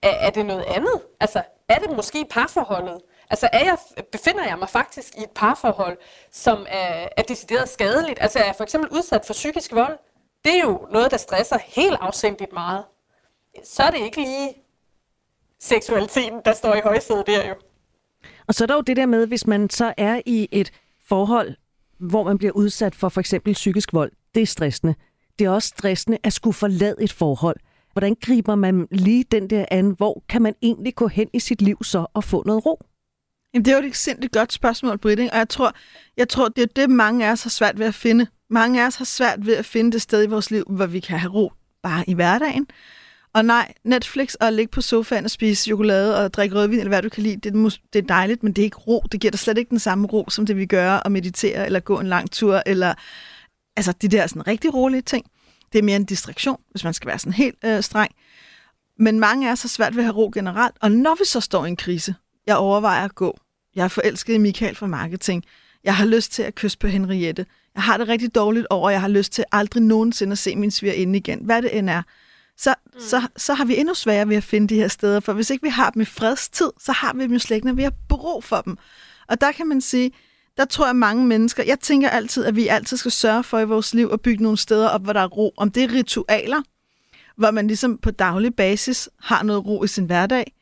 er, 0.02 0.08
er 0.08 0.30
det 0.30 0.46
noget 0.46 0.64
andet? 0.68 1.00
Altså, 1.20 1.42
er 1.70 1.78
det 1.78 1.96
måske 1.96 2.26
parforholdet? 2.30 2.98
Altså 3.30 3.48
er 3.52 3.64
jeg, 3.64 3.78
befinder 4.12 4.44
jeg 4.44 4.58
mig 4.58 4.68
faktisk 4.68 5.14
i 5.18 5.22
et 5.22 5.30
parforhold, 5.34 5.98
som 6.32 6.66
er, 6.68 7.08
er 7.16 7.22
decideret 7.22 7.68
skadeligt? 7.68 8.18
Altså 8.22 8.38
er 8.38 8.44
jeg 8.44 8.54
for 8.56 8.64
eksempel 8.64 8.90
udsat 8.90 9.24
for 9.26 9.32
psykisk 9.32 9.72
vold? 9.72 9.98
Det 10.44 10.52
er 10.56 10.60
jo 10.60 10.86
noget, 10.92 11.10
der 11.10 11.16
stresser 11.16 11.58
helt 11.66 11.96
afsindigt 12.00 12.52
meget. 12.52 12.84
Så 13.64 13.82
er 13.82 13.90
det 13.90 14.00
ikke 14.00 14.16
lige 14.16 14.54
seksualiteten, 15.60 16.40
der 16.44 16.52
står 16.52 16.74
i 16.74 16.80
højsædet 16.80 17.26
der 17.26 17.48
jo. 17.48 17.54
Og 18.46 18.54
så 18.54 18.64
er 18.64 18.66
der 18.66 18.74
jo 18.74 18.80
det 18.80 18.96
der 18.96 19.06
med, 19.06 19.26
hvis 19.26 19.46
man 19.46 19.70
så 19.70 19.94
er 19.96 20.20
i 20.26 20.48
et 20.52 20.72
forhold, 21.08 21.56
hvor 21.98 22.22
man 22.22 22.38
bliver 22.38 22.52
udsat 22.52 22.94
for 22.94 23.08
for 23.08 23.20
eksempel 23.20 23.52
psykisk 23.52 23.92
vold, 23.92 24.12
det 24.34 24.42
er 24.42 24.46
stressende. 24.46 24.94
Det 25.38 25.44
er 25.44 25.50
også 25.50 25.68
stressende 25.68 26.18
at 26.22 26.32
skulle 26.32 26.54
forlade 26.54 26.96
et 27.00 27.12
forhold. 27.12 27.56
Hvordan 28.00 28.16
griber 28.22 28.54
man 28.54 28.88
lige 28.90 29.24
den 29.24 29.50
der 29.50 29.64
an? 29.70 29.94
Hvor 29.96 30.24
kan 30.28 30.42
man 30.42 30.54
egentlig 30.62 30.94
gå 30.94 31.08
hen 31.08 31.28
i 31.32 31.40
sit 31.40 31.62
liv 31.62 31.84
så 31.84 32.06
og 32.14 32.24
få 32.24 32.42
noget 32.46 32.66
ro? 32.66 32.80
Jamen, 33.54 33.64
det 33.64 33.72
er 33.72 33.82
jo 33.82 33.88
et 33.88 33.96
sindssygt 33.96 34.32
godt 34.32 34.52
spørgsmål, 34.52 34.98
Britt, 34.98 35.20
og 35.20 35.38
jeg 35.38 35.48
tror, 35.48 35.72
jeg 36.16 36.28
tror, 36.28 36.48
det 36.48 36.62
er 36.62 36.66
det, 36.66 36.90
mange 36.90 37.26
af 37.26 37.32
os 37.32 37.42
har 37.42 37.50
svært 37.50 37.78
ved 37.78 37.86
at 37.86 37.94
finde. 37.94 38.26
Mange 38.50 38.82
af 38.82 38.86
os 38.86 38.96
har 38.96 39.04
svært 39.04 39.46
ved 39.46 39.56
at 39.56 39.64
finde 39.64 39.92
det 39.92 40.02
sted 40.02 40.24
i 40.24 40.26
vores 40.26 40.50
liv, 40.50 40.64
hvor 40.68 40.86
vi 40.86 41.00
kan 41.00 41.18
have 41.18 41.32
ro 41.32 41.52
bare 41.82 42.04
i 42.06 42.14
hverdagen. 42.14 42.66
Og 43.32 43.44
nej, 43.44 43.72
Netflix 43.84 44.34
og 44.34 44.52
ligge 44.52 44.70
på 44.70 44.80
sofaen 44.80 45.24
og 45.24 45.30
spise 45.30 45.64
chokolade 45.64 46.24
og 46.24 46.34
drikke 46.34 46.56
rødvin, 46.56 46.78
eller 46.78 46.88
hvad 46.88 47.02
du 47.02 47.08
kan 47.08 47.22
lide, 47.22 47.36
det 47.36 47.78
det 47.92 47.98
er 47.98 48.06
dejligt, 48.06 48.42
men 48.42 48.52
det 48.52 48.62
er 48.62 48.66
ikke 48.66 48.76
ro. 48.76 49.04
Det 49.12 49.20
giver 49.20 49.30
dig 49.30 49.40
slet 49.40 49.58
ikke 49.58 49.70
den 49.70 49.78
samme 49.78 50.06
ro, 50.06 50.30
som 50.30 50.46
det 50.46 50.56
vi 50.56 50.66
gør 50.66 50.92
at 51.04 51.12
meditere, 51.12 51.66
eller 51.66 51.80
gå 51.80 52.00
en 52.00 52.06
lang 52.06 52.30
tur, 52.30 52.62
eller 52.66 52.94
altså 53.76 53.92
de 53.92 54.08
der 54.08 54.26
sådan 54.26 54.46
rigtig 54.46 54.74
rolige 54.74 55.02
ting. 55.02 55.26
Det 55.72 55.78
er 55.78 55.82
mere 55.82 55.96
en 55.96 56.04
distraktion, 56.04 56.60
hvis 56.70 56.84
man 56.84 56.94
skal 56.94 57.08
være 57.08 57.18
sådan 57.18 57.32
helt 57.32 57.58
øh, 57.64 57.82
streng. 57.82 58.12
Men 58.98 59.20
mange 59.20 59.48
er 59.48 59.54
så 59.54 59.68
svært 59.68 59.96
ved 59.96 60.02
at 60.02 60.04
have 60.04 60.16
ro 60.16 60.30
generelt, 60.34 60.74
og 60.80 60.92
når 60.92 61.14
vi 61.14 61.24
så 61.24 61.40
står 61.40 61.64
i 61.64 61.68
en 61.68 61.76
krise, 61.76 62.14
jeg 62.46 62.56
overvejer 62.56 63.04
at 63.04 63.14
gå. 63.14 63.38
Jeg 63.74 63.84
er 63.84 63.88
forelsket 63.88 64.34
i 64.34 64.38
Michael 64.38 64.76
fra 64.76 64.86
marketing. 64.86 65.44
Jeg 65.84 65.96
har 65.96 66.04
lyst 66.04 66.32
til 66.32 66.42
at 66.42 66.54
kysse 66.54 66.78
på 66.78 66.86
Henriette. 66.86 67.46
Jeg 67.74 67.82
har 67.82 67.96
det 67.96 68.08
rigtig 68.08 68.34
dårligt 68.34 68.66
over, 68.70 68.90
jeg 68.90 69.00
har 69.00 69.08
lyst 69.08 69.32
til 69.32 69.44
aldrig 69.52 69.82
nogensinde 69.82 70.32
at 70.32 70.38
se 70.38 70.56
min 70.56 70.72
inde 70.82 71.18
igen. 71.18 71.38
Hvad 71.44 71.62
det 71.62 71.78
end 71.78 71.90
er 71.90 72.02
så, 72.56 72.74
mm. 72.86 73.00
så, 73.00 73.28
så 73.36 73.54
har 73.54 73.64
vi 73.64 73.78
endnu 73.78 73.94
sværere 73.94 74.28
ved 74.28 74.36
at 74.36 74.44
finde 74.44 74.68
de 74.68 74.74
her 74.74 74.88
steder, 74.88 75.20
for 75.20 75.32
hvis 75.32 75.50
ikke 75.50 75.62
vi 75.62 75.68
har 75.68 75.90
dem 75.90 76.02
i 76.02 76.04
fredstid, 76.04 76.70
så 76.80 76.92
har 76.92 77.12
vi 77.12 77.22
dem 77.22 77.32
jo 77.32 77.38
slet 77.38 77.56
ikke, 77.56 77.66
når 77.66 77.74
vi 77.74 77.82
har 77.82 77.92
brug 78.08 78.44
for 78.44 78.60
dem. 78.60 78.78
Og 79.28 79.40
der 79.40 79.52
kan 79.52 79.68
man 79.68 79.80
sige, 79.80 80.12
der 80.60 80.66
tror 80.66 80.86
jeg 80.86 80.96
mange 80.96 81.26
mennesker, 81.26 81.62
jeg 81.66 81.80
tænker 81.80 82.08
altid, 82.08 82.44
at 82.44 82.56
vi 82.56 82.68
altid 82.68 82.96
skal 82.96 83.10
sørge 83.10 83.44
for 83.44 83.58
i 83.58 83.64
vores 83.64 83.94
liv 83.94 84.10
at 84.12 84.20
bygge 84.20 84.42
nogle 84.42 84.58
steder 84.58 84.88
op, 84.88 85.02
hvor 85.02 85.12
der 85.12 85.20
er 85.20 85.26
ro. 85.26 85.54
Om 85.56 85.70
det 85.70 85.82
er 85.82 85.92
ritualer, 85.92 86.62
hvor 87.36 87.50
man 87.50 87.66
ligesom 87.66 87.98
på 87.98 88.10
daglig 88.10 88.54
basis 88.54 89.08
har 89.22 89.42
noget 89.42 89.66
ro 89.66 89.84
i 89.84 89.86
sin 89.86 90.04
hverdag, 90.04 90.52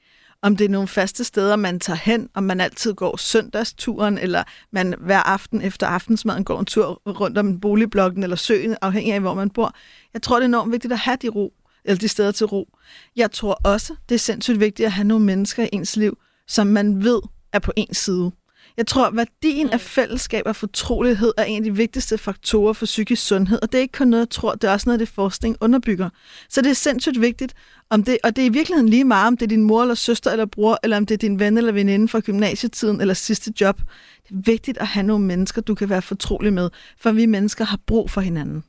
om 0.42 0.56
det 0.56 0.64
er 0.64 0.68
nogle 0.68 0.88
faste 0.88 1.24
steder, 1.24 1.56
man 1.56 1.80
tager 1.80 1.96
hen, 1.96 2.28
om 2.34 2.42
man 2.42 2.60
altid 2.60 2.94
går 2.94 3.16
søndagsturen, 3.16 4.18
eller 4.18 4.42
man 4.70 4.94
hver 4.98 5.18
aften 5.18 5.62
efter 5.62 5.86
aftensmaden 5.86 6.44
går 6.44 6.60
en 6.60 6.66
tur 6.66 7.02
rundt 7.06 7.38
om 7.38 7.60
boligblokken 7.60 8.22
eller 8.22 8.36
søen, 8.36 8.76
afhængig 8.82 9.14
af, 9.14 9.20
hvor 9.20 9.34
man 9.34 9.50
bor. 9.50 9.74
Jeg 10.14 10.22
tror, 10.22 10.36
det 10.36 10.42
er 10.42 10.48
enormt 10.48 10.72
vigtigt 10.72 10.92
at 10.92 10.98
have 10.98 11.16
de 11.22 11.28
ro, 11.28 11.52
eller 11.84 11.98
de 11.98 12.08
steder 12.08 12.32
til 12.32 12.46
ro. 12.46 12.68
Jeg 13.16 13.30
tror 13.30 13.60
også, 13.64 13.94
det 14.08 14.14
er 14.14 14.18
sindssygt 14.18 14.60
vigtigt 14.60 14.86
at 14.86 14.92
have 14.92 15.06
nogle 15.06 15.24
mennesker 15.24 15.64
i 15.64 15.68
ens 15.72 15.96
liv, 15.96 16.18
som 16.46 16.66
man 16.66 17.04
ved 17.04 17.20
er 17.52 17.58
på 17.58 17.72
ens 17.76 17.96
side. 17.96 18.32
Jeg 18.78 18.86
tror, 18.86 19.10
værdien 19.10 19.66
mm. 19.66 19.72
af 19.72 19.80
fællesskab 19.80 20.42
og 20.46 20.56
fortrolighed 20.56 21.32
er 21.36 21.44
en 21.44 21.56
af 21.56 21.64
de 21.64 21.76
vigtigste 21.76 22.18
faktorer 22.18 22.72
for 22.72 22.86
psykisk 22.86 23.26
sundhed, 23.26 23.58
og 23.62 23.72
det 23.72 23.78
er 23.78 23.82
ikke 23.82 23.98
kun 23.98 24.08
noget, 24.08 24.20
jeg 24.20 24.30
tror, 24.30 24.54
det 24.54 24.68
er 24.68 24.72
også 24.72 24.88
noget, 24.88 25.00
det 25.00 25.08
forskning 25.08 25.56
underbygger. 25.60 26.10
Så 26.48 26.62
det 26.62 26.70
er 26.70 26.74
sindssygt 26.74 27.20
vigtigt, 27.20 27.54
om 27.90 28.04
det, 28.04 28.18
og 28.24 28.36
det 28.36 28.42
er 28.42 28.46
i 28.46 28.52
virkeligheden 28.52 28.88
lige 28.88 29.04
meget, 29.04 29.26
om 29.26 29.36
det 29.36 29.46
er 29.46 29.48
din 29.48 29.62
mor 29.62 29.82
eller 29.82 29.94
søster 29.94 30.30
eller 30.30 30.46
bror, 30.46 30.78
eller 30.82 30.96
om 30.96 31.06
det 31.06 31.14
er 31.14 31.18
din 31.18 31.38
ven 31.38 31.58
eller 31.58 31.72
veninde 31.72 32.08
fra 32.08 32.20
gymnasietiden 32.20 33.00
eller 33.00 33.14
sidste 33.14 33.52
job. 33.60 33.80
Det 34.28 34.30
er 34.30 34.42
vigtigt 34.44 34.78
at 34.78 34.86
have 34.86 35.06
nogle 35.06 35.24
mennesker, 35.24 35.62
du 35.62 35.74
kan 35.74 35.88
være 35.88 36.02
fortrolig 36.02 36.52
med, 36.52 36.70
for 37.00 37.12
vi 37.12 37.26
mennesker 37.26 37.64
har 37.64 37.78
brug 37.86 38.10
for 38.10 38.20
hinanden. 38.20 38.64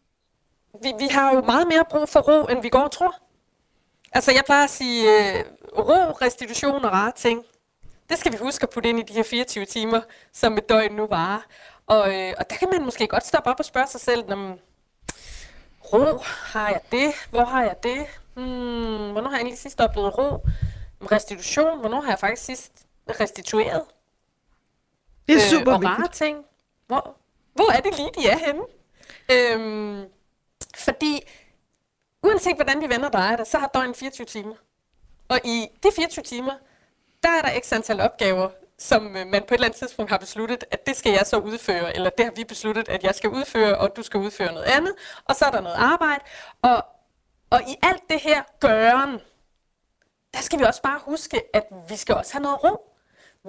Vi, 0.84 0.92
vi 1.00 1.08
har 1.12 1.36
jo 1.36 1.42
meget 1.42 1.68
mere 1.68 1.84
brug 1.90 2.10
for 2.10 2.20
ro, 2.20 2.46
end 2.46 2.62
vi 2.62 2.70
går 2.70 2.80
og 2.80 2.92
tror. 2.92 3.16
Altså, 4.12 4.32
jeg 4.32 4.44
plejer 4.46 4.64
at 4.64 4.70
sige 4.70 5.04
øh, 5.04 5.44
ro, 5.78 6.12
restitution 6.12 6.86
og 6.86 6.92
rare 6.92 7.12
ting. 7.18 7.42
Det 8.10 8.18
skal 8.20 8.32
vi 8.32 8.38
huske 8.38 8.64
at 8.64 8.70
putte 8.70 8.90
ind 8.90 9.00
i 9.00 9.04
de 9.04 9.14
her 9.14 9.24
24 9.24 9.66
timer, 9.66 10.02
som 10.34 10.58
et 10.58 10.70
døgn 10.70 10.96
nu 10.96 11.08
varer. 11.08 11.42
Og, 11.88 12.16
øh, 12.16 12.34
og 12.38 12.50
der 12.50 12.56
kan 12.56 12.70
man 12.72 12.86
måske 12.86 13.08
godt 13.08 13.26
stoppe 13.26 13.50
op 13.50 13.60
og 13.60 13.66
spørge 13.66 13.88
sig 13.88 14.02
selv, 14.02 14.34
om 14.34 14.60
ro, 15.94 16.18
har 16.24 16.70
jeg 16.70 16.82
det? 16.92 17.14
Hvor 17.30 17.46
har 17.46 17.64
jeg 17.64 17.76
det? 17.84 18.06
Hmm, 18.34 19.12
hvornår 19.12 19.30
har 19.30 19.38
jeg 19.38 19.42
egentlig 19.42 19.60
sidst 19.60 19.82
oplevet 19.82 20.18
ro? 20.18 20.46
Restitution, 21.12 21.80
hvornår 21.80 22.02
har 22.02 22.12
jeg 22.12 22.20
faktisk 22.20 22.46
sidst 22.46 22.72
restitueret? 23.20 23.84
Det 25.28 25.36
er 25.36 25.40
super 25.40 25.74
øh, 25.74 25.76
og 25.76 25.82
vigtigt. 25.82 26.00
rare 26.00 26.12
ting. 26.12 26.46
Hvor, 26.88 27.18
hvor 27.54 27.72
er 27.72 27.82
det 27.82 27.98
lige, 27.98 28.10
de 28.18 28.28
er 28.28 28.38
henne? 28.38 28.62
Øhm, 29.32 30.06
fordi 30.78 31.22
uanset 32.24 32.56
hvordan 32.56 32.82
vi 32.82 32.90
vender 32.90 33.36
det, 33.36 33.48
så 33.48 33.58
har 33.58 33.68
døgnet 33.68 33.96
24 33.96 34.26
timer. 34.26 34.56
Og 35.30 35.40
i 35.44 35.68
de 35.84 35.90
24 35.96 36.24
timer, 36.24 36.54
der 37.24 37.30
er 37.30 37.42
der 37.42 37.60
x 37.60 37.74
antal 37.74 38.00
opgaver, 38.02 38.50
som 38.78 39.18
øh, 39.18 39.28
man 39.28 39.42
på 39.48 39.54
et 39.54 39.58
eller 39.58 39.66
andet 39.68 39.80
tidspunkt 39.80 40.12
har 40.12 40.18
besluttet, 40.18 40.64
at 40.72 40.88
det 40.88 40.96
skal 40.96 41.12
jeg 41.12 41.26
så 41.26 41.38
udføre, 41.38 41.96
eller 41.96 42.10
det 42.10 42.26
har 42.26 42.32
vi 42.36 42.44
besluttet, 42.44 42.90
at 42.90 43.04
jeg 43.04 43.16
skal 43.16 43.30
udføre, 43.30 43.78
og 43.78 43.96
du 43.96 44.04
skal 44.04 44.20
udføre 44.20 44.54
noget 44.54 44.66
andet. 44.66 44.94
Og 45.26 45.36
så 45.36 45.46
er 45.46 45.52
der 45.52 45.62
noget 45.62 45.76
arbejde. 45.76 46.24
Og, 46.62 46.86
og 47.50 47.62
i 47.62 47.76
alt 47.84 48.04
det 48.10 48.20
her 48.20 48.44
gøren, 48.60 49.20
der 50.34 50.40
skal 50.42 50.60
vi 50.60 50.64
også 50.64 50.82
bare 50.82 51.00
huske, 51.06 51.42
at 51.54 51.64
vi 51.90 51.96
skal 51.96 52.16
også 52.16 52.34
have 52.34 52.44
noget 52.44 52.64
ro. 52.64 52.90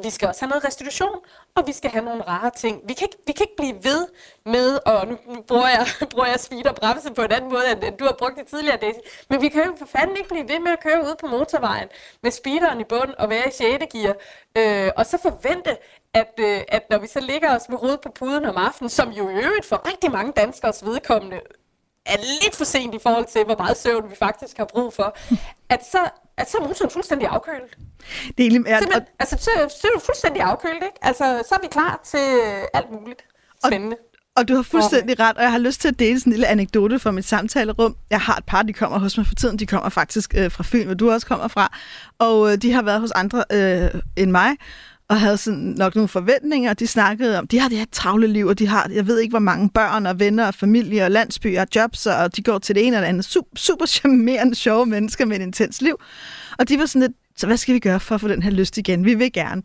Vi 0.03 0.11
skal 0.11 0.29
også 0.29 0.40
have 0.40 0.48
noget 0.48 0.64
restitution, 0.64 1.18
og 1.55 1.66
vi 1.66 1.72
skal 1.72 1.90
have 1.90 2.05
nogle 2.05 2.22
rare 2.22 2.50
ting. 2.50 2.81
Vi 2.88 2.94
kan 2.94 3.09
ikke, 3.09 3.18
vi 3.26 3.33
kan 3.33 3.44
ikke 3.44 3.57
blive 3.57 3.85
ved 3.85 4.09
med, 4.46 4.79
og 4.87 5.07
nu, 5.09 5.18
nu 5.26 5.42
bruger, 5.42 5.68
jeg, 5.68 5.87
bruger 6.12 6.26
jeg 6.26 6.40
speed 6.40 6.66
og 6.66 6.74
bremse 6.74 7.14
på 7.14 7.22
en 7.22 7.33
anden 7.33 7.50
måde, 7.50 7.70
end, 7.72 7.85
end 7.85 7.98
du 7.98 8.05
har 8.05 8.16
brugt 8.18 8.37
det 8.38 8.46
tidligere, 8.46 8.76
Daisy. 8.76 8.98
Men 9.31 9.42
vi 9.42 9.48
kan 9.48 9.64
jo 9.64 9.74
for 9.79 9.87
fanden 9.87 10.16
ikke 10.16 10.29
blive 10.29 10.48
ved 10.48 10.61
med 10.61 10.72
at 10.72 10.81
køre 10.83 11.00
ud 11.00 11.14
på 11.20 11.26
motorvejen 11.26 11.88
med 12.22 12.31
speederen 12.31 12.81
i 12.81 12.85
bunden 12.85 13.14
og 13.18 13.31
være 13.31 13.48
i 13.48 13.53
6. 13.53 13.85
gear, 13.92 14.14
øh, 14.59 14.92
og 14.96 15.07
så 15.07 15.18
forvente, 15.22 15.76
at, 16.14 16.35
øh, 16.38 16.61
at 16.68 16.83
når 16.90 16.98
vi 16.98 17.07
så 17.07 17.20
ligger 17.20 17.57
os 17.57 17.68
med 17.68 17.79
hovedet 17.79 18.00
på 18.00 18.11
puden 18.14 18.44
om 18.44 18.57
aftenen, 18.57 18.90
som 18.90 19.09
jo 19.11 19.29
i 19.29 19.33
øvrigt 19.33 19.66
for 19.66 19.88
rigtig 19.88 20.11
mange 20.11 20.33
danskers 20.33 20.85
vedkommende 20.85 21.40
er 22.07 22.16
lidt 22.42 22.57
for 22.57 22.64
sent 22.64 22.94
i 22.94 22.98
forhold 22.98 23.26
til, 23.26 23.44
hvor 23.44 23.57
meget 23.57 23.76
søvn 23.76 24.11
vi 24.11 24.16
faktisk 24.16 24.57
har 24.57 24.64
brug 24.64 24.92
for, 24.92 25.16
at 25.68 25.85
så, 25.85 25.98
at 26.40 26.50
så 26.50 26.59
er 26.59 26.66
motoren 26.66 26.90
fuldstændig 26.90 27.29
afkølet. 27.29 27.70
Det 28.38 28.46
er 28.46 28.62
ja, 28.66 28.76
og, 28.96 29.03
altså, 29.18 29.37
så, 29.40 29.50
så 29.81 29.88
er 29.88 29.92
du 29.94 30.00
fuldstændig 30.00 30.42
afkølet, 30.42 30.83
ikke? 30.83 30.98
Altså, 31.03 31.42
så 31.48 31.55
er 31.55 31.61
vi 31.62 31.68
klar 31.70 32.00
til 32.05 32.20
øh, 32.44 32.64
alt 32.74 32.90
muligt 32.92 33.22
spændende. 33.66 33.96
og 34.37 34.48
du 34.48 34.55
har 34.55 34.62
fuldstændig 34.62 35.20
ret, 35.20 35.37
og 35.37 35.42
jeg 35.42 35.53
har 35.53 35.59
lyst 35.59 35.81
til 35.81 35.88
at 35.88 35.98
dele 35.98 36.20
sådan 36.20 36.31
en 36.31 36.33
lille 36.33 36.46
anekdote 36.46 36.98
fra 36.98 37.11
mit 37.11 37.24
samtalerum. 37.24 37.96
Jeg 38.11 38.20
har 38.20 38.37
et 38.37 38.44
par, 38.44 38.62
de 38.62 38.72
kommer 38.72 38.98
hos 38.98 39.16
mig 39.16 39.26
for 39.26 39.35
tiden. 39.35 39.59
De 39.59 39.66
kommer 39.66 39.88
faktisk 39.88 40.35
øh, 40.37 40.50
fra 40.50 40.64
Fyn, 40.66 40.87
hvor 40.87 40.94
du 40.94 41.11
også 41.11 41.26
kommer 41.26 41.48
fra. 41.48 41.79
Og 42.18 42.53
øh, 42.53 42.59
de 42.59 42.72
har 42.72 42.83
været 42.83 43.00
hos 43.00 43.11
andre 43.11 43.44
øh, 43.53 44.00
end 44.16 44.31
mig 44.31 44.50
og 45.10 45.20
havde 45.20 45.36
sådan 45.36 45.58
nok 45.58 45.94
nogle 45.94 46.08
forventninger. 46.08 46.74
De 46.74 46.86
snakkede 46.86 47.38
om, 47.38 47.46
de 47.46 47.58
har 47.58 47.68
det 47.68 47.78
her 47.78 47.84
travle 47.92 48.26
liv, 48.26 48.46
og 48.46 48.58
de 48.58 48.66
har, 48.66 48.90
jeg 48.92 49.06
ved 49.06 49.18
ikke, 49.18 49.32
hvor 49.32 49.38
mange 49.38 49.70
børn 49.70 50.06
og 50.06 50.18
venner 50.18 50.46
og 50.46 50.54
familie 50.54 51.04
og 51.04 51.10
landsbyer 51.10 51.60
og 51.60 51.66
jobs, 51.74 52.06
og 52.06 52.36
de 52.36 52.42
går 52.42 52.58
til 52.58 52.74
det 52.74 52.86
ene 52.86 52.96
eller 52.96 53.08
andet. 53.08 53.24
Super, 53.24 53.56
super 53.56 53.86
charmerende, 53.86 54.54
sjove 54.54 54.86
mennesker 54.86 55.24
med 55.24 55.36
et 55.36 55.42
intens 55.42 55.82
liv. 55.82 55.96
Og 56.58 56.68
de 56.68 56.78
var 56.78 56.86
sådan 56.86 57.00
lidt, 57.00 57.12
så 57.36 57.46
hvad 57.46 57.56
skal 57.56 57.74
vi 57.74 57.78
gøre 57.78 58.00
for 58.00 58.14
at 58.14 58.20
få 58.20 58.28
den 58.28 58.42
her 58.42 58.50
lyst 58.50 58.78
igen? 58.78 59.04
Vi 59.04 59.14
vil 59.14 59.32
gerne. 59.32 59.62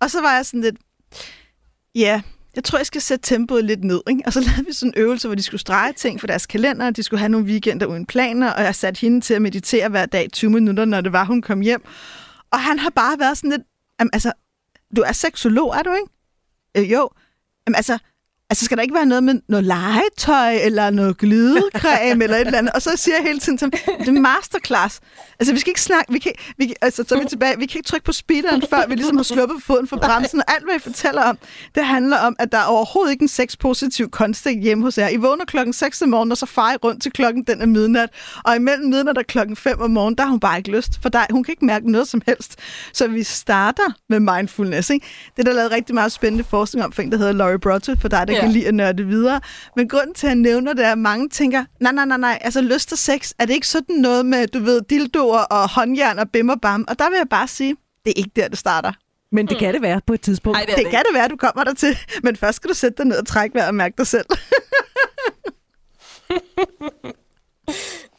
Og 0.00 0.10
så 0.10 0.20
var 0.20 0.34
jeg 0.34 0.46
sådan 0.46 0.60
lidt, 0.60 0.76
ja, 1.94 2.22
jeg 2.56 2.64
tror, 2.64 2.78
jeg 2.78 2.86
skal 2.86 3.00
sætte 3.00 3.28
tempoet 3.28 3.64
lidt 3.64 3.84
ned. 3.84 4.00
Ikke? 4.10 4.22
Og 4.26 4.32
så 4.32 4.40
lavede 4.40 4.66
vi 4.66 4.72
sådan 4.72 4.92
en 4.96 5.02
øvelse, 5.02 5.28
hvor 5.28 5.34
de 5.34 5.42
skulle 5.42 5.60
strege 5.60 5.92
ting 5.92 6.20
for 6.20 6.26
deres 6.26 6.46
kalender, 6.46 6.90
de 6.90 7.02
skulle 7.02 7.20
have 7.20 7.28
nogle 7.28 7.46
weekender 7.46 7.86
uden 7.86 8.06
planer, 8.06 8.52
og 8.52 8.62
jeg 8.62 8.74
satte 8.74 9.00
hende 9.00 9.20
til 9.20 9.34
at 9.34 9.42
meditere 9.42 9.88
hver 9.88 10.06
dag 10.06 10.28
20 10.32 10.50
minutter, 10.50 10.84
når 10.84 11.00
det 11.00 11.12
var, 11.12 11.24
hun 11.24 11.42
kom 11.42 11.60
hjem. 11.60 11.82
Og 12.50 12.60
han 12.60 12.78
har 12.78 12.90
bare 12.90 13.18
været 13.18 13.38
sådan 13.38 13.50
lidt, 13.50 13.62
jamen, 14.00 14.10
altså, 14.12 14.32
du 14.96 15.02
er 15.02 15.12
seksolog, 15.12 15.74
er 15.74 15.82
du 15.82 15.92
ikke? 15.92 16.08
Øh, 16.76 16.92
jo. 16.92 17.10
Jamen, 17.66 17.76
altså, 17.76 17.98
altså, 18.52 18.64
skal 18.64 18.76
der 18.76 18.82
ikke 18.82 18.94
være 18.94 19.06
noget 19.06 19.24
med 19.24 19.34
noget 19.48 19.64
legetøj, 19.64 20.52
eller 20.54 20.90
noget 20.90 21.18
glidecreme, 21.18 22.24
eller 22.24 22.36
et 22.36 22.46
eller 22.46 22.58
andet? 22.58 22.72
Og 22.72 22.82
så 22.82 22.90
siger 22.96 23.14
jeg 23.16 23.24
hele 23.26 23.38
tiden 23.38 23.58
til 23.58 23.70
ham, 23.86 23.96
det 24.00 24.08
er 24.08 24.12
masterclass. 24.20 25.00
Altså, 25.40 25.54
vi 25.54 25.60
skal 25.60 25.70
ikke 25.70 25.80
snakke, 25.80 26.12
vi 26.12 26.18
kan, 26.18 26.32
vi, 26.58 26.66
kan- 26.66 26.74
altså, 26.82 27.04
så 27.08 27.14
er 27.14 27.18
vi 27.20 27.26
tilbage, 27.28 27.58
vi 27.58 27.66
kan 27.66 27.78
ikke 27.78 27.86
trykke 27.88 28.04
på 28.04 28.12
speederen, 28.12 28.62
før 28.70 28.86
vi 28.88 28.94
ligesom 28.94 29.16
har 29.16 29.22
sluppet 29.24 29.62
foden 29.62 29.88
fra 29.88 29.96
bremsen, 29.96 30.38
og 30.38 30.54
alt, 30.54 30.64
hvad 30.64 30.74
I 30.76 30.78
fortæller 30.78 31.22
om, 31.22 31.38
det 31.74 31.84
handler 31.86 32.18
om, 32.18 32.36
at 32.38 32.52
der 32.52 32.58
er 32.58 32.64
overhovedet 32.64 33.12
ikke 33.12 33.22
en 33.22 33.28
sexpositiv 33.28 34.10
kontekst 34.10 34.60
hjemme 34.62 34.84
hos 34.84 34.98
jer. 34.98 35.08
I 35.08 35.16
vågner 35.16 35.44
klokken 35.44 35.72
6 35.72 36.02
om 36.02 36.08
morgenen, 36.08 36.32
og 36.32 36.38
så 36.38 36.46
farer 36.46 36.72
I 36.72 36.76
rundt 36.76 37.02
til 37.02 37.12
klokken 37.12 37.44
den 37.44 37.62
er 37.62 37.66
midnat, 37.66 38.08
og 38.44 38.56
imellem 38.56 38.88
midnat 38.90 39.18
og 39.18 39.24
klokken 39.28 39.56
5 39.56 39.80
om 39.80 39.90
morgenen, 39.90 40.16
der 40.18 40.24
har 40.24 40.30
hun 40.30 40.40
bare 40.40 40.58
ikke 40.58 40.70
lyst, 40.70 40.90
for 41.02 41.08
der, 41.08 41.24
hun 41.30 41.44
kan 41.44 41.52
ikke 41.52 41.64
mærke 41.64 41.90
noget 41.92 42.08
som 42.08 42.22
helst. 42.26 42.56
Så 42.92 43.08
vi 43.08 43.22
starter 43.22 43.92
med 44.08 44.20
mindfulness, 44.20 44.90
ikke? 44.90 45.06
Det 45.36 45.42
er 45.42 45.44
der 45.44 45.52
lavet 45.52 45.70
rigtig 45.70 45.94
meget 45.94 46.12
spændende 46.12 46.44
forskning 46.44 46.84
om, 46.84 46.92
for 46.92 47.02
en, 47.02 47.12
der 47.12 47.18
hedder 47.18 47.32
Laurie 47.32 47.58
Brotto, 47.58 47.94
for 48.00 48.08
dig, 48.08 48.28
der 48.28 48.41
kan 48.42 48.52
lide 48.52 48.68
at 48.68 48.74
nørde 48.74 49.06
videre. 49.06 49.40
Men 49.76 49.88
grunden 49.88 50.14
til, 50.14 50.26
at 50.26 50.30
jeg 50.30 50.36
nævner 50.36 50.72
det, 50.72 50.84
er, 50.86 50.92
at 50.92 50.98
mange 50.98 51.28
tænker, 51.28 51.64
nej, 51.80 51.92
nej, 51.92 52.04
nej, 52.04 52.16
nej, 52.18 52.38
altså 52.40 52.60
lyst 52.60 52.92
og 52.92 52.98
sex, 52.98 53.32
er 53.38 53.46
det 53.46 53.54
ikke 53.54 53.68
sådan 53.68 53.96
noget 53.96 54.26
med, 54.26 54.46
du 54.46 54.58
ved, 54.58 54.80
dildoer 54.90 55.38
og 55.38 55.70
håndjern 55.70 56.18
og 56.18 56.30
bim 56.30 56.48
og 56.48 56.60
bam? 56.60 56.84
Og 56.88 56.98
der 56.98 57.10
vil 57.10 57.16
jeg 57.16 57.28
bare 57.30 57.48
sige, 57.48 57.76
det 58.04 58.10
er 58.10 58.14
ikke 58.16 58.30
der, 58.36 58.48
det 58.48 58.58
starter. 58.58 58.92
Men 59.32 59.46
det 59.46 59.58
kan 59.58 59.74
det 59.74 59.82
være 59.82 60.00
på 60.06 60.12
et 60.12 60.20
tidspunkt. 60.20 60.58
Ej, 60.58 60.64
det 60.64 60.76
Det 60.76 60.84
det. 60.84 60.90
kan 60.90 61.02
det 61.08 61.14
være, 61.14 61.28
du 61.28 61.36
kommer 61.36 61.64
der 61.64 61.74
til, 61.74 61.98
men 62.22 62.36
først 62.36 62.56
skal 62.56 62.70
du 62.70 62.74
sætte 62.74 62.96
dig 62.96 63.06
ned 63.06 63.16
og 63.16 63.26
trække 63.26 63.54
vejret 63.54 63.68
og 63.68 63.74
mærke 63.74 63.94
dig 63.98 64.06
selv. 64.06 64.26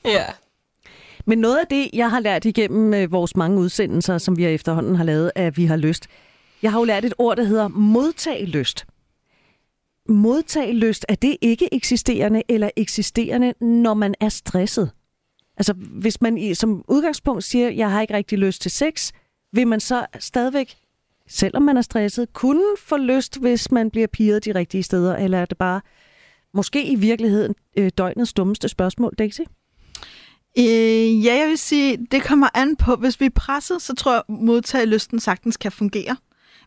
Ja. 0.05 0.25
Men 1.25 1.37
noget 1.39 1.57
af 1.57 1.67
det, 1.69 1.89
jeg 1.93 2.09
har 2.09 2.19
lært 2.19 2.45
igennem 2.45 2.93
øh, 2.93 3.11
vores 3.11 3.35
mange 3.35 3.59
udsendelser, 3.59 4.17
som 4.17 4.37
vi 4.37 4.45
efterhånden 4.45 4.95
har 4.95 5.03
lavet, 5.03 5.31
at 5.35 5.57
vi 5.57 5.65
har 5.65 5.75
lyst. 5.75 6.07
Jeg 6.61 6.71
har 6.71 6.79
jo 6.79 6.83
lært 6.85 7.05
et 7.05 7.13
ord, 7.17 7.37
der 7.37 7.43
hedder 7.43 7.67
modtagelyst. 7.67 8.85
Modtagelyst, 10.09 11.05
er 11.09 11.15
det 11.15 11.37
ikke 11.41 11.73
eksisterende 11.73 12.43
eller 12.49 12.69
eksisterende, 12.75 13.53
når 13.61 13.93
man 13.93 14.15
er 14.19 14.29
stresset? 14.29 14.91
Altså, 15.57 15.73
hvis 15.73 16.21
man 16.21 16.37
i, 16.37 16.53
som 16.53 16.83
udgangspunkt 16.87 17.43
siger, 17.43 17.69
jeg 17.69 17.91
har 17.91 18.01
ikke 18.01 18.13
rigtig 18.13 18.37
lyst 18.37 18.61
til 18.61 18.71
sex, 18.71 19.11
vil 19.53 19.67
man 19.67 19.79
så 19.79 20.05
stadigvæk, 20.19 20.75
selvom 21.27 21.63
man 21.63 21.77
er 21.77 21.81
stresset, 21.81 22.33
kunne 22.33 22.63
få 22.77 22.97
lyst, 22.97 23.39
hvis 23.39 23.71
man 23.71 23.91
bliver 23.91 24.07
piret 24.07 24.45
de 24.45 24.55
rigtige 24.55 24.83
steder, 24.83 25.15
eller 25.15 25.37
er 25.37 25.45
det 25.45 25.57
bare 25.57 25.81
måske 26.53 26.85
i 26.85 26.95
virkeligheden 26.95 27.55
øh, 27.77 27.91
døgnets 27.97 28.33
dummeste 28.33 28.69
spørgsmål, 28.69 29.13
Daisy? 29.17 29.41
Øh, 30.57 31.25
ja, 31.25 31.35
jeg 31.35 31.47
vil 31.49 31.57
sige, 31.57 32.07
det 32.11 32.23
kommer 32.23 32.47
an 32.53 32.75
på, 32.75 32.95
hvis 32.95 33.19
vi 33.19 33.25
er 33.25 33.29
presset, 33.35 33.81
så 33.81 33.95
tror 33.95 34.11
jeg, 34.11 34.23
at 34.29 34.35
modtagelysten 34.35 35.19
sagtens 35.19 35.57
kan 35.57 35.71
fungere. 35.71 36.15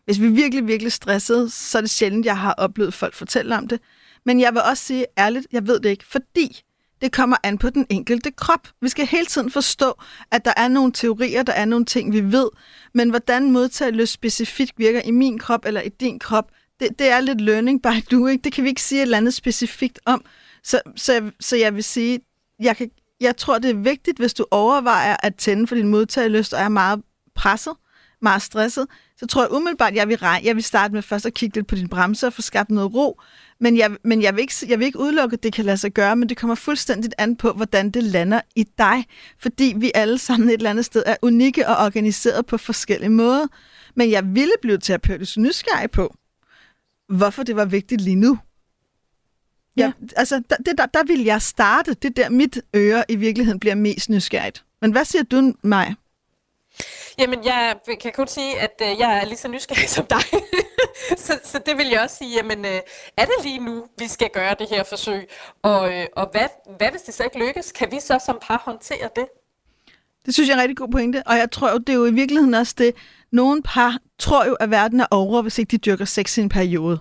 Hvis 0.07 0.21
vi 0.21 0.25
er 0.25 0.31
virkelig, 0.31 0.67
virkelig 0.67 0.91
stressede, 0.91 1.49
så 1.49 1.77
er 1.77 1.81
det 1.81 1.89
sjældent, 1.89 2.25
jeg 2.25 2.37
har 2.37 2.53
oplevet 2.53 2.93
folk 2.93 3.13
fortælle 3.13 3.57
om 3.57 3.67
det. 3.67 3.79
Men 4.25 4.39
jeg 4.39 4.53
vil 4.53 4.61
også 4.61 4.83
sige 4.83 5.05
ærligt, 5.17 5.47
jeg 5.51 5.67
ved 5.67 5.79
det 5.79 5.89
ikke, 5.89 6.05
fordi 6.05 6.61
det 7.01 7.11
kommer 7.11 7.37
an 7.43 7.57
på 7.57 7.69
den 7.69 7.85
enkelte 7.89 8.31
krop. 8.31 8.67
Vi 8.81 8.89
skal 8.89 9.07
hele 9.07 9.25
tiden 9.25 9.51
forstå, 9.51 9.93
at 10.31 10.45
der 10.45 10.53
er 10.57 10.67
nogle 10.67 10.91
teorier, 10.91 11.43
der 11.43 11.53
er 11.53 11.65
nogle 11.65 11.85
ting, 11.85 12.13
vi 12.13 12.31
ved, 12.31 12.49
men 12.93 13.09
hvordan 13.09 13.51
modtagelyst 13.51 14.13
specifikt 14.13 14.73
virker 14.77 15.01
i 15.01 15.11
min 15.11 15.39
krop 15.39 15.65
eller 15.65 15.81
i 15.81 15.89
din 15.89 16.19
krop, 16.19 16.51
det, 16.79 16.99
det 16.99 17.09
er 17.09 17.19
lidt 17.19 17.41
learning 17.41 17.81
by 17.81 17.87
doing. 18.11 18.43
Det 18.43 18.53
kan 18.53 18.63
vi 18.63 18.69
ikke 18.69 18.81
sige 18.81 18.99
et 18.99 19.01
eller 19.01 19.17
andet 19.17 19.33
specifikt 19.33 19.99
om. 20.05 20.25
Så, 20.63 20.81
så, 20.95 21.13
jeg, 21.13 21.31
så 21.39 21.55
jeg 21.55 21.75
vil 21.75 21.83
sige, 21.83 22.19
jeg, 22.59 22.77
kan, 22.77 22.91
jeg 23.21 23.37
tror, 23.37 23.59
det 23.59 23.69
er 23.69 23.75
vigtigt, 23.75 24.17
hvis 24.17 24.33
du 24.33 24.45
overvejer 24.51 25.15
at 25.23 25.35
tænde 25.35 25.67
for 25.67 25.75
din 25.75 25.87
modtagelyst 25.87 26.53
og 26.53 26.59
er 26.59 26.69
meget 26.69 27.01
presset, 27.35 27.73
meget 28.21 28.41
stresset, 28.41 28.87
så 29.19 29.27
tror 29.27 29.41
jeg 29.41 29.51
umiddelbart, 29.51 29.95
jeg 29.95 30.07
vil, 30.07 30.19
jeg 30.43 30.55
vil 30.55 30.63
starte 30.63 30.93
med 30.93 31.01
først 31.01 31.25
at 31.25 31.33
kigge 31.33 31.55
lidt 31.55 31.67
på 31.67 31.75
din 31.75 31.89
bremser 31.89 32.27
og 32.27 32.33
få 32.33 32.41
skabt 32.41 32.69
noget 32.69 32.93
ro. 32.93 33.21
Men, 33.59 33.77
jeg, 33.77 33.91
men 34.03 34.21
jeg, 34.21 34.35
vil 34.35 34.41
ikke, 34.41 34.53
jeg 34.67 34.79
vil 34.79 34.85
ikke 34.85 34.99
udelukke, 34.99 35.33
at 35.33 35.43
det 35.43 35.53
kan 35.53 35.65
lade 35.65 35.77
sig 35.77 35.91
gøre, 35.91 36.15
men 36.15 36.29
det 36.29 36.37
kommer 36.37 36.55
fuldstændigt 36.55 37.13
an 37.17 37.35
på, 37.35 37.51
hvordan 37.51 37.89
det 37.89 38.03
lander 38.03 38.41
i 38.55 38.63
dig. 38.77 39.05
Fordi 39.39 39.73
vi 39.77 39.91
alle 39.95 40.17
sammen 40.17 40.49
et 40.49 40.53
eller 40.53 40.69
andet 40.69 40.85
sted 40.85 41.03
er 41.05 41.15
unikke 41.21 41.67
og 41.67 41.75
organiseret 41.85 42.45
på 42.45 42.57
forskellige 42.57 43.09
måder. 43.09 43.47
Men 43.95 44.11
jeg 44.11 44.35
ville 44.35 44.53
blive 44.61 44.77
terapeutisk 44.77 45.37
nysgerrig 45.37 45.91
på, 45.91 46.15
hvorfor 47.09 47.43
det 47.43 47.55
var 47.55 47.65
vigtigt 47.65 48.01
lige 48.01 48.15
nu. 48.15 48.37
Ja. 49.77 49.85
ja 49.85 49.91
altså, 50.15 50.41
der, 50.49 50.55
det, 50.55 50.77
der, 50.77 50.85
der 50.85 51.03
vil 51.03 51.23
jeg 51.23 51.41
starte. 51.41 51.93
Det 51.93 52.17
der 52.17 52.29
mit 52.29 52.61
øre 52.75 53.03
i 53.09 53.15
virkeligheden 53.15 53.59
bliver 53.59 53.75
mest 53.75 54.09
nysgerrigt. 54.09 54.65
Men 54.81 54.91
hvad 54.91 55.05
siger 55.05 55.23
du, 55.23 55.53
mig? 55.61 55.95
Jamen, 57.19 57.45
jeg 57.45 57.75
kan 58.01 58.11
kun 58.15 58.27
sige, 58.27 58.59
at 58.59 58.81
øh, 58.81 58.99
jeg 58.99 59.17
er 59.17 59.25
lige 59.25 59.37
så 59.37 59.47
nysgerrig 59.47 59.89
som 59.97 60.05
dig. 60.05 60.23
så, 61.25 61.39
så 61.43 61.59
det 61.65 61.77
vil 61.77 61.87
jeg 61.87 62.01
også 62.01 62.15
sige, 62.15 62.35
jamen, 62.35 62.65
øh, 62.65 62.81
er 63.17 63.25
det 63.25 63.35
lige 63.43 63.59
nu, 63.59 63.85
vi 63.97 64.07
skal 64.07 64.29
gøre 64.33 64.55
det 64.59 64.67
her 64.69 64.83
forsøg? 64.83 65.29
Og, 65.61 65.93
øh, 65.93 66.05
og 66.15 66.29
hvad, 66.31 66.47
hvad 66.77 66.91
hvis 66.91 67.01
det 67.01 67.13
så 67.13 67.23
ikke 67.23 67.39
lykkes? 67.39 67.71
Kan 67.71 67.91
vi 67.91 67.99
så 67.99 68.19
som 68.25 68.39
par 68.41 68.61
håndtere 68.65 69.09
det? 69.15 69.25
Det 70.25 70.33
synes 70.33 70.49
jeg 70.49 70.53
er 70.53 70.57
en 70.57 70.61
rigtig 70.61 70.77
god 70.77 70.87
pointe, 70.87 71.23
og 71.25 71.37
jeg 71.37 71.51
tror 71.51 71.71
jo, 71.71 71.77
det 71.77 71.89
er 71.89 71.93
jo 71.93 72.05
i 72.05 72.13
virkeligheden 72.13 72.53
også 72.53 72.75
det, 72.77 72.93
nogle 73.31 73.63
par 73.63 73.97
tror 74.19 74.45
jo, 74.45 74.53
at 74.53 74.71
verden 74.71 74.99
er 74.99 75.05
over, 75.11 75.41
hvis 75.41 75.59
ikke 75.59 75.71
de 75.71 75.77
dyrker 75.77 76.05
sex 76.05 76.37
i 76.37 76.41
en 76.41 76.49
periode. 76.49 76.99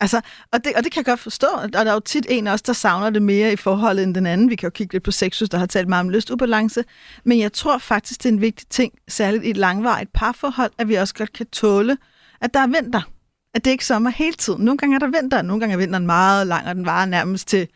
Altså, 0.00 0.20
og, 0.52 0.64
det, 0.64 0.72
og 0.76 0.84
det 0.84 0.92
kan 0.92 1.00
jeg 1.00 1.04
godt 1.04 1.20
forstå, 1.20 1.46
og 1.46 1.72
der 1.72 1.84
er 1.84 1.92
jo 1.92 2.00
tit 2.00 2.26
en 2.28 2.46
af 2.46 2.52
os, 2.52 2.62
der 2.62 2.72
savner 2.72 3.10
det 3.10 3.22
mere 3.22 3.52
i 3.52 3.56
forholdet 3.56 4.02
end 4.02 4.14
den 4.14 4.26
anden. 4.26 4.50
Vi 4.50 4.56
kan 4.56 4.66
jo 4.66 4.70
kigge 4.70 4.94
lidt 4.94 5.04
på 5.04 5.10
sexus, 5.10 5.48
der 5.48 5.58
har 5.58 5.66
talt 5.66 5.88
meget 5.88 6.00
om 6.00 6.10
lystubalance. 6.10 6.84
Men 7.24 7.40
jeg 7.40 7.52
tror 7.52 7.78
faktisk, 7.78 8.22
det 8.22 8.28
er 8.28 8.32
en 8.32 8.40
vigtig 8.40 8.68
ting, 8.68 8.92
særligt 9.08 9.44
i 9.44 9.50
et 9.50 9.56
langvarigt 9.56 10.12
parforhold, 10.12 10.72
at 10.78 10.88
vi 10.88 10.94
også 10.94 11.14
godt 11.14 11.32
kan 11.32 11.46
tåle, 11.46 11.98
at 12.40 12.54
der 12.54 12.60
er 12.60 12.66
vinter. 12.66 13.02
At 13.54 13.64
det 13.64 13.70
ikke 13.70 13.86
sommer 13.86 14.10
hele 14.10 14.32
tiden. 14.32 14.64
Nogle 14.64 14.78
gange 14.78 14.94
er 14.94 14.98
der 14.98 15.20
vinter, 15.20 15.38
og 15.38 15.44
nogle 15.44 15.60
gange 15.60 15.72
er 15.72 15.78
vinteren 15.78 16.06
meget 16.06 16.46
lang, 16.46 16.66
og 16.68 16.74
den 16.74 16.86
varer 16.86 17.06
nærmest 17.06 17.48
til 17.48 17.68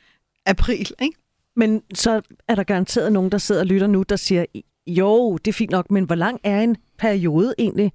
april. 0.46 0.90
Ikke? 1.02 1.16
Men 1.56 1.82
så 1.94 2.22
er 2.48 2.54
der 2.54 2.62
garanteret 2.62 3.12
nogen, 3.12 3.32
der 3.32 3.38
sidder 3.38 3.60
og 3.60 3.66
lytter 3.66 3.86
nu, 3.86 4.02
der 4.02 4.16
siger, 4.16 4.44
jo, 4.86 5.36
det 5.36 5.48
er 5.48 5.52
fint 5.52 5.70
nok, 5.70 5.90
men 5.90 6.04
hvor 6.04 6.14
lang 6.14 6.40
er 6.44 6.60
en 6.60 6.76
periode 6.98 7.54
egentlig? 7.58 7.92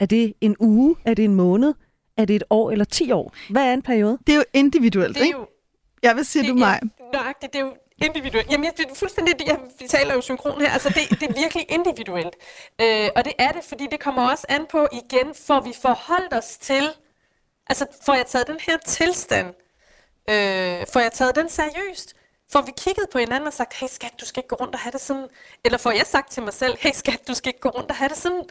Er 0.00 0.06
det 0.06 0.32
en 0.40 0.56
uge? 0.60 0.96
Er 1.04 1.14
det 1.14 1.24
en 1.24 1.34
måned? 1.34 1.74
Er 2.16 2.24
det 2.24 2.36
et 2.36 2.44
år 2.50 2.70
eller 2.70 2.84
ti 2.84 3.12
år? 3.12 3.34
Hvad 3.50 3.62
er 3.62 3.72
en 3.74 3.82
periode? 3.82 4.18
Det 4.26 4.32
er 4.32 4.36
jo 4.36 4.44
individuelt, 4.52 5.14
det 5.16 5.22
er 5.22 5.30
jo, 5.30 5.40
ikke? 5.40 5.52
Ja, 6.02 6.14
hvad 6.14 6.24
siger 6.24 6.42
det 6.42 6.50
du 6.50 6.54
mig? 6.58 6.80
Nøjagtigt, 7.12 7.52
det 7.52 7.60
er 7.60 7.64
jo 7.64 7.74
individuelt. 8.02 8.50
Jamen, 8.50 8.70
det 8.76 8.86
er 8.90 8.94
fuldstændig, 8.94 9.34
jeg, 9.46 9.58
vi 9.80 9.88
taler 9.88 10.14
jo 10.14 10.20
synkron 10.20 10.60
her, 10.60 10.70
altså 10.70 10.88
det, 10.88 11.20
det 11.20 11.30
er 11.30 11.40
virkelig 11.40 11.66
individuelt. 11.68 12.36
Øh, 12.80 13.08
og 13.16 13.24
det 13.24 13.32
er 13.38 13.52
det, 13.52 13.64
fordi 13.64 13.86
det 13.90 14.00
kommer 14.00 14.30
også 14.30 14.46
an 14.48 14.66
på 14.70 14.88
igen, 14.92 15.34
for 15.46 15.60
vi 15.60 15.72
forholdt 15.82 16.34
os 16.34 16.58
til, 16.58 16.88
altså 17.66 17.86
får 18.06 18.14
jeg 18.14 18.26
taget 18.26 18.46
den 18.46 18.60
her 18.60 18.76
tilstand, 18.86 19.46
øh, 20.30 20.86
får 20.92 21.00
jeg 21.00 21.12
taget 21.12 21.36
den 21.36 21.48
seriøst? 21.48 22.14
Får 22.52 22.62
vi 22.62 22.72
kigget 22.76 23.06
på 23.12 23.18
hinanden 23.18 23.46
og 23.46 23.52
sagt, 23.52 23.74
hey 23.74 23.88
skat, 23.88 24.12
du 24.20 24.26
skal 24.26 24.40
ikke 24.40 24.48
gå 24.48 24.56
rundt 24.56 24.74
og 24.74 24.80
have 24.80 24.92
det 24.92 25.00
sådan? 25.00 25.28
Eller 25.64 25.78
får 25.78 25.90
jeg 25.90 26.06
sagt 26.06 26.30
til 26.30 26.42
mig 26.42 26.52
selv, 26.52 26.76
hey 26.80 26.90
skat, 26.94 27.28
du 27.28 27.34
skal 27.34 27.48
ikke 27.48 27.60
gå 27.60 27.68
rundt 27.68 27.90
og 27.90 27.96
have 27.96 28.08
det 28.08 28.16
sådan? 28.16 28.44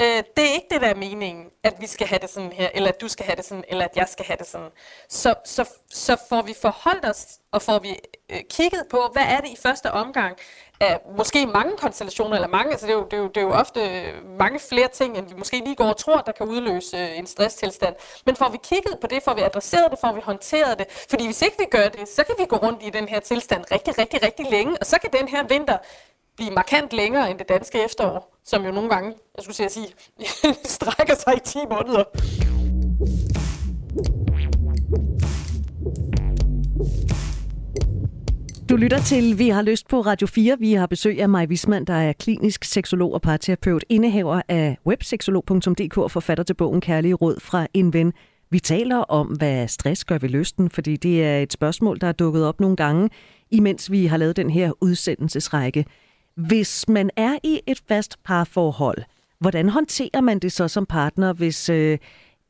Øh, 0.00 0.22
det 0.36 0.44
er 0.50 0.54
ikke 0.54 0.66
det, 0.70 0.80
der 0.80 0.88
er 0.88 0.94
meningen, 0.94 1.50
at 1.62 1.74
vi 1.80 1.86
skal 1.86 2.06
have 2.06 2.18
det 2.18 2.30
sådan 2.30 2.52
her, 2.52 2.68
eller 2.74 2.88
at 2.88 3.00
du 3.00 3.08
skal 3.08 3.26
have 3.26 3.36
det 3.36 3.44
sådan, 3.44 3.64
eller 3.68 3.84
at 3.84 3.96
jeg 3.96 4.08
skal 4.08 4.24
have 4.24 4.36
det 4.36 4.46
sådan. 4.46 4.70
Så, 5.08 5.34
så, 5.44 5.68
så 5.90 6.16
får 6.28 6.42
vi 6.42 6.54
forholdt 6.62 7.04
os, 7.04 7.26
og 7.52 7.62
får 7.62 7.78
vi 7.78 7.98
øh, 8.30 8.40
kigget 8.50 8.82
på, 8.90 9.08
hvad 9.12 9.22
er 9.22 9.40
det 9.40 9.48
i 9.48 9.56
første 9.62 9.92
omgang, 9.92 10.36
af 10.80 11.00
måske 11.16 11.46
mange 11.46 11.76
konstellationer, 11.76 12.34
eller 12.34 12.48
mange, 12.48 12.70
altså 12.70 12.86
det 12.86 12.92
er, 12.92 12.96
jo, 12.96 13.04
det, 13.04 13.12
er 13.12 13.16
jo, 13.16 13.28
det 13.28 13.36
er 13.36 13.40
jo 13.40 13.52
ofte 13.52 13.80
øh, 13.80 14.38
mange 14.38 14.58
flere 14.58 14.88
ting, 14.88 15.18
end 15.18 15.28
vi 15.28 15.34
måske 15.34 15.58
lige 15.64 15.76
går 15.76 15.84
og 15.84 15.96
tror, 15.96 16.20
der 16.20 16.32
kan 16.32 16.46
udløse 16.46 16.96
øh, 16.96 17.18
en 17.18 17.26
stresstilstand. 17.26 17.94
Men 18.26 18.36
får 18.36 18.48
vi 18.48 18.58
kigget 18.62 18.98
på 19.00 19.06
det, 19.06 19.22
får 19.22 19.34
vi 19.34 19.40
adresseret 19.40 19.90
det, 19.90 19.98
får 19.98 20.12
vi 20.12 20.20
håndteret 20.20 20.78
det. 20.78 20.86
Fordi 21.10 21.24
hvis 21.24 21.42
ikke 21.42 21.56
vi 21.58 21.66
gør 21.70 21.88
det, 21.88 22.08
så 22.08 22.24
kan 22.24 22.34
vi 22.38 22.44
gå 22.44 22.56
rundt 22.56 22.82
i 22.82 22.90
den 22.90 23.08
her 23.08 23.20
tilstand 23.20 23.64
rigtig, 23.72 23.98
rigtig, 23.98 24.22
rigtig 24.22 24.46
længe, 24.50 24.76
og 24.80 24.86
så 24.86 24.98
kan 25.00 25.10
den 25.12 25.28
her 25.28 25.46
vinter 25.46 25.78
blive 26.36 26.50
markant 26.50 26.92
længere 26.92 27.30
end 27.30 27.38
det 27.38 27.48
danske 27.48 27.84
efterår, 27.84 28.36
som 28.44 28.64
jo 28.64 28.70
nogle 28.70 28.90
gange, 28.90 29.14
jeg 29.36 29.44
skulle 29.44 29.70
sige, 29.70 29.88
strækker 30.76 31.14
sig 31.14 31.36
i 31.36 31.40
10 31.40 31.58
måneder. 31.70 32.04
Du 38.70 38.76
lytter 38.76 38.98
til 38.98 39.38
Vi 39.38 39.48
har 39.48 39.62
lyst 39.62 39.88
på 39.88 40.00
Radio 40.00 40.26
4. 40.26 40.56
Vi 40.58 40.72
har 40.72 40.86
besøg 40.86 41.22
af 41.22 41.28
Maj 41.28 41.46
Wisman, 41.46 41.84
der 41.84 41.94
er 41.94 42.12
klinisk 42.12 42.64
seksolog 42.64 43.14
og 43.14 43.22
parterapeut, 43.22 43.84
indehaver 43.88 44.42
af 44.48 44.78
webseksolog.dk 44.86 45.98
og 45.98 46.10
forfatter 46.10 46.44
til 46.44 46.54
bogen 46.54 46.80
Kærlige 46.80 47.14
Råd 47.14 47.40
fra 47.40 47.66
en 47.74 47.92
ven. 47.92 48.12
Vi 48.50 48.58
taler 48.58 48.96
om, 48.96 49.26
hvad 49.26 49.68
stress 49.68 50.04
gør 50.04 50.18
ved 50.18 50.28
lysten, 50.28 50.70
fordi 50.70 50.96
det 50.96 51.24
er 51.24 51.38
et 51.38 51.52
spørgsmål, 51.52 52.00
der 52.00 52.06
er 52.06 52.12
dukket 52.12 52.44
op 52.44 52.60
nogle 52.60 52.76
gange, 52.76 53.10
imens 53.50 53.90
vi 53.90 54.06
har 54.06 54.16
lavet 54.16 54.36
den 54.36 54.50
her 54.50 54.72
udsendelsesrække. 54.80 55.84
Hvis 56.36 56.88
man 56.88 57.10
er 57.16 57.38
i 57.42 57.60
et 57.66 57.82
fast 57.88 58.22
parforhold, 58.24 58.98
hvordan 59.40 59.68
håndterer 59.68 60.20
man 60.20 60.38
det 60.38 60.52
så 60.52 60.68
som 60.68 60.86
partner, 60.86 61.32
hvis 61.32 61.68
øh, 61.68 61.98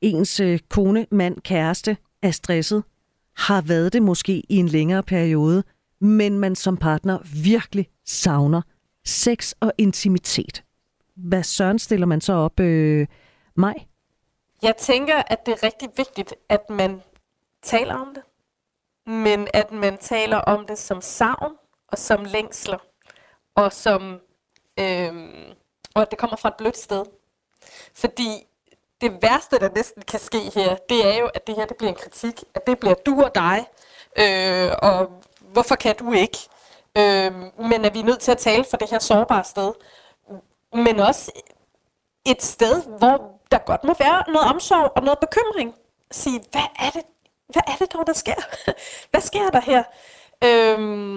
ens 0.01 0.41
øh, 0.41 0.59
kone, 0.69 1.07
mand, 1.11 1.37
kæreste 1.41 1.97
er 2.23 2.31
stresset, 2.31 2.83
har 3.37 3.63
været 3.63 3.93
det 3.93 4.03
måske 4.03 4.43
i 4.49 4.57
en 4.57 4.69
længere 4.69 5.03
periode– 5.03 5.63
men 6.01 6.39
man 6.39 6.57
som 6.57 6.77
partner 6.77 7.19
virkelig 7.43 7.89
savner 8.05 8.63
sex 9.05 9.53
og 9.61 9.73
intimitet. 9.79 10.65
Hvad 11.17 11.43
søren 11.43 11.79
stiller 11.79 12.07
man 12.07 12.21
så 12.21 12.33
op 12.33 12.61
øh, 12.61 13.07
mig? 13.55 13.89
Jeg 14.63 14.77
tænker, 14.77 15.23
at 15.27 15.47
det 15.47 15.53
er 15.53 15.63
rigtig 15.63 15.89
vigtigt, 15.97 16.35
at 16.49 16.71
man 16.71 17.03
taler 17.63 17.95
om 17.95 18.15
det, 18.15 18.23
men 19.07 19.49
at 19.55 19.73
man 19.73 19.99
taler 19.99 20.37
om 20.37 20.67
det 20.67 20.79
som 20.79 21.01
savn 21.01 21.53
og 21.89 21.99
som 21.99 22.25
længsler, 22.25 22.79
og 23.55 23.73
som 23.73 24.21
øh, 24.81 25.13
og 25.95 26.03
at 26.03 26.11
det 26.11 26.19
kommer 26.19 26.37
fra 26.37 26.49
et 26.49 26.55
blødt 26.59 26.79
sted. 26.79 27.05
Fordi 27.95 28.47
det 29.01 29.23
værste, 29.23 29.59
der 29.59 29.69
næsten 29.75 30.03
kan 30.03 30.21
ske 30.21 30.39
her, 30.55 30.77
det 30.89 31.07
er 31.07 31.19
jo, 31.19 31.27
at 31.35 31.47
det 31.47 31.55
her 31.57 31.67
det 31.67 31.77
bliver 31.77 31.91
en 31.91 31.99
kritik, 31.99 32.45
at 32.55 32.67
det 32.67 32.79
bliver 32.79 32.95
du 32.95 33.23
og 33.23 33.35
dig, 33.35 33.67
øh, 34.19 34.71
og 34.83 35.23
hvorfor 35.57 35.75
kan 35.75 35.97
du 35.97 36.13
ikke? 36.13 36.39
Øh, 36.99 37.33
men 37.71 37.85
at 37.85 37.95
vi 37.95 38.01
er 38.01 38.05
nødt 38.05 38.21
til 38.21 38.33
at 38.33 38.39
tale 38.39 38.65
for 38.71 38.77
det 38.77 38.91
her 38.91 38.99
sårbare 38.99 39.45
sted. 39.45 39.73
Men 40.73 41.01
også 41.01 41.33
et 42.27 42.43
sted, 42.43 42.83
hvor 42.99 43.41
der 43.51 43.59
godt 43.59 43.85
må 43.85 43.95
være 43.99 44.25
noget 44.29 44.49
omsorg 44.49 44.93
og 44.97 45.03
noget 45.03 45.19
bekymring. 45.19 45.75
Sige, 46.11 46.41
hvad 46.51 46.69
er 46.79 46.91
det, 46.91 47.03
hvad 47.49 47.63
er 47.67 47.77
det 47.79 47.93
dog, 47.93 48.07
der 48.07 48.13
sker? 48.13 48.35
hvad 49.11 49.21
sker 49.21 49.51
der 49.51 49.61
her? 49.61 49.83
Øhm, 50.45 51.17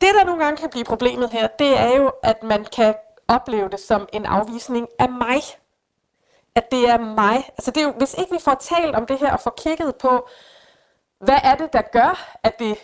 det, 0.00 0.14
der 0.14 0.24
nogle 0.24 0.44
gange 0.44 0.56
kan 0.56 0.70
blive 0.70 0.84
problemet 0.84 1.30
her, 1.30 1.46
det 1.46 1.78
er 1.80 1.96
jo, 1.96 2.12
at 2.22 2.42
man 2.42 2.64
kan 2.64 2.94
opleve 3.28 3.68
det 3.68 3.80
som 3.80 4.08
en 4.12 4.26
afvisning 4.26 4.88
af 4.98 5.10
mig. 5.10 5.42
At 6.54 6.70
det 6.70 6.88
er 6.88 6.98
mig. 6.98 7.36
Altså 7.58 7.70
det 7.70 7.80
er 7.80 7.84
jo, 7.84 7.92
hvis 7.92 8.14
ikke 8.18 8.32
vi 8.32 8.40
får 8.40 8.54
talt 8.54 8.96
om 8.96 9.06
det 9.06 9.18
her 9.18 9.32
og 9.32 9.40
får 9.40 9.54
kigget 9.56 9.96
på, 9.96 10.28
hvad 11.20 11.38
er 11.42 11.54
det, 11.54 11.72
der 11.72 11.82
gør, 11.82 12.36
at 12.42 12.58
det 12.58 12.78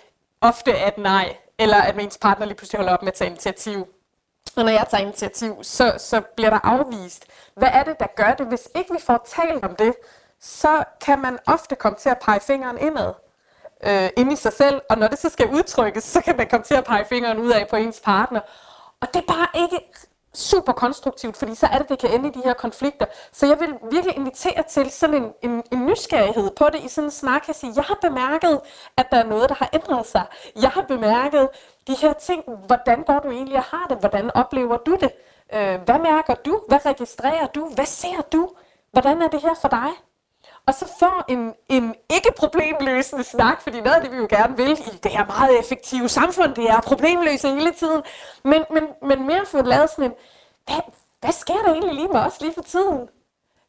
ofte 0.48 0.74
at 0.74 0.98
nej, 0.98 1.36
eller 1.58 1.76
at 1.76 1.98
ens 1.98 2.18
partner 2.18 2.46
lige 2.46 2.56
pludselig 2.56 2.78
holder 2.78 2.92
op 2.92 3.02
med 3.02 3.12
at 3.12 3.14
tage 3.14 3.30
initiativ. 3.30 3.86
Og 4.56 4.64
når 4.64 4.72
jeg 4.72 4.86
tager 4.90 5.02
initiativ, 5.02 5.64
så, 5.64 5.94
så 5.98 6.20
bliver 6.36 6.50
der 6.50 6.60
afvist. 6.62 7.26
Hvad 7.56 7.68
er 7.72 7.84
det, 7.84 8.00
der 8.00 8.06
gør 8.16 8.34
det? 8.34 8.46
Hvis 8.46 8.68
ikke 8.74 8.92
vi 8.92 9.00
får 9.00 9.26
talt 9.26 9.64
om 9.64 9.76
det, 9.76 9.94
så 10.40 10.84
kan 11.00 11.18
man 11.18 11.38
ofte 11.46 11.76
komme 11.76 11.98
til 11.98 12.08
at 12.08 12.18
pege 12.18 12.40
fingeren 12.40 12.78
indad 12.78 13.12
øh, 13.86 14.10
ind 14.16 14.32
i 14.32 14.36
sig 14.36 14.52
selv, 14.52 14.80
og 14.90 14.98
når 14.98 15.08
det 15.08 15.18
så 15.18 15.28
skal 15.28 15.48
udtrykkes, 15.48 16.04
så 16.04 16.20
kan 16.20 16.36
man 16.36 16.48
komme 16.48 16.64
til 16.64 16.74
at 16.74 16.84
pege 16.84 17.04
fingeren 17.04 17.38
ud 17.38 17.50
af 17.50 17.68
på 17.68 17.76
ens 17.76 18.00
partner. 18.00 18.40
Og 19.00 19.08
det 19.14 19.20
er 19.20 19.32
bare 19.32 19.62
ikke 19.62 19.80
super 20.36 20.72
konstruktivt, 20.72 21.36
fordi 21.36 21.54
så 21.54 21.66
er 21.66 21.78
det, 21.78 21.88
det 21.88 21.98
kan 21.98 22.10
ende 22.14 22.28
i 22.28 22.32
de 22.32 22.42
her 22.44 22.52
konflikter. 22.52 23.06
Så 23.32 23.46
jeg 23.46 23.60
vil 23.60 23.74
virkelig 23.92 24.16
invitere 24.16 24.62
til 24.68 24.90
sådan 24.90 25.14
en, 25.22 25.32
en, 25.42 25.62
en 25.72 25.86
nysgerrighed 25.86 26.50
på 26.50 26.64
det 26.72 26.84
i 26.84 26.88
sådan 26.88 27.06
en 27.08 27.10
snak. 27.10 27.48
Jeg 27.48 27.54
sige, 27.54 27.72
jeg 27.76 27.84
har 27.84 27.98
bemærket, 28.02 28.60
at 28.96 29.06
der 29.10 29.16
er 29.16 29.26
noget, 29.26 29.48
der 29.48 29.54
har 29.54 29.68
ændret 29.72 30.06
sig. 30.06 30.26
Jeg 30.62 30.70
har 30.70 30.82
bemærket 30.82 31.48
de 31.86 31.94
her 31.94 32.12
ting. 32.12 32.42
Hvordan 32.66 33.02
går 33.02 33.18
du 33.18 33.30
egentlig 33.30 33.56
og 33.56 33.64
har 33.64 33.86
det? 33.88 33.98
Hvordan 33.98 34.30
oplever 34.34 34.76
du 34.76 34.96
det? 35.00 35.10
Øh, 35.54 35.80
hvad 35.84 35.98
mærker 35.98 36.34
du? 36.34 36.62
Hvad 36.68 36.86
registrerer 36.86 37.46
du? 37.46 37.70
Hvad 37.74 37.86
ser 37.86 38.22
du? 38.32 38.50
Hvordan 38.92 39.22
er 39.22 39.28
det 39.28 39.40
her 39.40 39.54
for 39.60 39.68
dig? 39.68 39.88
Og 40.66 40.74
så 40.74 40.86
får 40.98 41.24
en, 41.28 41.52
en 41.68 41.94
ikke-problemløsende 42.10 43.24
snak, 43.24 43.62
fordi 43.62 43.80
noget 43.80 43.96
af 43.96 44.02
det, 44.02 44.12
vi 44.12 44.16
jo 44.16 44.26
gerne 44.30 44.56
vil 44.56 44.70
i 44.70 44.98
det 45.02 45.10
her 45.10 45.26
meget 45.26 45.60
effektive 45.60 46.08
samfund, 46.08 46.54
det 46.54 46.70
er 46.70 46.80
problemløse 46.80 47.48
hele 47.48 47.72
tiden, 47.78 48.02
men, 48.44 48.62
men, 48.74 48.82
men 49.08 49.26
mere 49.26 49.44
få 49.46 49.62
lavet 49.62 49.90
sådan 49.90 50.04
en, 50.04 50.12
hvad, 50.66 50.80
hvad 51.20 51.32
sker 51.32 51.54
der 51.64 51.72
egentlig 51.72 51.94
lige 51.94 52.08
med 52.08 52.20
os 52.20 52.40
lige 52.40 52.54
for 52.54 52.62
tiden? 52.62 53.00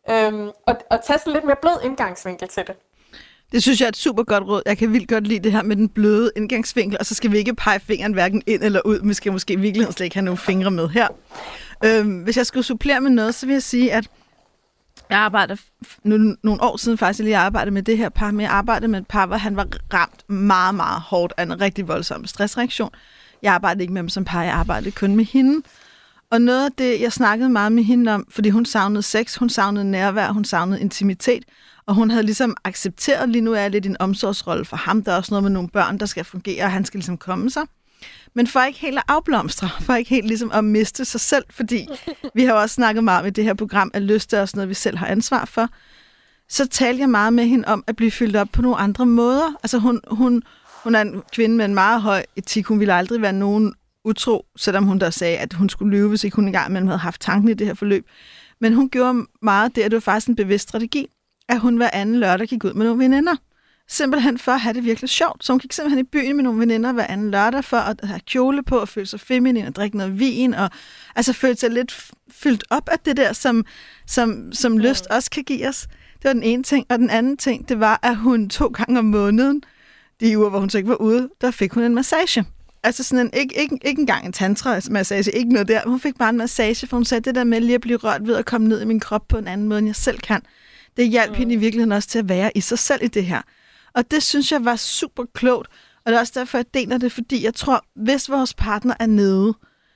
Øhm, 0.10 0.50
og, 0.68 0.76
og 0.92 1.04
tage 1.06 1.20
sådan 1.20 1.34
lidt 1.34 1.46
mere 1.46 1.56
blød 1.62 1.82
indgangsvinkel 1.84 2.48
til 2.48 2.64
det. 2.68 2.76
Det 3.52 3.64
synes 3.64 3.80
jeg 3.80 3.86
er 3.86 3.90
et 3.90 3.98
super 3.98 4.24
godt 4.24 4.44
råd. 4.44 4.62
Jeg 4.66 4.78
kan 4.78 4.94
vildt 4.94 5.10
godt 5.10 5.28
lide 5.28 5.40
det 5.40 5.52
her 5.52 5.64
med 5.64 5.76
den 5.76 5.90
bløde 5.90 6.32
indgangsvinkel, 6.36 6.98
og 7.00 7.06
så 7.06 7.16
skal 7.16 7.32
vi 7.32 7.38
ikke 7.38 7.56
pege 7.56 7.80
fingeren 7.80 8.14
hverken 8.14 8.42
ind 8.48 8.64
eller 8.64 8.82
ud. 8.86 9.00
Vi 9.08 9.14
skal 9.14 9.32
måske 9.32 9.54
i 9.54 9.56
virkeligheden 9.56 9.94
slet 9.94 10.06
ikke 10.06 10.16
have 10.16 10.26
nogle 10.26 10.38
fingre 10.38 10.72
med 10.72 10.90
her. 10.90 11.08
Øhm, 11.86 12.20
hvis 12.20 12.38
jeg 12.38 12.46
skulle 12.46 12.64
supplere 12.64 13.02
med 13.02 13.12
noget, 13.12 13.36
så 13.36 13.46
vil 13.46 13.54
jeg 13.54 13.64
sige, 13.64 13.94
at 13.94 14.08
jeg 15.10 15.20
arbejdede 15.20 15.60
nu, 16.04 16.36
nogle 16.44 16.62
år 16.62 16.78
siden 16.78 16.98
faktisk 16.98 17.24
lige 17.24 17.38
arbejdede 17.38 17.74
med 17.74 17.84
det 17.84 17.98
her 17.98 18.10
par, 18.10 18.32
men 18.32 18.42
jeg 18.42 18.52
arbejdede 18.52 18.88
med 18.88 19.00
et 19.00 19.08
par, 19.08 19.26
hvor 19.26 19.38
han 19.38 19.56
var 19.56 19.68
ramt 19.94 20.30
meget, 20.30 20.76
meget 20.76 21.02
hårdt 21.02 21.34
af 21.38 21.44
en 21.44 21.62
rigtig 21.62 21.88
voldsom 21.88 22.26
stressreaktion. 22.26 22.90
Jeg 23.42 23.54
arbejdede 23.54 23.84
ikke 23.84 23.94
med 23.94 24.02
ham 24.02 24.10
som 24.10 24.26
par, 24.26 24.44
jeg 24.44 24.54
arbejdede 24.54 24.92
kun 24.92 25.16
med 25.16 25.26
hende. 25.26 25.62
Og 26.32 26.42
noget 26.42 26.66
af 26.66 26.72
det, 26.78 27.02
jeg 27.02 27.14
snakkede 27.14 27.50
meget 27.50 27.72
med 27.72 27.84
hende 27.84 28.14
om, 28.14 28.28
fordi 28.30 28.50
hun 28.50 28.66
savnede 28.66 29.04
sex, 29.04 29.36
hun 29.36 29.50
savnede 29.50 29.86
nærvær, 29.86 30.32
hun 30.32 30.46
savnede 30.46 30.82
intimitet, 30.82 31.44
og 31.86 31.96
hun 31.96 32.10
havde 32.10 32.24
ligesom 32.24 32.58
accepteret, 32.64 33.30
lige 33.30 33.42
nu 33.42 33.54
er 33.54 33.60
jeg 33.60 33.72
lidt 33.72 33.86
en 33.86 33.98
omsorgsrolle 34.00 34.66
for 34.66 34.78
ham, 34.78 35.04
der 35.04 35.12
er 35.12 35.16
også 35.18 35.32
noget 35.32 35.44
med 35.44 35.52
nogle 35.52 35.70
børn, 35.70 35.98
der 35.98 36.06
skal 36.06 36.24
fungere, 36.24 36.64
og 36.64 36.72
han 36.72 36.86
skal 36.86 36.98
ligesom 36.98 37.18
komme 37.18 37.50
sig. 37.50 37.64
Men 38.34 38.48
for 38.48 38.62
ikke 38.62 38.80
helt 38.80 38.98
at 38.98 39.04
afblomstre, 39.08 39.70
for 39.82 39.94
ikke 39.94 40.10
helt 40.10 40.28
ligesom 40.28 40.52
at 40.52 40.64
miste 40.64 41.06
sig 41.06 41.22
selv, 41.22 41.46
fordi 41.50 41.88
vi 42.36 42.44
har 42.44 42.54
også 42.54 42.74
snakket 42.74 43.04
meget 43.04 43.28
i 43.28 43.30
det 43.30 43.44
her 43.44 43.54
program, 43.54 43.92
at 43.94 44.02
lyst 44.02 44.34
er 44.34 44.42
også 44.42 44.58
noget, 44.58 44.70
vi 44.70 44.74
selv 44.74 44.98
har 44.98 45.08
ansvar 45.08 45.46
for, 45.46 45.70
så 46.50 46.68
talte 46.68 47.02
jeg 47.02 47.10
meget 47.10 47.34
med 47.34 47.46
hende 47.46 47.68
om 47.68 47.84
at 47.88 47.96
blive 47.96 48.12
fyldt 48.12 48.36
op 48.36 48.48
på 48.54 48.62
nogle 48.62 48.78
andre 48.78 49.06
måder. 49.06 49.56
Altså 49.64 49.78
hun, 49.78 50.02
hun, 50.08 50.44
hun 50.84 50.96
er 50.96 51.02
en 51.02 51.24
kvinde 51.34 51.56
med 51.56 51.66
en 51.66 51.74
meget 51.74 52.02
høj 52.02 52.26
etik. 52.36 52.66
Hun 52.66 52.80
ville 52.80 52.94
aldrig 52.94 53.22
være 53.22 53.34
nogen 53.34 53.74
utro, 54.04 54.46
selvom 54.56 54.84
hun 54.84 55.00
der 55.00 55.10
sagde, 55.10 55.38
at 55.38 55.54
hun 55.54 55.70
skulle 55.70 55.98
lyve, 55.98 56.10
hvis 56.10 56.24
ikke 56.24 56.36
hun 56.36 56.46
engang 56.46 56.88
havde 56.88 56.98
haft 56.98 57.22
tanken 57.22 57.50
i 57.50 57.54
det 57.54 57.68
her 57.68 57.74
forløb. 57.74 58.06
Men 58.62 58.74
hun 58.74 58.90
gjorde 58.90 59.26
meget 59.42 59.76
det, 59.76 59.82
at 59.82 59.92
det 59.92 59.96
var 59.96 60.02
faktisk 60.02 60.28
en 60.28 60.36
bevidst 60.36 60.70
strategi, 60.70 61.08
at 61.50 61.60
hun 61.60 61.78
hver 61.78 61.90
anden 61.94 62.20
lørdag 62.20 62.48
gik 62.48 62.64
ud 62.64 62.74
med 62.74 62.86
nogle 62.86 63.04
veninder. 63.04 63.36
Simpelthen 63.90 64.38
for 64.38 64.52
at 64.52 64.62
have 64.62 64.74
det 64.74 64.84
virkelig 64.84 65.10
sjovt. 65.10 65.46
Så 65.46 65.54
hun 65.54 65.60
gik 65.60 65.74
simpelthen 65.74 66.00
i 66.00 66.04
byen 66.04 66.36
med 66.36 66.44
nogle 66.44 66.60
veninder 66.60 66.92
hver 66.92 67.08
anden 67.08 67.32
lørdag 67.32 67.64
for 67.64 67.78
at 67.78 68.00
have 68.04 68.20
kjole 68.20 68.64
på 68.64 68.78
og 68.78 68.90
føle 68.90 69.06
sig 69.08 69.20
feminin 69.20 69.66
og 69.66 69.76
drikke 69.76 69.98
noget 69.98 70.20
vin 70.20 70.54
og 70.54 70.70
altså 71.16 71.34
føle 71.34 71.56
sig 71.56 71.70
lidt 71.70 72.12
fyldt 72.32 72.64
op 72.70 72.90
af 72.90 73.00
det 73.00 73.18
der, 73.18 73.34
som, 73.34 73.66
som, 74.08 74.52
som 74.52 74.78
lyst 74.78 75.08
også 75.08 75.30
kan 75.30 75.44
give 75.44 75.68
os. 75.68 75.88
Det 76.14 76.24
var 76.24 76.34
den 76.34 76.44
ene 76.44 76.64
ting. 76.64 76.86
Og 76.90 77.00
den 77.00 77.10
anden 77.10 77.38
ting, 77.38 77.70
det 77.70 77.80
var, 77.80 78.00
at 78.04 78.18
hun 78.18 78.50
to 78.50 78.68
gange 78.68 79.00
om 79.00 79.06
måneden, 79.06 79.64
de 80.20 80.38
uger, 80.38 80.50
hvor 80.50 80.60
hun 80.60 80.70
så 80.70 80.78
ikke 80.78 80.90
var 80.90 81.02
ude, 81.02 81.30
der 81.42 81.52
fik 81.52 81.74
hun 81.74 81.84
en 81.84 81.96
massage. 81.96 82.46
Altså 82.84 83.04
sådan 83.04 83.26
en, 83.26 83.34
ikke, 83.34 83.62
ikke, 83.62 83.80
ikke 83.86 84.00
engang 84.00 84.26
en 84.26 84.34
tantra-massage, 84.34 85.32
ikke 85.32 85.50
noget 85.50 85.68
der. 85.68 85.82
Hun 85.86 86.00
fik 86.00 86.18
bare 86.18 86.30
en 86.30 86.38
massage, 86.38 86.88
for 86.88 86.98
hun 86.98 87.06
sagde, 87.06 87.22
det 87.22 87.36
der 87.36 87.44
med 87.44 87.62
lige 87.62 87.76
at 87.76 87.82
blive 87.82 87.98
rørt 87.98 88.28
ved 88.28 88.36
at 88.36 88.46
komme 88.46 88.68
ned 88.68 88.82
i 88.82 88.86
min 88.86 89.00
krop 89.00 89.28
på 89.28 89.38
en 89.38 89.48
anden 89.48 89.68
måde, 89.68 89.80
end 89.80 89.88
jeg 89.88 89.96
selv 89.96 90.20
kan. 90.20 90.42
Det 90.98 91.10
hjalp 91.10 91.32
mm. 91.32 91.36
hende 91.36 91.54
i 91.54 91.58
virkeligheden 91.58 91.92
også 91.92 92.10
til 92.10 92.20
at 92.20 92.30
være 92.30 92.52
i 92.56 92.62
sig 92.62 92.80
selv 92.80 93.04
i 93.04 93.08
det 93.08 93.26
her. 93.26 93.42
Og 93.98 94.12
det 94.12 94.24
synes 94.24 94.52
jeg 94.52 94.66
var 94.66 94.76
super 94.76 95.24
klogt. 95.34 95.68
Og 96.06 96.12
det 96.12 96.16
er 96.16 96.20
også 96.20 96.34
derfor, 96.36 96.58
jeg 96.58 96.66
deler 96.74 96.98
det, 96.98 97.12
fordi 97.12 97.44
jeg 97.44 97.54
tror, 97.54 97.86
hvis 97.96 98.30
vores 98.30 98.54
partner 98.54 98.94
er 99.00 99.06
nede, 99.06 99.54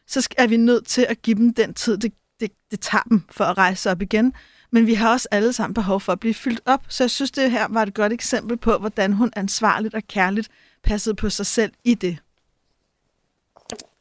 så 0.08 0.30
er 0.38 0.48
vi 0.48 0.58
nødt 0.58 0.88
til 0.88 1.06
at 1.10 1.22
give 1.22 1.36
dem 1.36 1.54
den 1.54 1.74
tid, 1.74 1.98
det, 1.98 2.14
det, 2.40 2.52
det 2.72 2.80
tager 2.80 3.04
dem 3.04 3.24
for 3.32 3.44
at 3.44 3.58
rejse 3.58 3.92
op 3.92 4.02
igen. 4.02 4.34
Men 4.72 4.88
vi 4.88 4.94
har 4.94 5.12
også 5.12 5.28
alle 5.32 5.54
sammen 5.54 5.74
behov 5.74 6.00
for 6.00 6.12
at 6.12 6.20
blive 6.20 6.34
fyldt 6.34 6.62
op. 6.66 6.86
Så 6.90 7.04
jeg 7.04 7.12
synes, 7.12 7.32
det 7.32 7.52
her 7.52 7.68
var 7.70 7.84
et 7.84 7.94
godt 7.94 8.14
eksempel 8.14 8.58
på, 8.58 8.78
hvordan 8.78 9.14
hun 9.14 9.32
ansvarligt 9.36 9.94
og 9.94 10.04
kærligt 10.08 10.50
passede 10.84 11.16
på 11.16 11.30
sig 11.30 11.46
selv 11.46 11.72
i 11.84 11.94
det 11.94 12.18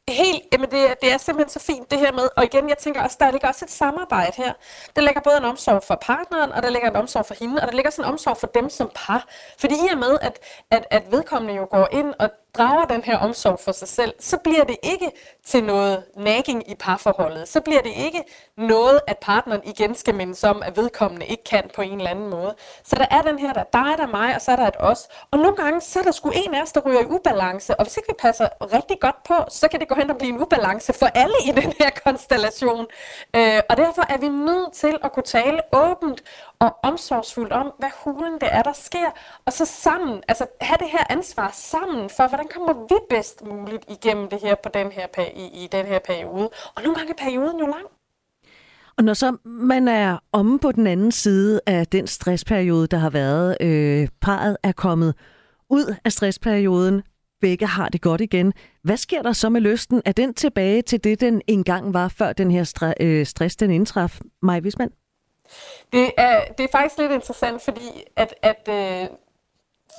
helt, 0.09 0.43
jamen 0.51 0.71
det, 0.71 0.95
det 1.01 1.13
er 1.13 1.17
simpelthen 1.17 1.49
så 1.49 1.59
fint 1.59 1.91
det 1.91 1.99
her 1.99 2.11
med, 2.11 2.29
og 2.37 2.43
igen, 2.43 2.69
jeg 2.69 2.77
tænker 2.77 3.03
også, 3.03 3.17
der 3.19 3.31
ligger 3.31 3.47
også 3.47 3.65
et 3.65 3.71
samarbejde 3.71 4.31
her. 4.35 4.53
Der 4.95 5.01
ligger 5.01 5.21
både 5.21 5.37
en 5.37 5.45
omsorg 5.45 5.83
for 5.83 5.95
partneren, 5.95 6.51
og 6.51 6.63
der 6.63 6.69
ligger 6.69 6.89
en 6.89 6.95
omsorg 6.95 7.25
for 7.25 7.35
hende, 7.39 7.61
og 7.61 7.67
der 7.67 7.73
ligger 7.73 7.91
sådan 7.91 8.05
en 8.05 8.11
omsorg 8.11 8.37
for 8.37 8.47
dem 8.47 8.69
som 8.69 8.91
par. 8.95 9.27
Fordi 9.59 9.75
i 9.75 9.87
og 9.91 9.97
med, 9.97 10.17
at, 10.21 10.39
at, 10.71 10.85
at 10.91 11.11
vedkommende 11.11 11.55
jo 11.55 11.67
går 11.71 11.87
ind 11.91 12.13
og 12.19 12.29
drager 12.57 12.85
den 12.85 13.03
her 13.03 13.17
omsorg 13.17 13.59
for 13.59 13.71
sig 13.71 13.87
selv, 13.87 14.13
så 14.19 14.37
bliver 14.37 14.63
det 14.63 14.77
ikke 14.83 15.11
til 15.45 15.63
noget 15.63 16.03
nagging 16.17 16.71
i 16.71 16.75
parforholdet. 16.75 17.47
Så 17.47 17.61
bliver 17.61 17.81
det 17.81 17.93
ikke 17.97 18.23
noget, 18.57 18.99
at 19.07 19.17
partneren 19.17 19.61
igen 19.65 19.95
skal 19.95 20.15
mindes 20.15 20.43
om, 20.43 20.63
at 20.63 20.77
vedkommende 20.77 21.25
ikke 21.25 21.43
kan 21.43 21.69
på 21.75 21.81
en 21.81 21.97
eller 21.97 22.09
anden 22.09 22.29
måde. 22.29 22.55
Så 22.83 22.95
der 22.95 23.05
er 23.11 23.21
den 23.21 23.39
her, 23.39 23.53
der 23.53 23.63
dig, 23.63 23.97
der 23.97 24.03
er 24.03 24.11
mig, 24.11 24.35
og 24.35 24.41
så 24.41 24.51
er 24.51 24.55
der 24.55 24.67
et 24.67 24.75
os. 24.79 25.07
Og 25.31 25.39
nogle 25.39 25.55
gange, 25.55 25.81
så 25.81 25.99
er 25.99 26.03
der 26.03 26.11
sgu 26.11 26.29
en 26.29 26.53
af 26.53 26.61
os, 26.61 26.71
der 26.71 26.81
ryger 26.81 27.01
i 27.01 27.05
ubalance. 27.05 27.75
Og 27.75 27.85
hvis 27.85 27.97
ikke 27.97 28.07
vi 28.09 28.15
passer 28.19 28.47
rigtig 28.73 28.99
godt 28.99 29.23
på, 29.23 29.35
så 29.49 29.67
kan 29.67 29.79
det 29.79 29.87
gå 29.87 29.95
hen 29.95 30.09
og 30.09 30.17
blive 30.17 30.33
en 30.33 30.41
ubalance 30.41 30.93
for 30.93 31.05
alle 31.05 31.35
i 31.45 31.51
den 31.51 31.73
her 31.79 31.89
konstellation. 32.05 32.85
Øh, 33.35 33.61
og 33.69 33.77
derfor 33.77 34.13
er 34.13 34.17
vi 34.17 34.29
nødt 34.29 34.73
til 34.73 34.97
at 35.03 35.11
kunne 35.11 35.23
tale 35.23 35.61
åbent 35.73 36.23
og 36.61 36.75
omsorgsfuldt 36.83 37.53
om, 37.53 37.71
hvad 37.79 37.89
hulen 38.03 38.33
det 38.33 38.49
er, 38.51 38.61
der 38.61 38.73
sker. 38.73 39.09
Og 39.45 39.53
så 39.53 39.65
sammen, 39.65 40.21
altså 40.27 40.45
have 40.61 40.77
det 40.79 40.87
her 40.91 41.03
ansvar 41.09 41.49
sammen 41.53 42.09
for, 42.09 42.27
hvordan 42.27 42.47
kommer 42.55 42.73
vi 42.73 42.95
bedst 43.09 43.45
muligt 43.45 43.85
igennem 43.89 44.29
det 44.29 44.39
her 44.41 44.55
på 44.63 44.69
den 44.73 44.91
her, 44.91 45.07
i, 45.35 45.63
i 45.63 45.67
den 45.71 45.85
her 45.85 45.99
periode. 45.99 46.49
Og 46.75 46.83
nogle 46.83 46.95
gange 46.95 47.11
er 47.11 47.23
perioden 47.23 47.59
jo 47.59 47.65
lang. 47.65 47.85
Og 48.97 49.03
når 49.03 49.13
så 49.13 49.37
man 49.45 49.87
er 49.87 50.17
omme 50.31 50.59
på 50.59 50.71
den 50.71 50.87
anden 50.87 51.11
side 51.11 51.61
af 51.67 51.87
den 51.87 52.07
stressperiode, 52.07 52.87
der 52.87 52.97
har 52.97 53.09
været, 53.09 53.57
øh, 53.61 54.07
parret 54.21 54.57
er 54.63 54.71
kommet 54.71 55.15
ud 55.69 55.95
af 56.05 56.11
stressperioden, 56.11 57.03
begge 57.41 57.67
har 57.67 57.89
det 57.89 58.01
godt 58.01 58.21
igen. 58.21 58.53
Hvad 58.83 58.97
sker 58.97 59.21
der 59.21 59.33
så 59.33 59.49
med 59.49 59.61
lysten? 59.61 60.01
Er 60.05 60.11
den 60.11 60.33
tilbage 60.33 60.81
til 60.81 61.03
det, 61.03 61.21
den 61.21 61.41
engang 61.47 61.93
var, 61.93 62.07
før 62.07 62.33
den 62.33 62.51
her 62.51 62.63
stre- 62.63 62.93
øh, 63.05 63.25
stress 63.25 63.55
den 63.55 63.71
indtraf? 63.71 64.19
Maj 64.41 64.59
Wisman? 64.59 64.89
Det 65.93 66.11
er, 66.17 66.45
det 66.53 66.63
er 66.63 66.67
faktisk 66.71 66.97
lidt 66.97 67.11
interessant, 67.11 67.61
fordi 67.61 68.03
at, 68.15 68.33
at 68.41 68.67
øh, 68.69 69.07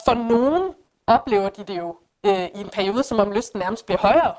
for 0.04 0.14
nogen 0.14 0.74
oplever 1.06 1.48
de 1.48 1.64
det 1.64 1.78
jo 1.78 1.96
øh, 2.26 2.44
i 2.44 2.60
en 2.60 2.68
periode, 2.68 3.02
som 3.02 3.18
om 3.18 3.32
lysten 3.32 3.58
nærmest 3.58 3.86
bliver 3.86 3.98
højere. 3.98 4.34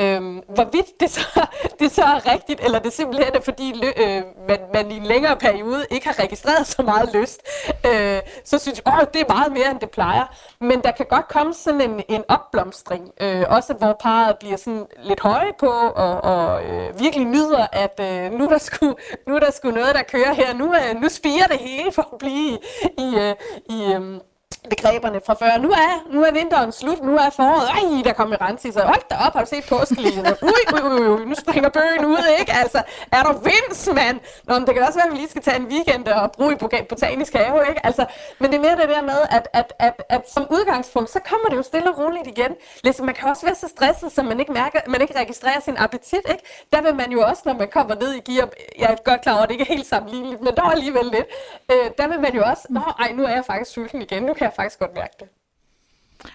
Øhm, 0.00 0.42
hvorvidt 0.54 1.00
det 1.00 1.10
så, 1.10 1.46
det 1.80 1.92
så 1.92 2.02
er 2.02 2.32
rigtigt, 2.32 2.60
eller 2.64 2.78
det 2.78 2.92
simpelthen 2.92 3.34
er 3.34 3.40
fordi 3.40 3.84
øh, 3.96 4.22
man, 4.48 4.58
man 4.74 4.90
i 4.90 4.96
en 4.96 5.06
længere 5.06 5.36
periode 5.36 5.86
ikke 5.90 6.06
har 6.06 6.18
registreret 6.18 6.66
så 6.66 6.82
meget 6.82 7.10
lyst, 7.14 7.40
øh, 7.86 8.20
så 8.44 8.58
synes 8.58 8.82
jeg, 8.86 8.98
at 9.02 9.14
det 9.14 9.20
er 9.20 9.34
meget 9.34 9.52
mere 9.52 9.70
end 9.70 9.80
det 9.80 9.90
plejer. 9.90 10.36
Men 10.60 10.80
der 10.80 10.90
kan 10.90 11.06
godt 11.10 11.28
komme 11.28 11.54
sådan 11.54 11.80
en, 11.80 12.02
en 12.08 12.24
opblomstring, 12.28 13.10
øh, 13.20 13.44
også 13.48 13.74
hvor 13.74 13.96
parret 14.00 14.36
bliver 14.38 14.56
sådan 14.56 14.86
lidt 15.02 15.20
høje 15.20 15.52
på, 15.58 15.70
og, 15.96 16.24
og 16.24 16.64
øh, 16.64 17.00
virkelig 17.00 17.26
nyder, 17.26 17.66
at 17.72 18.00
øh, 18.00 18.32
nu, 18.32 18.44
er 18.44 18.48
der 18.48 18.58
sgu, 18.58 18.94
nu 19.26 19.34
er 19.36 19.40
der 19.40 19.50
sgu 19.50 19.70
noget, 19.70 19.94
der 19.94 20.02
kører 20.02 20.34
her. 20.34 20.54
Nu, 20.54 20.74
øh, 20.74 21.00
nu 21.02 21.08
spiger 21.08 21.46
det 21.46 21.58
hele 21.58 21.92
for 21.92 22.08
at 22.12 22.18
blive 22.18 22.58
i, 22.98 23.16
øh, 23.16 23.34
i 23.76 23.92
øh, 23.92 24.20
begreberne 24.68 25.20
fra 25.26 25.34
før. 25.34 25.58
Nu 25.58 25.70
er, 25.70 25.92
nu 26.14 26.22
er 26.22 26.32
vinteren 26.32 26.72
slut, 26.72 27.00
nu 27.02 27.16
er 27.16 27.30
foråret. 27.30 27.68
Ej, 27.78 28.02
der 28.04 28.12
kommer 28.12 28.36
Ranti, 28.36 28.72
så 28.72 28.80
hold 28.80 29.02
da 29.10 29.16
op, 29.26 29.32
har 29.32 29.40
du 29.40 29.48
set 29.48 29.64
påskelinjen? 29.68 30.26
Ui, 30.50 30.62
ui, 30.74 30.80
ui, 30.92 31.08
ui, 31.08 31.24
nu 31.24 31.34
springer 31.34 31.68
bøgen 31.68 32.04
ud, 32.04 32.24
ikke? 32.40 32.52
Altså, 32.62 32.82
er 33.12 33.22
der 33.22 33.32
vinds, 33.48 33.88
mand? 33.94 34.20
Nå, 34.44 34.54
men 34.58 34.66
det 34.66 34.74
kan 34.74 34.82
også 34.82 34.98
være, 34.98 35.06
at 35.06 35.12
vi 35.12 35.16
lige 35.16 35.28
skal 35.28 35.42
tage 35.42 35.56
en 35.56 35.66
weekend 35.66 36.08
og 36.08 36.32
bruge 36.32 36.52
i 36.52 36.56
botanisk 36.88 37.32
have, 37.32 37.68
ikke? 37.68 37.86
Altså, 37.86 38.04
men 38.38 38.50
det 38.50 38.56
er 38.56 38.60
mere 38.60 38.76
det 38.76 38.88
der 38.88 39.02
med, 39.02 39.20
at, 39.30 39.48
at, 39.52 39.72
at, 39.78 40.02
at 40.08 40.22
som 40.34 40.46
udgangspunkt, 40.50 41.10
så 41.10 41.20
kommer 41.30 41.48
det 41.48 41.56
jo 41.56 41.62
stille 41.62 41.90
og 41.90 41.98
roligt 41.98 42.26
igen. 42.26 42.52
Ligesom, 42.84 43.06
man 43.06 43.14
kan 43.14 43.28
også 43.28 43.46
være 43.46 43.54
så 43.54 43.68
stresset, 43.76 44.12
så 44.12 44.22
man 44.22 44.40
ikke, 44.40 44.52
mærker, 44.52 44.80
man 44.88 45.00
ikke 45.00 45.18
registrerer 45.20 45.60
sin 45.60 45.76
appetit, 45.78 46.24
ikke? 46.30 46.44
Der 46.72 46.82
vil 46.82 46.94
man 46.94 47.12
jo 47.12 47.20
også, 47.30 47.42
når 47.44 47.54
man 47.54 47.68
kommer 47.68 47.94
ned 47.94 48.12
i 48.14 48.32
gear, 48.32 48.48
jeg 48.78 48.92
er 48.92 48.96
godt 49.04 49.20
klar 49.22 49.32
over, 49.32 49.42
at 49.42 49.48
det 49.48 49.54
ikke 49.54 49.66
er 49.70 49.74
helt 49.76 49.86
sammenligneligt, 49.86 50.42
men 50.42 50.56
der 50.56 50.62
er 50.62 50.70
alligevel 50.70 51.04
lidt, 51.04 51.26
øh, 51.72 51.90
der 51.98 52.08
vil 52.08 52.20
man 52.20 52.34
jo 52.34 52.42
også, 52.42 52.66
nå, 52.70 52.80
ej, 52.98 53.12
nu 53.12 53.24
er 53.24 53.34
jeg 53.38 53.44
faktisk 53.44 53.70
sulten 53.70 54.02
igen, 54.02 54.22
nu 54.22 54.34
kan 54.38 54.44
jeg 54.44 54.52
faktisk 54.56 54.78
godt 54.78 54.94
mærke 54.94 55.14
det. 55.20 55.28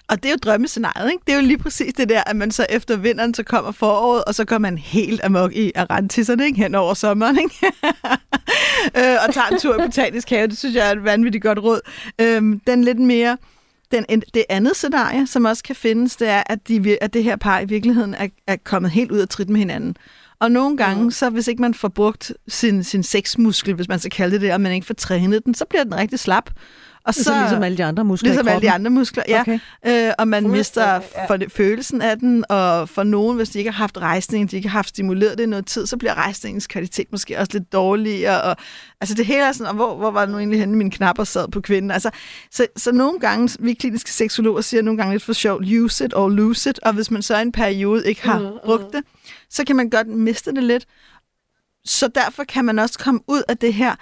Og 0.08 0.22
det 0.22 0.28
er 0.28 0.32
jo 0.32 0.38
drømmescenariet, 0.42 1.10
ikke? 1.10 1.22
Det 1.26 1.32
er 1.32 1.36
jo 1.36 1.46
lige 1.46 1.58
præcis 1.58 1.94
det 1.94 2.08
der, 2.08 2.22
at 2.26 2.36
man 2.36 2.50
så 2.50 2.66
efter 2.70 2.96
vinteren, 2.96 3.34
så 3.34 3.42
kommer 3.42 3.72
foråret, 3.72 4.24
og 4.24 4.34
så 4.34 4.44
går 4.44 4.58
man 4.58 4.78
helt 4.78 5.24
amok 5.24 5.52
i 5.52 5.72
arantisserne, 5.74 6.44
ikke? 6.44 6.58
Hen 6.58 6.74
over 6.74 6.94
sommeren, 6.94 7.38
ikke? 7.38 7.54
øh, 8.98 9.16
og 9.28 9.34
tager 9.34 9.46
en 9.52 9.58
tur 9.58 9.74
i 9.74 9.86
botanisk 9.86 10.30
have. 10.30 10.46
Det 10.46 10.58
synes 10.58 10.74
jeg 10.74 10.88
er 10.88 10.92
et 10.92 11.04
vanvittigt 11.04 11.42
godt 11.42 11.58
råd. 11.58 11.80
Øhm, 12.20 12.60
den 12.66 12.84
lidt 12.84 12.98
mere... 12.98 13.38
Den, 13.92 14.04
det 14.34 14.44
andet 14.48 14.76
scenarie, 14.76 15.26
som 15.26 15.44
også 15.44 15.62
kan 15.62 15.76
findes, 15.76 16.16
det 16.16 16.28
er, 16.28 16.42
at, 16.46 16.68
de, 16.68 16.98
at 17.00 17.14
det 17.14 17.24
her 17.24 17.36
par 17.36 17.60
i 17.60 17.64
virkeligheden 17.64 18.14
er, 18.14 18.28
er 18.46 18.56
kommet 18.64 18.90
helt 18.90 19.12
ud 19.12 19.18
af 19.18 19.28
trit 19.28 19.48
med 19.48 19.58
hinanden. 19.58 19.96
Og 20.40 20.50
nogle 20.50 20.76
gange, 20.76 21.04
mm. 21.04 21.10
så 21.10 21.30
hvis 21.30 21.48
ikke 21.48 21.62
man 21.62 21.74
får 21.74 21.88
brugt 21.88 22.32
sin, 22.48 22.84
sin 22.84 23.02
sexmuskel, 23.02 23.74
hvis 23.74 23.88
man 23.88 23.98
skal 23.98 24.10
kalde 24.10 24.32
det 24.34 24.40
det, 24.40 24.52
og 24.52 24.60
man 24.60 24.72
ikke 24.72 24.86
får 24.86 24.94
trænet 24.94 25.44
den, 25.44 25.54
så 25.54 25.64
bliver 25.64 25.84
den 25.84 25.96
rigtig 25.96 26.18
slap. 26.18 26.50
Og 27.06 27.14
så, 27.14 27.40
ligesom 27.40 27.62
alle 27.62 27.78
de 27.78 27.84
andre 27.84 28.04
muskler 28.04 28.30
Ligesom 28.30 28.48
alle 28.48 28.62
de 28.62 28.70
andre 28.70 28.90
muskler, 28.90 29.22
ja. 29.28 29.40
Okay. 29.40 29.58
Øh, 29.86 30.12
og 30.18 30.28
man 30.28 30.50
mister 30.50 31.00
for 31.26 31.36
det, 31.36 31.52
følelsen 31.52 32.02
af 32.02 32.18
den, 32.18 32.44
og 32.48 32.88
for 32.88 33.02
nogen, 33.02 33.36
hvis 33.36 33.48
de 33.48 33.58
ikke 33.58 33.70
har 33.70 33.78
haft 33.78 33.98
rejsning, 33.98 34.50
de 34.50 34.56
ikke 34.56 34.68
har 34.68 34.78
haft 34.78 34.88
stimuleret 34.88 35.38
det 35.38 35.44
i 35.44 35.46
noget 35.46 35.66
tid, 35.66 35.86
så 35.86 35.96
bliver 35.96 36.14
rejsningens 36.14 36.66
kvalitet 36.66 37.06
måske 37.12 37.38
også 37.38 37.50
lidt 37.52 37.72
dårligere. 37.72 38.42
Og, 38.42 38.56
altså 39.00 39.14
det 39.14 39.26
hele 39.26 39.42
er 39.42 39.52
sådan, 39.52 39.66
og 39.66 39.74
hvor, 39.74 39.96
hvor 39.96 40.10
var 40.10 40.20
det 40.20 40.32
nu 40.32 40.38
egentlig 40.38 40.60
henne, 40.60 40.76
mine 40.76 40.90
knapper 40.90 41.24
sad 41.24 41.48
på 41.48 41.60
kvinden? 41.60 41.90
Altså, 41.90 42.10
så, 42.50 42.66
så 42.76 42.92
nogle 42.92 43.20
gange, 43.20 43.56
vi 43.60 43.74
kliniske 43.74 44.12
seksologer 44.12 44.60
siger 44.60 44.82
nogle 44.82 44.98
gange 44.98 45.14
lidt 45.14 45.22
for 45.22 45.32
sjovt, 45.32 45.64
use 45.66 46.04
it 46.04 46.14
or 46.14 46.28
lose 46.28 46.70
it, 46.70 46.78
og 46.78 46.92
hvis 46.92 47.10
man 47.10 47.22
så 47.22 47.38
i 47.38 47.42
en 47.42 47.52
periode 47.52 48.08
ikke 48.08 48.22
har 48.22 48.38
mm, 48.38 48.46
brugt 48.64 48.84
mm. 48.84 48.90
det, 48.92 49.02
så 49.50 49.64
kan 49.64 49.76
man 49.76 49.90
godt 49.90 50.06
miste 50.06 50.54
det 50.54 50.64
lidt. 50.64 50.86
Så 51.84 52.08
derfor 52.08 52.44
kan 52.44 52.64
man 52.64 52.78
også 52.78 52.98
komme 52.98 53.20
ud 53.28 53.42
af 53.48 53.58
det 53.58 53.74
her 53.74 53.94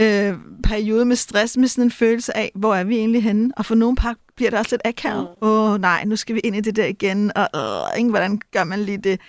øh, 0.00 0.34
periode 0.62 1.04
med 1.04 1.16
stress, 1.16 1.56
med 1.56 1.68
sådan 1.68 1.84
en 1.84 1.90
følelse 1.90 2.36
af, 2.36 2.52
hvor 2.54 2.74
er 2.74 2.84
vi 2.84 2.96
egentlig 2.96 3.22
henne? 3.22 3.52
Og 3.56 3.66
for 3.66 3.74
nogle 3.74 3.96
par 3.96 4.16
bliver 4.36 4.50
det 4.50 4.58
også 4.58 4.74
lidt 4.74 4.82
akavet. 4.84 5.22
Mm. 5.22 5.48
Åh 5.48 5.66
mm. 5.66 5.72
oh, 5.72 5.80
nej, 5.80 6.04
nu 6.04 6.16
skal 6.16 6.34
vi 6.34 6.40
ind 6.40 6.56
i 6.56 6.60
det 6.60 6.76
der 6.76 6.86
igen, 6.86 7.32
og 7.36 7.48
øh, 7.54 7.98
ikke, 7.98 8.10
hvordan 8.10 8.40
gør 8.52 8.64
man 8.64 8.80
lige 8.80 8.98
det? 8.98 9.20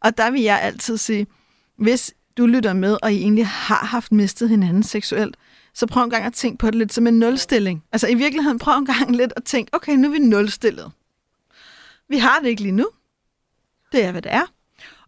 Og 0.00 0.18
der 0.18 0.30
vil 0.30 0.42
jeg 0.42 0.60
altid 0.62 0.96
sige, 0.96 1.26
hvis 1.78 2.14
du 2.36 2.46
lytter 2.46 2.72
med, 2.72 2.98
og 3.02 3.12
I 3.12 3.16
egentlig 3.16 3.46
har 3.46 3.86
haft 3.86 4.12
mistet 4.12 4.48
hinanden 4.48 4.82
seksuelt, 4.82 5.36
så 5.74 5.86
prøv 5.86 6.04
en 6.04 6.10
gang 6.10 6.24
at 6.24 6.32
tænke 6.32 6.58
på 6.58 6.66
det 6.66 6.74
lidt 6.74 6.92
som 6.92 7.06
en 7.06 7.18
nulstilling. 7.18 7.84
Altså 7.92 8.08
i 8.08 8.14
virkeligheden, 8.14 8.58
prøv 8.58 8.78
en 8.78 8.86
gang 8.86 9.16
lidt 9.16 9.32
at 9.36 9.44
tænke, 9.44 9.74
okay, 9.74 9.92
nu 9.92 10.08
er 10.08 10.12
vi 10.12 10.18
nulstillet. 10.18 10.92
Vi 12.08 12.18
har 12.18 12.38
det 12.40 12.48
ikke 12.48 12.62
lige 12.62 12.72
nu. 12.72 12.86
Det 13.92 14.04
er, 14.04 14.12
hvad 14.12 14.22
det 14.22 14.32
er. 14.32 14.52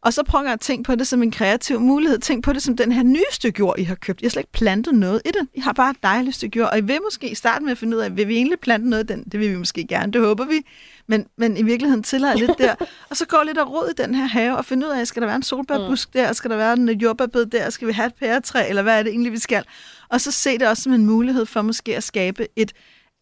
Og 0.02 0.12
så 0.12 0.22
prøv 0.22 0.46
at 0.46 0.60
tænke 0.60 0.86
på 0.86 0.94
det 0.94 1.06
som 1.06 1.22
en 1.22 1.30
kreativ 1.30 1.80
mulighed. 1.80 2.18
Tænk 2.18 2.44
på 2.44 2.52
det 2.52 2.62
som 2.62 2.76
den 2.76 2.92
her 2.92 3.02
nye 3.02 3.24
stykke 3.30 3.58
jord, 3.58 3.78
I 3.78 3.82
har 3.82 3.94
købt. 3.94 4.20
I 4.20 4.24
har 4.24 4.30
slet 4.30 4.40
ikke 4.40 4.52
plantet 4.52 4.94
noget 4.94 5.22
i 5.24 5.28
det. 5.28 5.48
I 5.54 5.60
har 5.60 5.72
bare 5.72 5.90
et 5.90 5.96
dejligt 6.02 6.36
stykke 6.36 6.58
jord. 6.58 6.70
Og 6.70 6.78
I 6.78 6.80
vil 6.80 6.98
måske 7.04 7.34
starte 7.34 7.64
med 7.64 7.72
at 7.72 7.78
finde 7.78 7.96
ud 7.96 8.02
af, 8.02 8.16
vil 8.16 8.28
vi 8.28 8.36
egentlig 8.36 8.60
plante 8.60 8.88
noget 8.88 9.04
i 9.04 9.06
den? 9.06 9.24
Det 9.24 9.40
vil 9.40 9.50
vi 9.50 9.56
måske 9.56 9.86
gerne, 9.86 10.12
det 10.12 10.20
håber 10.20 10.44
vi. 10.44 10.66
Men, 11.06 11.26
men 11.38 11.56
i 11.56 11.62
virkeligheden 11.62 12.02
tillader 12.02 12.36
lidt 12.36 12.58
der. 12.58 12.74
Og 13.10 13.16
så 13.16 13.26
går 13.26 13.42
lidt 13.44 13.58
af 13.58 13.66
råd 13.66 13.90
i 13.90 14.02
den 14.02 14.14
her 14.14 14.26
have 14.26 14.56
og 14.56 14.64
finde 14.64 14.86
ud 14.86 14.92
af, 14.92 15.06
skal 15.06 15.22
der 15.22 15.26
være 15.26 15.36
en 15.36 15.42
solbærbusk 15.42 16.08
mm. 16.08 16.20
der? 16.20 16.32
Skal 16.32 16.50
der 16.50 16.56
være 16.56 16.72
en 16.72 16.88
jordbærbed 16.88 17.46
der? 17.46 17.70
Skal 17.70 17.88
vi 17.88 17.92
have 17.92 18.06
et 18.06 18.14
pæretræ? 18.14 18.68
Eller 18.68 18.82
hvad 18.82 18.98
er 18.98 19.02
det 19.02 19.10
egentlig, 19.10 19.32
vi 19.32 19.38
skal? 19.38 19.64
Og 20.08 20.20
så 20.20 20.30
se 20.30 20.58
det 20.58 20.68
også 20.68 20.82
som 20.82 20.92
en 20.92 21.06
mulighed 21.06 21.46
for 21.46 21.62
måske 21.62 21.96
at 21.96 22.04
skabe 22.04 22.46
et 22.56 22.72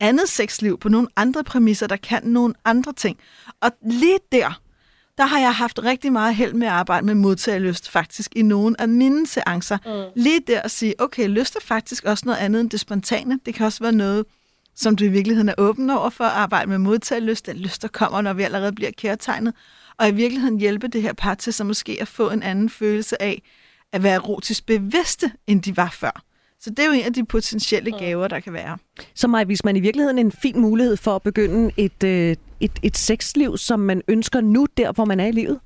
andet 0.01 0.29
sexliv 0.29 0.79
på 0.79 0.89
nogle 0.89 1.09
andre 1.17 1.45
præmisser, 1.45 1.87
der 1.87 1.97
kan 1.97 2.23
nogle 2.25 2.55
andre 2.65 2.93
ting. 2.93 3.19
Og 3.61 3.71
lige 3.83 4.19
der, 4.33 4.61
der 5.21 5.27
har 5.27 5.39
jeg 5.39 5.55
haft 5.55 5.83
rigtig 5.85 6.13
meget 6.13 6.35
held 6.35 6.53
med 6.53 6.67
at 6.67 6.73
arbejde 6.73 7.07
med 7.07 7.15
modtagerlyst 7.15 7.91
faktisk 7.91 8.33
i 8.37 8.43
nogle 8.43 8.81
af 8.81 8.89
mine 8.89 9.27
seancer. 9.27 9.79
Mm. 9.87 10.23
Lige 10.23 10.41
der 10.47 10.61
at 10.61 10.71
sige, 10.71 10.95
okay, 10.99 11.29
lyst 11.29 11.57
er 11.57 11.61
faktisk 11.61 12.05
også 12.05 12.23
noget 12.27 12.39
andet 12.39 12.61
end 12.61 12.71
det 12.71 12.81
spontane. 12.81 13.41
Det 13.47 13.55
kan 13.55 13.67
også 13.67 13.85
være 13.85 13.93
noget, 13.93 14.25
som 14.77 14.97
du 14.97 15.05
i 15.05 15.09
virkeligheden 15.09 15.49
er 15.49 15.55
åben 15.59 15.91
over 15.91 16.11
for 16.11 16.25
at 16.25 16.31
arbejde 16.31 16.71
med 16.71 16.79
modtagerlyst. 16.79 17.47
Den 17.47 17.57
lyst, 17.57 17.83
der 17.83 17.89
kommer, 17.89 18.21
når 18.21 18.33
vi 18.33 18.43
allerede 18.43 18.73
bliver 18.73 18.91
kærtegnet. 18.91 19.55
Og 19.99 20.09
i 20.09 20.13
virkeligheden 20.13 20.59
hjælpe 20.59 20.89
det 20.89 21.03
her 21.03 21.13
par 21.13 21.35
til 21.35 21.53
så 21.53 21.65
måske 21.65 21.99
at 22.01 22.09
få 22.09 22.31
en 22.31 22.43
anden 22.43 22.71
følelse 22.71 23.23
af 23.23 23.43
at 23.93 24.03
være 24.03 24.15
erotisk 24.15 24.67
bevidste, 24.67 25.33
end 25.47 25.63
de 25.63 25.77
var 25.77 25.91
før. 25.91 26.25
Så 26.61 26.71
det 26.71 26.79
er 26.79 26.87
jo 26.87 26.93
en 26.93 27.05
af 27.05 27.13
de 27.13 27.25
potentielle 27.25 27.99
gaver, 27.99 28.29
der 28.29 28.41
kan 28.41 28.53
være. 28.53 28.79
Så 29.15 29.29
Maja, 29.29 29.45
hvis 29.45 29.65
man 29.65 29.77
i 29.77 29.81
virkeligheden 29.81 30.19
en 30.19 30.33
fin 30.33 30.61
mulighed 30.61 30.97
for 30.97 31.17
at 31.17 31.23
begynde 31.23 31.73
et, 31.77 32.05
øh, 32.05 32.37
et, 32.61 32.73
et 32.83 32.97
sexliv, 32.97 33.59
som 33.59 33.81
man 33.81 34.03
ønsker 34.09 34.41
nu, 34.41 34.67
der 34.77 34.93
hvor 34.93 35.05
man 35.05 35.21
er 35.21 35.27
i 35.27 35.33
livet? 35.33 35.61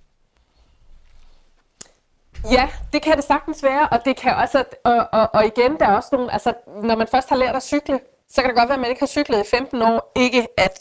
Ja, 2.51 2.68
det 2.92 3.03
kan 3.03 3.16
det 3.16 3.24
sagtens 3.24 3.62
være, 3.62 3.88
og 3.88 4.05
det 4.05 4.16
kan 4.16 4.34
også, 4.34 4.64
og, 4.84 5.09
og, 5.12 5.30
og 5.34 5.45
igen, 5.47 5.78
der 5.80 5.86
er 5.86 5.97
også 5.97 6.09
nogle, 6.12 6.32
altså 6.32 6.53
når 6.82 6.97
man 6.97 7.07
først 7.11 7.28
har 7.28 7.36
lært 7.36 7.57
at 7.57 7.62
cykle, 7.62 8.01
så 8.28 8.40
kan 8.40 8.51
det 8.51 8.57
godt 8.57 8.68
være, 8.68 8.76
at 8.76 8.80
man 8.80 8.90
ikke 8.90 9.01
har 9.01 9.07
cyklet 9.07 9.40
i 9.47 9.51
15 9.51 9.82
år. 9.82 10.12
Ikke 10.16 10.47
at 10.57 10.78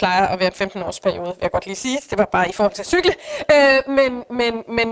plejer 0.00 0.26
at 0.26 0.38
være 0.40 0.50
en 0.60 0.68
15-års 0.68 1.00
periode, 1.00 1.26
vil 1.26 1.42
jeg 1.42 1.50
godt 1.50 1.66
lige 1.66 1.76
sige. 1.76 1.98
Det 2.10 2.18
var 2.18 2.24
bare 2.24 2.48
i 2.48 2.52
forhold 2.52 2.72
til 2.72 2.82
at 2.82 2.86
cykle. 2.86 3.14
Øh, 3.54 3.94
men 3.98 4.24
men, 4.30 4.64
men 4.68 4.88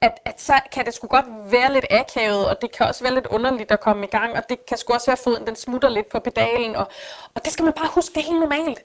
at, 0.00 0.14
at 0.24 0.40
så 0.40 0.56
kan 0.72 0.84
det 0.86 0.94
sgu 0.94 1.06
godt 1.06 1.26
være 1.56 1.72
lidt 1.72 1.86
akavet, 1.90 2.48
og 2.50 2.62
det 2.62 2.72
kan 2.76 2.86
også 2.86 3.04
være 3.04 3.14
lidt 3.14 3.26
underligt 3.26 3.70
at 3.70 3.80
komme 3.80 4.04
i 4.04 4.10
gang, 4.10 4.36
og 4.36 4.42
det 4.48 4.66
kan 4.66 4.76
sgu 4.78 4.92
også 4.94 5.06
være, 5.06 5.18
at 5.20 5.24
foden 5.24 5.46
den 5.46 5.56
smutter 5.56 5.88
lidt 5.88 6.08
på 6.08 6.18
pedalen, 6.20 6.76
og, 6.76 6.86
og 7.34 7.44
det 7.44 7.52
skal 7.52 7.64
man 7.64 7.72
bare 7.72 7.88
huske, 7.94 8.14
det 8.14 8.20
er 8.20 8.26
helt 8.30 8.40
normalt. 8.40 8.80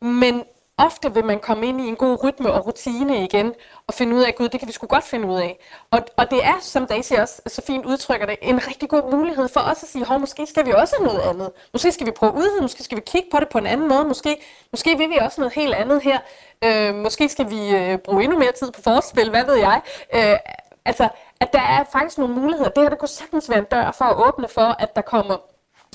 Men 0.00 0.44
ofte 0.86 1.14
vil 1.14 1.24
man 1.24 1.38
komme 1.38 1.66
ind 1.66 1.80
i 1.80 1.88
en 1.88 1.96
god 1.96 2.24
rytme 2.24 2.52
og 2.52 2.66
rutine 2.66 3.24
igen, 3.24 3.54
og 3.86 3.94
finde 3.94 4.16
ud 4.16 4.22
af, 4.22 4.34
gud, 4.34 4.48
det 4.48 4.60
kan 4.60 4.68
vi 4.68 4.72
sgu 4.72 4.86
godt 4.86 5.04
finde 5.04 5.28
ud 5.28 5.38
af. 5.38 5.58
Og, 5.90 6.00
og 6.16 6.30
det 6.30 6.44
er, 6.44 6.54
som 6.60 6.86
Daisy 6.86 7.12
også 7.12 7.42
øh, 7.46 7.50
så 7.50 7.62
fint 7.66 7.86
udtrykker 7.86 8.26
det, 8.26 8.36
en 8.42 8.66
rigtig 8.68 8.88
god 8.88 9.12
mulighed 9.12 9.48
for 9.48 9.60
os 9.60 9.82
at 9.82 9.88
sige, 9.88 10.04
hov, 10.04 10.20
måske 10.20 10.46
skal 10.46 10.66
vi 10.66 10.72
også 10.72 10.96
noget 11.00 11.20
andet. 11.20 11.50
Måske 11.72 11.92
skal 11.92 12.06
vi 12.06 12.10
prøve 12.10 12.32
udvide, 12.34 12.62
måske 12.62 12.82
skal 12.82 12.96
vi 12.96 13.02
kigge 13.06 13.28
på 13.30 13.40
det 13.40 13.48
på 13.48 13.58
en 13.58 13.66
anden 13.66 13.88
måde, 13.88 14.04
måske, 14.04 14.36
måske 14.70 14.98
vil 14.98 15.10
vi 15.10 15.16
også 15.16 15.40
noget 15.40 15.54
helt 15.54 15.74
andet 15.74 16.02
her. 16.02 16.18
Øh, 16.64 16.94
måske 16.94 17.28
skal 17.28 17.50
vi 17.50 17.76
øh, 17.76 17.98
bruge 17.98 18.24
endnu 18.24 18.38
mere 18.38 18.52
tid 18.52 18.70
på 18.70 18.82
forspil, 18.82 19.30
hvad 19.30 19.44
ved 19.44 19.54
jeg. 19.54 19.80
Øh, 20.14 20.36
altså, 20.84 21.08
at 21.40 21.52
der 21.52 21.60
er 21.60 21.84
faktisk 21.92 22.18
nogle 22.18 22.34
muligheder. 22.34 22.70
Det 22.70 22.82
her, 22.82 22.90
det 22.90 22.98
kunne 22.98 23.08
sagtens 23.08 23.50
være 23.50 23.58
en 23.58 23.64
dør 23.64 23.90
for 23.90 24.04
at 24.04 24.28
åbne 24.28 24.48
for, 24.48 24.76
at 24.78 24.96
der 24.96 25.02
kommer 25.02 25.36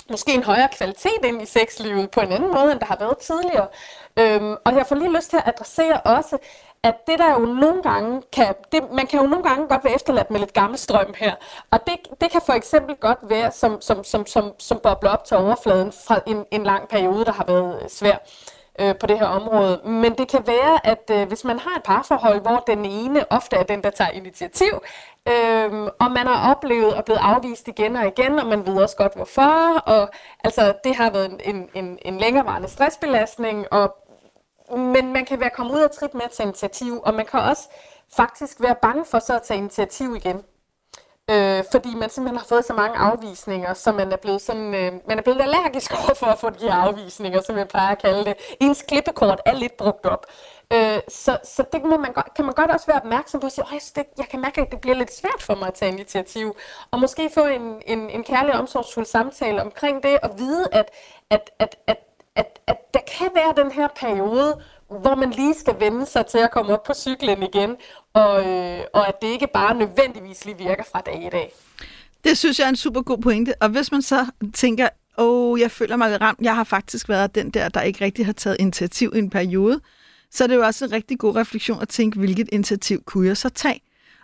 måske 0.09 0.33
en 0.33 0.43
højere 0.43 0.69
kvalitet 0.77 1.25
ind 1.25 1.41
i 1.41 1.45
sexlivet 1.45 2.11
på 2.11 2.19
en 2.19 2.31
anden 2.31 2.53
måde, 2.53 2.71
end 2.71 2.79
der 2.79 2.85
har 2.85 2.97
været 2.99 3.17
tidligere. 3.17 3.67
Øhm, 4.19 4.55
og 4.65 4.75
jeg 4.75 4.85
får 4.87 4.95
lige 4.95 5.15
lyst 5.15 5.29
til 5.29 5.37
at 5.37 5.43
adressere 5.47 6.01
også, 6.01 6.37
at 6.83 7.07
det 7.07 7.19
der 7.19 7.31
jo 7.31 7.39
nogle 7.39 7.83
gange 7.83 8.21
kan, 8.33 8.53
det, 8.71 8.91
man 8.91 9.07
kan 9.07 9.19
jo 9.19 9.27
nogle 9.27 9.43
gange 9.43 9.67
godt 9.67 9.83
være 9.83 9.95
efterladt 9.95 10.31
med 10.31 10.39
lidt 10.39 10.53
gammel 10.53 10.79
strøm 10.79 11.13
her. 11.17 11.35
Og 11.71 11.79
det, 11.87 12.21
det 12.21 12.31
kan 12.31 12.41
for 12.45 12.53
eksempel 12.53 12.95
godt 12.95 13.17
være, 13.23 13.51
som, 13.51 13.81
som, 13.81 14.03
som, 14.03 14.25
som, 14.25 14.51
som 14.59 14.79
bobler 14.83 15.09
op 15.09 15.25
til 15.25 15.37
overfladen 15.37 15.91
fra 16.07 16.19
en, 16.27 16.45
en 16.51 16.63
lang 16.63 16.87
periode, 16.87 17.25
der 17.25 17.31
har 17.31 17.45
været 17.45 17.91
svær 17.91 18.17
øh, 18.79 18.95
på 18.99 19.07
det 19.07 19.19
her 19.19 19.25
område. 19.25 19.81
Men 19.85 20.17
det 20.17 20.27
kan 20.27 20.47
være, 20.47 20.87
at 20.87 21.11
øh, 21.11 21.27
hvis 21.27 21.43
man 21.43 21.59
har 21.59 21.75
et 21.75 21.83
parforhold, 21.83 22.41
hvor 22.41 22.63
den 22.67 22.85
ene 22.85 23.31
ofte 23.31 23.55
er 23.55 23.63
den, 23.63 23.83
der 23.83 23.89
tager 23.89 24.11
initiativ, 24.11 24.81
øh, 25.27 25.83
og 25.99 26.11
man 26.11 26.27
har 26.27 26.55
oplevet 26.55 26.93
at 26.93 27.05
blive 27.05 27.19
afvist 27.19 27.67
igen 27.67 27.95
og 27.95 28.07
igen, 28.07 28.39
og 28.39 28.47
man 28.47 28.67
ved 28.67 28.81
også 28.81 28.97
godt 28.97 29.15
hvorfor, 29.15 29.77
og 29.85 30.09
altså 30.43 30.73
det 30.83 30.95
har 30.95 31.09
været 31.09 31.41
en, 31.45 31.69
en, 31.73 31.99
en 32.01 32.17
længerevarende 32.17 32.67
stressbelastning, 32.67 33.65
og 33.71 33.95
men 34.77 35.13
man 35.13 35.25
kan 35.25 35.39
være 35.39 35.49
kommet 35.49 35.73
ud 35.73 35.79
af 35.79 35.89
trit 35.89 36.13
med 36.13 36.21
at 36.21 36.31
tage 36.31 36.47
initiativ, 36.47 37.01
og 37.05 37.13
man 37.13 37.25
kan 37.25 37.39
også 37.39 37.69
faktisk 38.15 38.61
være 38.61 38.75
bange 38.81 39.05
for 39.05 39.19
så 39.19 39.35
at 39.35 39.41
tage 39.41 39.57
initiativ 39.57 40.15
igen. 40.15 40.43
Øh, 41.31 41.63
fordi 41.71 41.95
man 41.95 42.09
simpelthen 42.09 42.37
har 42.37 42.45
fået 42.45 42.65
så 42.65 42.73
mange 42.73 42.97
afvisninger, 42.97 43.73
så 43.73 43.91
man 43.91 44.11
er 44.11 44.17
blevet, 44.17 44.41
sådan, 44.41 44.75
øh, 44.75 44.93
man 45.07 45.17
er 45.17 45.21
blevet 45.21 45.41
allergisk 45.41 45.91
over 46.01 46.13
for 46.15 46.25
at 46.25 46.39
få 46.39 46.49
de 46.49 46.59
her 46.59 46.73
afvisninger, 46.73 47.41
som 47.41 47.57
jeg 47.57 47.67
plejer 47.67 47.91
at 47.91 48.01
kalde 48.01 48.25
det. 48.25 48.35
Ens 48.59 48.81
klippekort 48.81 49.41
er 49.45 49.53
lidt 49.53 49.77
brugt 49.77 50.05
op. 50.05 50.25
Øh, 50.73 50.99
så 51.07 51.37
så 51.43 51.63
det 51.73 51.83
må 51.83 51.97
man 51.97 52.13
godt, 52.13 52.33
kan 52.33 52.45
man 52.45 52.53
godt 52.53 52.71
også 52.71 52.87
være 52.87 52.97
opmærksom 52.97 53.39
på 53.39 53.47
at 53.47 53.51
sige, 53.53 53.65
det, 53.95 54.05
jeg 54.17 54.27
kan 54.29 54.41
mærke, 54.41 54.61
at 54.61 54.71
det 54.71 54.81
bliver 54.81 54.95
lidt 54.95 55.13
svært 55.13 55.41
for 55.41 55.55
mig 55.55 55.67
at 55.67 55.73
tage 55.73 55.91
initiativ. 55.91 56.55
Og 56.91 56.99
måske 56.99 57.29
få 57.33 57.45
en, 57.45 57.81
en, 57.85 58.09
en 58.09 58.23
kærlig 58.23 58.53
omsorgsfuld 58.53 59.05
samtale 59.05 59.61
omkring 59.61 60.03
det, 60.03 60.19
og 60.19 60.39
vide, 60.39 60.67
at, 60.71 60.91
at, 61.29 61.49
at, 61.59 61.75
at 61.87 61.97
at, 62.35 62.59
at 62.67 62.93
der 62.93 62.99
kan 63.17 63.29
være 63.35 63.63
den 63.63 63.71
her 63.71 63.87
periode, 63.87 64.61
hvor 64.89 65.15
man 65.15 65.31
lige 65.31 65.53
skal 65.53 65.75
vende 65.79 66.05
sig 66.05 66.25
til 66.25 66.37
at 66.37 66.51
komme 66.51 66.73
op 66.73 66.83
på 66.83 66.93
cyklen 66.93 67.43
igen, 67.43 67.75
og, 68.13 68.45
øh, 68.47 68.79
og 68.93 69.07
at 69.07 69.13
det 69.21 69.27
ikke 69.27 69.47
bare 69.53 69.75
nødvendigvis 69.75 70.45
lige 70.45 70.57
virker 70.57 70.83
fra 70.91 71.01
dag 71.05 71.25
i 71.25 71.29
dag. 71.29 71.53
Det 72.23 72.37
synes 72.37 72.59
jeg 72.59 72.65
er 72.65 72.69
en 72.69 72.75
super 72.75 73.01
god 73.01 73.17
pointe. 73.17 73.53
Og 73.61 73.69
hvis 73.69 73.91
man 73.91 74.01
så 74.01 74.25
tænker, 74.53 74.89
åh, 75.17 75.51
oh, 75.51 75.59
jeg 75.59 75.71
føler 75.71 75.95
mig 75.95 76.21
ramt, 76.21 76.39
jeg 76.41 76.55
har 76.55 76.63
faktisk 76.63 77.09
været 77.09 77.35
den 77.35 77.49
der, 77.49 77.69
der 77.69 77.81
ikke 77.81 78.05
rigtig 78.05 78.25
har 78.25 78.33
taget 78.33 78.57
initiativ 78.59 79.11
i 79.15 79.19
en 79.19 79.29
periode, 79.29 79.81
så 80.31 80.43
er 80.43 80.47
det 80.47 80.55
jo 80.55 80.61
også 80.61 80.85
en 80.85 80.91
rigtig 80.91 81.19
god 81.19 81.35
refleksion 81.35 81.81
at 81.81 81.89
tænke, 81.89 82.19
hvilket 82.19 82.49
initiativ 82.51 83.03
kunne 83.03 83.27
jeg 83.27 83.37
så 83.37 83.49
tage? 83.49 83.81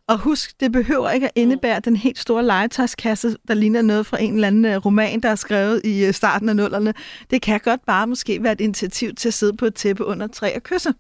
Og 0.08 0.18
husk, 0.18 0.60
det 0.60 0.72
behøver 0.72 1.10
ikke 1.10 1.26
at 1.26 1.32
indebære 1.36 1.80
den 1.80 1.96
helt 1.96 2.20
store 2.20 2.46
legetøjskasse, 2.46 3.36
der 3.48 3.54
ligner 3.54 3.82
noget 3.82 4.06
fra 4.06 4.22
en 4.22 4.34
eller 4.34 4.48
anden 4.48 4.66
øh, 4.66 4.86
roman, 4.86 5.20
der 5.20 5.30
er 5.30 5.36
skrevet 5.36 5.82
i 5.84 6.06
øh, 6.06 6.14
starten 6.14 6.50
af 6.50 6.56
nullerne. 6.56 6.94
Det 7.30 7.42
kan 7.42 7.60
godt 7.60 7.86
bare 7.86 8.08
måske 8.08 8.44
være 8.44 8.54
et 8.54 8.62
initiativ 8.62 9.16
til 9.16 9.28
at 9.28 9.34
sidde 9.34 9.58
på 9.58 9.66
et 9.66 9.76
tæppe 9.76 10.06
under 10.06 10.28
træ 10.28 10.56
og 10.56 10.64
kysse. 10.64 10.94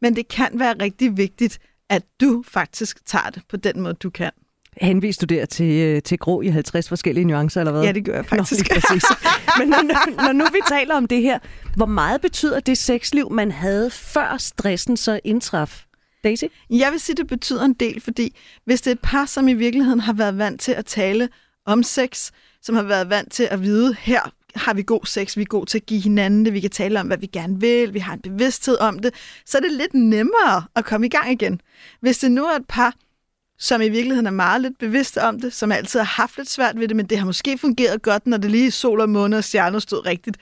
Men 0.00 0.16
det 0.16 0.28
kan 0.28 0.48
være 0.54 0.74
rigtig 0.80 1.16
vigtigt, 1.16 1.58
at 1.90 2.02
du 2.20 2.44
faktisk 2.46 3.06
tager 3.06 3.30
det 3.30 3.42
på 3.48 3.56
den 3.56 3.80
måde, 3.80 3.94
du 3.94 4.10
kan. 4.10 4.30
Henviste 4.80 5.26
du 5.26 5.34
der 5.34 5.46
til, 5.46 5.80
øh, 5.80 6.02
til 6.02 6.18
grå 6.18 6.40
i 6.40 6.48
50 6.48 6.88
forskellige 6.88 7.24
nuancer, 7.24 7.60
eller 7.60 7.72
hvad? 7.72 7.82
Ja, 7.82 7.92
det 7.92 8.04
gør 8.04 8.14
jeg 8.14 8.26
faktisk. 8.26 8.70
Nå, 8.70 8.74
præcis. 8.74 9.04
Men 9.58 9.68
når, 9.68 9.82
når, 9.82 10.22
når 10.22 10.32
nu 10.32 10.44
vi 10.44 10.58
taler 10.68 10.94
om 10.94 11.06
det 11.06 11.22
her, 11.22 11.38
hvor 11.76 11.86
meget 11.86 12.20
betyder 12.20 12.60
det 12.60 12.78
sexliv, 12.78 13.32
man 13.32 13.52
havde 13.52 13.90
før 13.90 14.36
stressen 14.38 14.96
så 14.96 15.20
indtraf? 15.24 15.84
Daisy? 16.24 16.44
Jeg 16.70 16.92
vil 16.92 17.00
sige, 17.00 17.16
det 17.16 17.26
betyder 17.26 17.64
en 17.64 17.74
del, 17.74 18.00
fordi 18.00 18.36
hvis 18.64 18.80
det 18.80 18.90
er 18.90 18.94
et 18.94 19.00
par, 19.02 19.26
som 19.26 19.48
i 19.48 19.54
virkeligheden 19.54 20.00
har 20.00 20.12
været 20.12 20.38
vant 20.38 20.60
til 20.60 20.72
at 20.72 20.86
tale 20.86 21.28
om 21.66 21.82
sex, 21.82 22.30
som 22.62 22.74
har 22.74 22.82
været 22.82 23.10
vant 23.10 23.32
til 23.32 23.48
at 23.50 23.62
vide, 23.62 23.96
her 24.00 24.32
har 24.54 24.74
vi 24.74 24.82
god 24.82 25.06
sex, 25.06 25.36
vi 25.36 25.42
er 25.42 25.46
gode 25.46 25.66
til 25.66 25.78
at 25.78 25.86
give 25.86 26.00
hinanden 26.00 26.44
det, 26.44 26.52
vi 26.52 26.60
kan 26.60 26.70
tale 26.70 27.00
om, 27.00 27.06
hvad 27.06 27.18
vi 27.18 27.26
gerne 27.26 27.60
vil, 27.60 27.94
vi 27.94 27.98
har 27.98 28.14
en 28.14 28.20
bevidsthed 28.20 28.78
om 28.78 28.98
det, 28.98 29.14
så 29.46 29.58
er 29.58 29.62
det 29.62 29.72
lidt 29.72 29.94
nemmere 29.94 30.64
at 30.74 30.84
komme 30.84 31.06
i 31.06 31.10
gang 31.10 31.32
igen. 31.32 31.60
Hvis 32.00 32.18
det 32.18 32.32
nu 32.32 32.44
er 32.44 32.56
et 32.56 32.66
par, 32.68 32.94
som 33.58 33.82
i 33.82 33.88
virkeligheden 33.88 34.26
er 34.26 34.30
meget 34.30 34.60
lidt 34.60 34.78
bevidste 34.78 35.22
om 35.22 35.40
det, 35.40 35.52
som 35.52 35.72
altid 35.72 36.00
har 36.00 36.22
haft 36.22 36.36
lidt 36.36 36.50
svært 36.50 36.80
ved 36.80 36.88
det, 36.88 36.96
men 36.96 37.06
det 37.06 37.18
har 37.18 37.26
måske 37.26 37.58
fungeret 37.58 38.02
godt, 38.02 38.26
når 38.26 38.36
det 38.36 38.50
lige 38.50 38.70
sol 38.70 39.00
og 39.00 39.08
måne 39.08 39.36
og 39.36 39.44
stjerner 39.44 39.78
stod 39.78 40.06
rigtigt, 40.06 40.36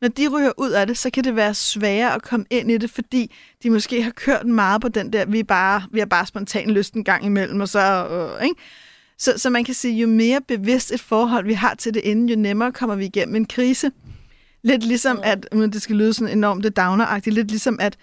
når 0.00 0.08
de 0.08 0.28
ryger 0.28 0.52
ud 0.56 0.70
af 0.70 0.86
det, 0.86 0.98
så 0.98 1.10
kan 1.10 1.24
det 1.24 1.36
være 1.36 1.54
sværere 1.54 2.14
at 2.14 2.22
komme 2.22 2.46
ind 2.50 2.70
i 2.70 2.78
det, 2.78 2.90
fordi 2.90 3.34
de 3.62 3.70
måske 3.70 4.02
har 4.02 4.10
kørt 4.10 4.46
meget 4.46 4.80
på 4.80 4.88
den 4.88 5.12
der, 5.12 5.26
vi 5.26 5.42
bare, 5.42 5.82
vi 5.92 6.00
er 6.00 6.04
bare 6.04 6.26
spontan 6.26 6.70
lyst 6.70 6.94
en 6.94 7.04
gang 7.04 7.24
imellem, 7.24 7.60
og 7.60 7.68
så, 7.68 8.06
øh, 8.08 8.44
ikke? 8.44 8.60
Så, 9.18 9.34
så 9.36 9.50
man 9.50 9.64
kan 9.64 9.74
sige, 9.74 10.00
jo 10.00 10.06
mere 10.06 10.40
bevidst 10.40 10.92
et 10.92 11.00
forhold 11.00 11.46
vi 11.46 11.52
har 11.52 11.74
til 11.74 11.94
det 11.94 12.00
inden, 12.04 12.28
jo 12.28 12.36
nemmere 12.36 12.72
kommer 12.72 12.96
vi 12.96 13.04
igennem 13.04 13.36
en 13.36 13.46
krise. 13.46 13.90
Lidt 14.62 14.84
ligesom 14.84 15.20
at, 15.24 15.48
uden 15.52 15.72
det 15.72 15.82
skal 15.82 15.96
lyde 15.96 16.12
sådan 16.12 16.38
enormt 16.38 16.76
downeragtigt, 16.76 17.34
lidt 17.34 17.48
ligesom 17.48 17.76
at, 17.80 17.96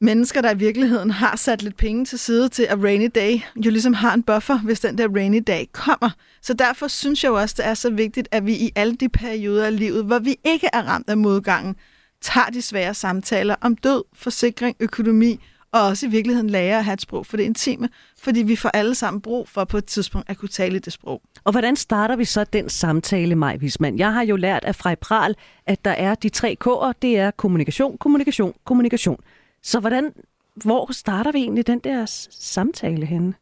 mennesker, 0.00 0.40
der 0.40 0.54
i 0.54 0.58
virkeligheden 0.58 1.10
har 1.10 1.36
sat 1.36 1.62
lidt 1.62 1.76
penge 1.76 2.04
til 2.04 2.18
side 2.18 2.48
til, 2.48 2.62
at 2.62 2.82
rainy 2.82 3.10
day 3.14 3.40
jo 3.56 3.70
ligesom 3.70 3.94
har 3.94 4.14
en 4.14 4.22
buffer, 4.22 4.58
hvis 4.58 4.80
den 4.80 4.98
der 4.98 5.08
rainy 5.14 5.42
day 5.46 5.64
kommer. 5.72 6.10
Så 6.42 6.54
derfor 6.54 6.88
synes 6.88 7.24
jeg 7.24 7.30
jo 7.30 7.34
også, 7.34 7.54
det 7.58 7.66
er 7.66 7.74
så 7.74 7.90
vigtigt, 7.90 8.28
at 8.30 8.46
vi 8.46 8.52
i 8.52 8.70
alle 8.76 8.94
de 8.94 9.08
perioder 9.08 9.66
af 9.66 9.78
livet, 9.78 10.04
hvor 10.04 10.18
vi 10.18 10.36
ikke 10.44 10.68
er 10.72 10.82
ramt 10.82 11.10
af 11.10 11.16
modgangen, 11.16 11.76
tager 12.22 12.46
de 12.46 12.62
svære 12.62 12.94
samtaler 12.94 13.54
om 13.60 13.76
død, 13.76 14.02
forsikring, 14.14 14.76
økonomi, 14.80 15.40
og 15.72 15.82
også 15.82 16.06
i 16.06 16.08
virkeligheden 16.08 16.50
lærer 16.50 16.78
at 16.78 16.84
have 16.84 16.94
et 16.94 17.00
sprog 17.00 17.26
for 17.26 17.36
det 17.36 17.44
intime, 17.44 17.88
fordi 18.22 18.42
vi 18.42 18.56
får 18.56 18.68
alle 18.68 18.94
sammen 18.94 19.20
brug 19.20 19.48
for 19.48 19.64
på 19.64 19.78
et 19.78 19.84
tidspunkt 19.84 20.30
at 20.30 20.36
kunne 20.36 20.48
tale 20.48 20.78
det 20.78 20.92
sprog. 20.92 21.22
Og 21.44 21.52
hvordan 21.52 21.76
starter 21.76 22.16
vi 22.16 22.24
så 22.24 22.44
den 22.44 22.68
samtale, 22.68 23.34
Maj 23.34 23.56
Wisman? 23.56 23.98
Jeg 23.98 24.12
har 24.12 24.22
jo 24.24 24.36
lært 24.36 24.64
af 24.64 24.76
Frej 24.76 24.94
Pral, 24.94 25.34
at 25.66 25.84
der 25.84 25.90
er 25.90 26.14
de 26.14 26.28
tre 26.28 26.56
K'er, 26.64 26.92
det 27.02 27.18
er 27.18 27.30
kommunikation, 27.30 27.98
kommunikation, 27.98 28.54
kommunikation. 28.64 29.20
Så 29.62 29.80
hvordan, 29.80 30.14
hvor 30.54 30.92
starter 30.92 31.32
vi 31.32 31.38
egentlig 31.38 31.66
den 31.66 31.78
der 31.78 32.06
samtale 32.30 33.06
henne, 33.06 33.34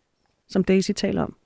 som 0.49 0.65
Daisy 0.65 0.93
taler 0.93 1.23
om? 1.23 1.37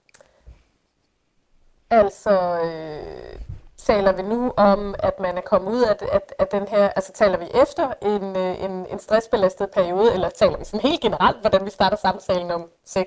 Altså, 1.91 2.61
øh, 2.65 3.41
taler 3.77 4.13
vi 4.13 4.23
nu 4.23 4.53
om, 4.57 4.95
at 4.99 5.21
man 5.21 5.37
er 5.37 5.41
kommet 5.41 5.73
ud 5.73 5.83
af, 5.83 5.97
af, 6.13 6.21
af 6.39 6.47
den 6.47 6.69
her, 6.69 6.89
altså 6.89 7.13
taler 7.13 7.39
vi 7.39 7.47
efter 7.63 7.93
en, 8.03 8.37
øh, 8.37 8.65
en, 8.65 8.87
en 8.93 8.99
stressbelastet 8.99 9.71
periode, 9.71 10.15
eller 10.15 10.29
taler 10.29 10.59
vi 10.59 10.65
sådan 10.65 10.91
helt 10.91 11.01
generelt, 11.01 11.41
hvordan 11.41 11.65
vi 11.65 11.71
starter 11.71 11.97
samtalen 11.97 12.51
om 12.51 12.69
sex? 12.85 13.07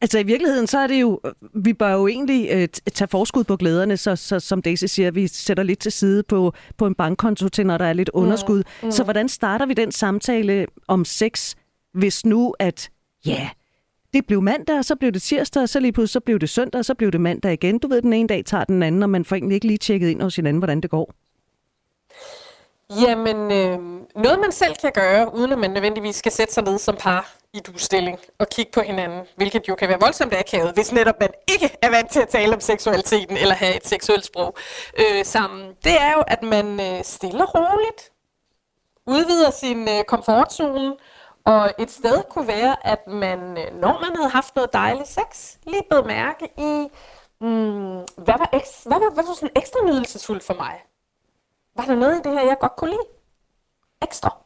Altså 0.00 0.18
i 0.18 0.22
virkeligheden, 0.22 0.66
så 0.66 0.78
er 0.78 0.86
det 0.86 1.00
jo, 1.00 1.20
vi 1.54 1.72
bør 1.72 1.92
jo 1.92 2.06
egentlig 2.06 2.48
øh, 2.50 2.68
tage 2.68 3.08
forskud 3.08 3.44
på 3.44 3.56
glæderne, 3.56 3.96
så, 3.96 4.16
så 4.16 4.40
som 4.40 4.62
Daisy 4.62 4.84
siger, 4.84 5.10
vi 5.10 5.26
sætter 5.26 5.62
lidt 5.62 5.78
til 5.78 5.92
side 5.92 6.22
på, 6.22 6.52
på 6.76 6.86
en 6.86 6.94
bankkonto 6.94 7.48
til, 7.48 7.66
når 7.66 7.78
der 7.78 7.84
er 7.84 7.92
lidt 7.92 8.08
underskud. 8.08 8.58
Mm, 8.58 8.86
mm. 8.86 8.90
Så 8.90 9.04
hvordan 9.04 9.28
starter 9.28 9.66
vi 9.66 9.74
den 9.74 9.92
samtale 9.92 10.66
om 10.88 11.04
sex, 11.04 11.54
hvis 11.94 12.26
nu 12.26 12.54
at, 12.58 12.90
ja, 13.26 13.30
yeah, 13.30 13.48
det 14.12 14.26
blev 14.26 14.42
mandag, 14.42 14.78
og 14.78 14.84
så 14.84 14.96
blev 14.96 15.12
det 15.12 15.22
tirsdag, 15.22 15.62
og 15.62 15.68
så 15.68 15.80
lige 15.80 15.92
pludselig 15.92 16.12
så 16.12 16.20
blev 16.20 16.38
det 16.38 16.50
søndag, 16.50 16.78
og 16.78 16.84
så 16.84 16.94
blev 16.94 17.12
det 17.12 17.20
mandag 17.20 17.52
igen. 17.52 17.78
Du 17.78 17.88
ved, 17.88 18.02
den 18.02 18.12
ene 18.12 18.28
dag 18.28 18.44
tager 18.44 18.64
den 18.64 18.82
anden, 18.82 19.02
og 19.02 19.10
man 19.10 19.24
får 19.24 19.36
egentlig 19.36 19.54
ikke 19.54 19.66
lige 19.66 19.78
tjekket 19.78 20.08
ind 20.08 20.22
hos 20.22 20.36
hinanden, 20.36 20.58
hvordan 20.58 20.80
det 20.80 20.90
går. 20.90 21.12
Jamen, 23.00 23.36
øh, 23.36 23.78
noget 24.22 24.40
man 24.40 24.52
selv 24.52 24.74
kan 24.82 24.92
gøre, 24.94 25.34
uden 25.34 25.52
at 25.52 25.58
man 25.58 25.70
nødvendigvis 25.70 26.16
skal 26.16 26.32
sætte 26.32 26.54
sig 26.54 26.64
ned 26.64 26.78
som 26.78 26.96
par 26.96 27.36
i 27.52 27.60
du-stilling 27.60 28.18
og 28.38 28.48
kigge 28.48 28.72
på 28.72 28.80
hinanden, 28.80 29.26
hvilket 29.36 29.68
jo 29.68 29.74
kan 29.74 29.88
være 29.88 30.00
voldsomt 30.00 30.34
akavet, 30.34 30.74
hvis 30.74 30.92
netop 30.92 31.14
man 31.20 31.30
ikke 31.48 31.76
er 31.82 31.90
vant 31.90 32.10
til 32.10 32.20
at 32.20 32.28
tale 32.28 32.54
om 32.54 32.60
seksualiteten 32.60 33.36
eller 33.36 33.54
have 33.54 33.76
et 33.76 33.86
seksuelt 33.86 34.24
sprog 34.24 34.56
øh, 34.98 35.24
sammen. 35.24 35.74
Det 35.84 36.00
er 36.00 36.12
jo, 36.12 36.22
at 36.26 36.42
man 36.42 36.80
øh, 36.80 37.04
stille 37.04 37.46
og 37.46 37.54
roligt 37.54 38.12
udvider 39.06 39.50
sin 39.50 39.88
øh, 39.88 40.04
komfortzone, 40.04 40.96
og 41.44 41.72
et 41.78 41.90
sted 41.90 42.22
kunne 42.30 42.46
være, 42.46 42.86
at 42.86 43.06
man, 43.06 43.38
øh, 43.58 43.80
når 43.80 44.00
man 44.00 44.16
havde 44.16 44.30
haft 44.30 44.56
noget 44.56 44.72
dejligt 44.72 45.08
sex, 45.08 45.56
lige 45.66 45.82
blev 45.90 46.06
mærke 46.06 46.48
i, 46.58 46.88
mm, 47.40 47.98
hvad, 48.24 48.38
var 48.38 48.48
eks, 48.52 48.82
hvad, 48.86 48.98
var, 48.98 49.10
hvad 49.14 49.24
var 49.24 49.34
sådan 49.34 49.50
ekstra 49.56 49.80
nydelsesfuldt 49.84 50.44
for 50.44 50.54
mig? 50.54 50.80
Var 51.76 51.84
der 51.84 51.94
noget 51.94 52.18
i 52.18 52.28
det 52.28 52.32
her, 52.32 52.46
jeg 52.46 52.56
godt 52.60 52.76
kunne 52.76 52.90
lide? 52.90 53.06
Ekstra. 54.02 54.36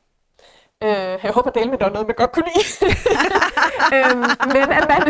Øh, 0.85 1.19
jeg 1.25 1.33
håber, 1.35 1.51
at 1.51 1.71
med, 1.71 1.79
der 1.79 1.91
noget, 1.91 2.07
man 2.07 2.17
godt 2.17 2.33
kunne 2.33 2.51
lide. 2.55 2.95
øhm, 3.97 4.25
men 4.55 4.67
at 4.79 4.87
man, 4.93 5.03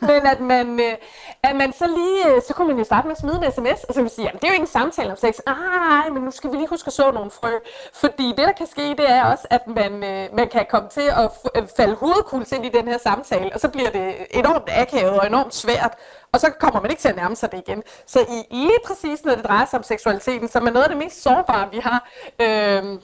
men 0.10 0.26
at 0.26 0.40
man, 0.40 0.80
øh, 0.80 0.96
at 1.42 1.56
man 1.56 1.72
så 1.72 1.86
lige, 1.86 2.34
øh, 2.34 2.42
så 2.46 2.54
kunne 2.54 2.68
man 2.68 2.78
jo 2.78 2.84
starte 2.84 3.06
med 3.08 3.12
at 3.16 3.20
smide 3.20 3.36
en 3.46 3.52
sms, 3.52 3.84
og 3.84 3.94
så 3.94 4.00
vil 4.00 4.10
sige, 4.10 4.24
jamen 4.24 4.38
det 4.40 4.44
er 4.44 4.48
jo 4.48 4.52
ikke 4.52 4.62
en 4.62 4.66
samtale 4.66 5.10
om 5.10 5.16
sex. 5.16 5.34
Nej, 5.46 6.08
men 6.08 6.22
nu 6.22 6.30
skal 6.30 6.50
vi 6.50 6.56
lige 6.56 6.68
huske 6.68 6.86
at 6.86 6.92
så 6.92 7.10
nogle 7.10 7.30
frø. 7.30 7.52
Fordi 7.94 8.28
det, 8.28 8.38
der 8.38 8.52
kan 8.52 8.66
ske, 8.66 8.82
det 8.82 9.10
er 9.10 9.24
også, 9.24 9.46
at 9.50 9.66
man, 9.66 10.04
øh, 10.04 10.28
man 10.36 10.48
kan 10.48 10.66
komme 10.70 10.88
til 10.88 11.08
at 11.22 11.30
øh, 11.56 11.62
falde 11.76 11.94
hovedkuls 11.94 12.52
ind 12.52 12.64
i 12.66 12.68
den 12.68 12.88
her 12.88 12.98
samtale, 12.98 13.50
og 13.54 13.60
så 13.60 13.68
bliver 13.68 13.90
det 13.90 14.14
enormt 14.30 14.68
akavet 14.68 15.20
og 15.20 15.26
enormt 15.26 15.54
svært, 15.54 15.94
og 16.32 16.40
så 16.40 16.50
kommer 16.60 16.80
man 16.80 16.90
ikke 16.90 17.02
til 17.02 17.08
at 17.08 17.16
nærme 17.16 17.36
sig 17.36 17.52
det 17.52 17.58
igen. 17.68 17.82
Så 18.06 18.20
i 18.20 18.54
lige 18.54 18.78
præcis, 18.86 19.24
når 19.24 19.34
det 19.34 19.44
drejer 19.44 19.66
sig 19.66 19.78
om 19.78 19.82
seksualiteten, 19.82 20.48
som 20.48 20.66
er 20.66 20.70
noget 20.70 20.84
af 20.84 20.90
det 20.90 20.98
mest 20.98 21.22
sårbare, 21.22 21.68
vi 21.72 21.78
har, 21.78 22.08
øh, 22.40 22.98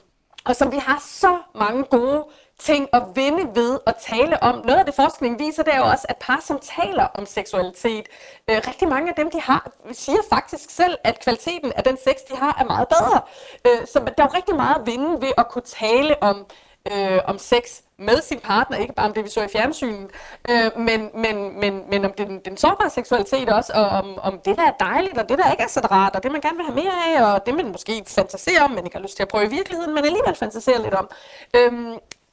og 0.45 0.55
som 0.55 0.71
vi 0.71 0.77
har 0.77 1.03
så 1.05 1.37
mange 1.55 1.83
gode 1.83 2.25
ting 2.59 2.89
at 2.93 3.03
vinde 3.15 3.55
ved 3.55 3.79
at 3.85 3.95
tale 3.95 4.43
om. 4.43 4.55
Noget 4.65 4.79
af 4.79 4.85
det 4.85 4.95
forskning 4.95 5.39
viser, 5.39 5.63
det 5.63 5.73
er 5.73 5.77
jo 5.77 5.85
også, 5.85 6.05
at 6.09 6.17
par, 6.17 6.41
som 6.45 6.59
taler 6.77 7.03
om 7.03 7.25
seksualitet, 7.25 8.05
øh, 8.49 8.61
rigtig 8.67 8.87
mange 8.87 9.09
af 9.09 9.15
dem, 9.15 9.31
de 9.31 9.41
har, 9.41 9.71
siger 9.91 10.17
faktisk 10.29 10.69
selv, 10.69 10.97
at 11.03 11.23
kvaliteten 11.23 11.71
af 11.75 11.83
den 11.83 11.97
sex, 12.03 12.15
de 12.31 12.35
har, 12.35 12.57
er 12.59 12.65
meget 12.65 12.87
bedre. 12.87 13.21
Øh, 13.67 13.87
så 13.87 13.99
der 13.99 14.23
er 14.23 14.27
jo 14.31 14.37
rigtig 14.37 14.55
meget 14.55 14.75
at 14.79 14.85
vinde 14.85 15.21
ved 15.21 15.31
at 15.37 15.49
kunne 15.49 15.61
tale 15.61 16.23
om 16.23 16.45
øh, 16.91 17.19
om 17.25 17.37
sex 17.37 17.81
med 17.99 18.21
sin 18.21 18.39
partner, 18.39 18.77
ikke 18.77 18.93
bare 18.93 19.05
om 19.05 19.13
det, 19.13 19.23
vi 19.23 19.29
så 19.29 19.41
i 19.41 19.47
fjernsynet, 19.47 20.09
øh, 20.49 20.71
men, 20.77 21.09
men, 21.13 21.59
men, 21.59 21.83
men 21.89 22.05
om 22.05 22.13
den, 22.17 22.39
den 22.45 22.57
sårbare 22.57 22.89
seksualitet 22.89 23.49
også, 23.49 23.73
og 23.75 23.87
om, 23.87 24.19
om 24.19 24.39
det, 24.45 24.57
der 24.57 24.63
er 24.63 24.71
dejligt, 24.79 25.17
og 25.17 25.29
det, 25.29 25.37
der 25.37 25.51
ikke 25.51 25.63
er 25.63 25.67
så 25.67 25.79
rart, 25.79 26.15
og 26.15 26.23
det, 26.23 26.31
man 26.31 26.41
gerne 26.41 26.57
vil 26.57 26.65
have 26.65 26.75
mere 26.75 26.93
af, 27.07 27.33
og 27.33 27.45
det, 27.45 27.55
man 27.55 27.71
måske 27.71 28.03
fantaserer 28.07 28.63
om, 28.63 28.71
men 28.71 28.85
ikke 28.85 28.97
har 28.97 29.01
lyst 29.03 29.15
til 29.15 29.23
at 29.23 29.29
prøve 29.29 29.45
i 29.45 29.49
virkeligheden, 29.49 29.93
men 29.93 30.05
alligevel 30.05 30.35
fantaserer 30.35 30.81
lidt 30.81 30.93
om. 30.93 31.09
Øh, 31.55 31.71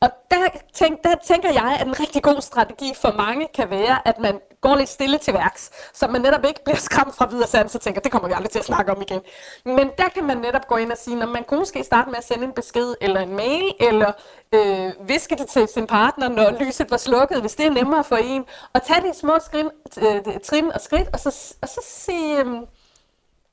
og 0.07 0.13
der, 0.31 0.49
tænk, 0.75 1.05
der 1.05 1.15
tænker 1.25 1.51
jeg, 1.53 1.77
at 1.81 1.87
en 1.87 2.01
rigtig 2.01 2.23
god 2.23 2.41
strategi 2.41 2.93
for 2.95 3.13
mange 3.13 3.49
kan 3.55 3.71
være, 3.71 4.09
at 4.09 4.19
man 4.19 4.41
går 4.61 4.77
lidt 4.77 4.89
stille 4.89 5.19
til 5.19 5.35
værks, 5.35 5.71
så 5.95 6.07
man 6.07 6.21
netop 6.21 6.45
ikke 6.45 6.65
bliver 6.65 6.77
skræmt 6.77 7.15
fra 7.15 7.27
videre 7.27 7.49
sand, 7.49 7.69
så 7.69 7.79
tænker, 7.79 8.01
det 8.01 8.13
kommer 8.13 8.29
vi 8.29 8.35
aldrig 8.35 8.51
til 8.51 8.59
at 8.59 8.65
snakke 8.65 8.93
om 8.93 9.03
igen. 9.03 9.21
Men 9.65 9.91
der 9.99 10.09
kan 10.09 10.25
man 10.25 10.37
netop 10.37 10.67
gå 10.67 10.77
ind 10.77 10.93
og 10.93 10.99
sige, 10.99 11.23
at 11.23 11.29
man 11.29 11.45
kunne 11.45 11.59
måske 11.59 11.85
starte 11.85 12.11
med 12.11 12.19
at 12.19 12.25
sende 12.25 12.45
en 12.45 12.53
besked 12.53 12.95
eller 13.01 13.21
en 13.21 13.37
mail, 13.37 13.75
eller 13.81 14.13
øh, 14.53 15.09
viske 15.09 15.37
det 15.37 15.49
til 15.49 15.69
sin 15.69 15.87
partner, 15.87 16.29
når 16.29 16.51
lyset 16.65 16.91
var 16.91 16.97
slukket, 16.97 17.41
hvis 17.41 17.55
det 17.55 17.67
er 17.67 17.71
nemmere 17.71 18.05
for 18.05 18.17
en, 18.17 18.45
og 18.73 18.83
tage 18.83 19.01
de 19.01 19.15
små 19.15 19.39
skridt, 19.39 19.67
øh, 19.99 20.41
trin 20.45 20.73
og 20.73 20.81
skridt, 20.81 21.09
og 21.13 21.21
så, 21.21 21.55
og 21.63 21.69
så 21.69 21.81
sige, 21.85 22.41
øh, 22.41 22.47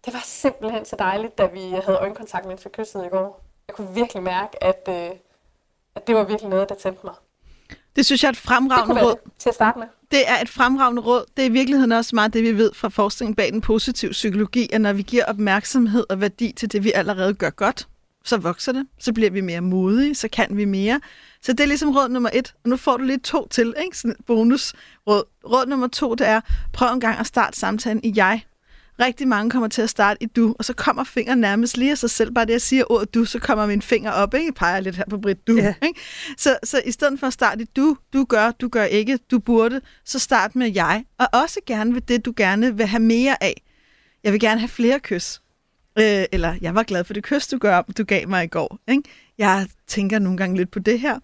det 0.06 0.14
var 0.14 0.24
simpelthen 0.24 0.86
så 0.86 0.96
dejligt, 1.00 1.38
da 1.38 1.46
vi 1.46 1.70
havde 1.70 1.98
øjenkontakt, 1.98 2.46
mens 2.46 2.66
vi 2.66 2.70
kyssede 2.70 3.06
i 3.06 3.10
går. 3.10 3.42
Jeg 3.68 3.76
kunne 3.76 3.94
virkelig 3.94 4.24
mærke, 4.24 4.64
at... 4.64 4.90
Øh, 4.90 5.10
at 5.96 6.08
det 6.08 6.16
var 6.16 6.24
virkelig 6.24 6.50
noget, 6.50 6.70
der 6.70 6.76
tændte 6.76 7.02
mig. 7.04 7.14
Det 7.96 8.06
synes 8.06 8.24
jeg 8.24 8.28
er 8.28 8.32
et 8.32 8.38
fremragende 8.38 9.04
råd. 9.06 9.16
Til 9.40 9.50
at 9.50 9.56
starte 9.56 9.80
med. 9.80 9.88
Det 10.12 10.30
er 10.30 10.42
et 10.42 10.50
fremragende 10.50 11.02
råd. 11.02 11.26
Det 11.38 11.46
er 11.46 11.50
i 11.50 11.52
virkeligheden 11.52 11.92
også 11.92 12.16
meget 12.16 12.34
det, 12.34 12.44
vi 12.44 12.58
ved 12.58 12.72
fra 12.74 12.90
forskningen 12.90 13.36
bag 13.36 13.52
den 13.52 13.62
positive 13.62 14.12
psykologi, 14.12 14.70
at 14.74 14.82
når 14.82 14.94
vi 14.94 15.02
giver 15.02 15.26
opmærksomhed 15.26 16.06
og 16.10 16.22
værdi 16.22 16.52
til 16.52 16.72
det, 16.72 16.84
vi 16.84 16.92
allerede 16.92 17.34
gør 17.34 17.50
godt, 17.50 17.88
så 18.24 18.38
vokser 18.38 18.72
det, 18.72 18.88
så 19.00 19.14
bliver 19.14 19.30
vi 19.30 19.42
mere 19.42 19.62
modige, 19.62 20.16
så 20.16 20.28
kan 20.28 20.58
vi 20.58 20.66
mere. 20.66 21.02
Så 21.42 21.52
det 21.52 21.60
er 21.60 21.66
ligesom 21.66 21.96
råd 21.96 22.10
nummer 22.10 22.30
et. 22.34 22.54
Og 22.64 22.70
nu 22.70 22.78
får 22.78 22.98
du 22.98 23.04
lige 23.04 23.20
to 23.20 23.48
til, 23.48 23.74
ikke? 23.84 23.98
Sådan 23.98 24.16
bonusråd. 24.28 25.24
Råd 25.46 25.66
nummer 25.66 25.88
to, 25.88 26.16
det 26.16 26.28
er, 26.28 26.42
prøv 26.74 26.94
en 26.94 27.00
gang 27.00 27.20
at 27.20 27.28
starte 27.28 27.60
samtalen 27.60 28.04
i 28.04 28.14
jeg. 28.16 28.42
Rigtig 29.00 29.28
mange 29.28 29.50
kommer 29.50 29.68
til 29.68 29.82
at 29.82 29.90
starte 29.90 30.24
i 30.24 30.26
du, 30.26 30.56
og 30.60 30.66
så 30.66 30.74
kommer 30.74 31.04
fingeren 31.04 31.40
nærmest 31.40 31.78
lige 31.78 31.92
af 31.92 31.98
sig 31.98 32.10
selv. 32.10 32.32
Bare 32.32 32.46
det, 32.46 32.52
jeg 32.52 32.62
siger 32.62 32.84
ordet 32.92 33.14
du, 33.14 33.26
så 33.26 33.40
kommer 33.40 33.66
min 33.66 33.82
finger 33.82 34.12
op. 34.12 34.34
Ikke? 34.34 34.46
Jeg 34.46 34.54
peger 34.54 34.80
lidt 34.80 34.96
her 34.96 35.04
på 35.10 35.18
Britt, 35.18 35.48
du. 35.48 35.58
Ja. 35.58 35.74
Ikke? 35.84 36.00
Så, 36.38 36.58
så 36.64 36.82
i 36.86 36.92
stedet 36.92 37.20
for 37.20 37.28
at 37.28 37.34
starte 37.34 37.62
i 37.62 37.66
du, 37.66 37.98
du 38.14 38.24
gør, 38.24 38.52
du 38.52 38.68
gør 38.68 38.84
ikke, 38.84 39.20
du 39.32 39.40
burde, 39.40 39.82
så 40.06 40.20
start 40.20 40.56
med 40.56 40.72
jeg. 40.74 41.06
Og 41.18 41.28
også 41.34 41.60
gerne 41.66 41.94
ved 41.94 42.02
det, 42.02 42.26
du 42.26 42.34
gerne 42.38 42.78
vil 42.78 42.86
have 42.86 43.04
mere 43.04 43.44
af. 43.44 43.62
Jeg 44.24 44.32
vil 44.32 44.40
gerne 44.40 44.60
have 44.60 44.70
flere 44.70 45.00
kys. 45.00 45.42
Øh, 46.00 46.26
eller 46.32 46.56
jeg 46.62 46.76
var 46.76 46.84
glad 46.84 47.04
for 47.04 47.14
det 47.14 47.24
kys, 47.24 47.48
du, 47.48 47.58
gør, 47.58 47.82
du 47.98 48.04
gav 48.04 48.28
mig 48.28 48.44
i 48.44 48.48
går. 48.48 48.80
Ikke? 48.88 49.04
Jeg 49.38 49.68
tænker 49.88 50.20
nogle 50.20 50.38
gange 50.38 50.58
lidt 50.58 50.72
på 50.72 50.80
det 50.80 51.00
her. 51.00 51.20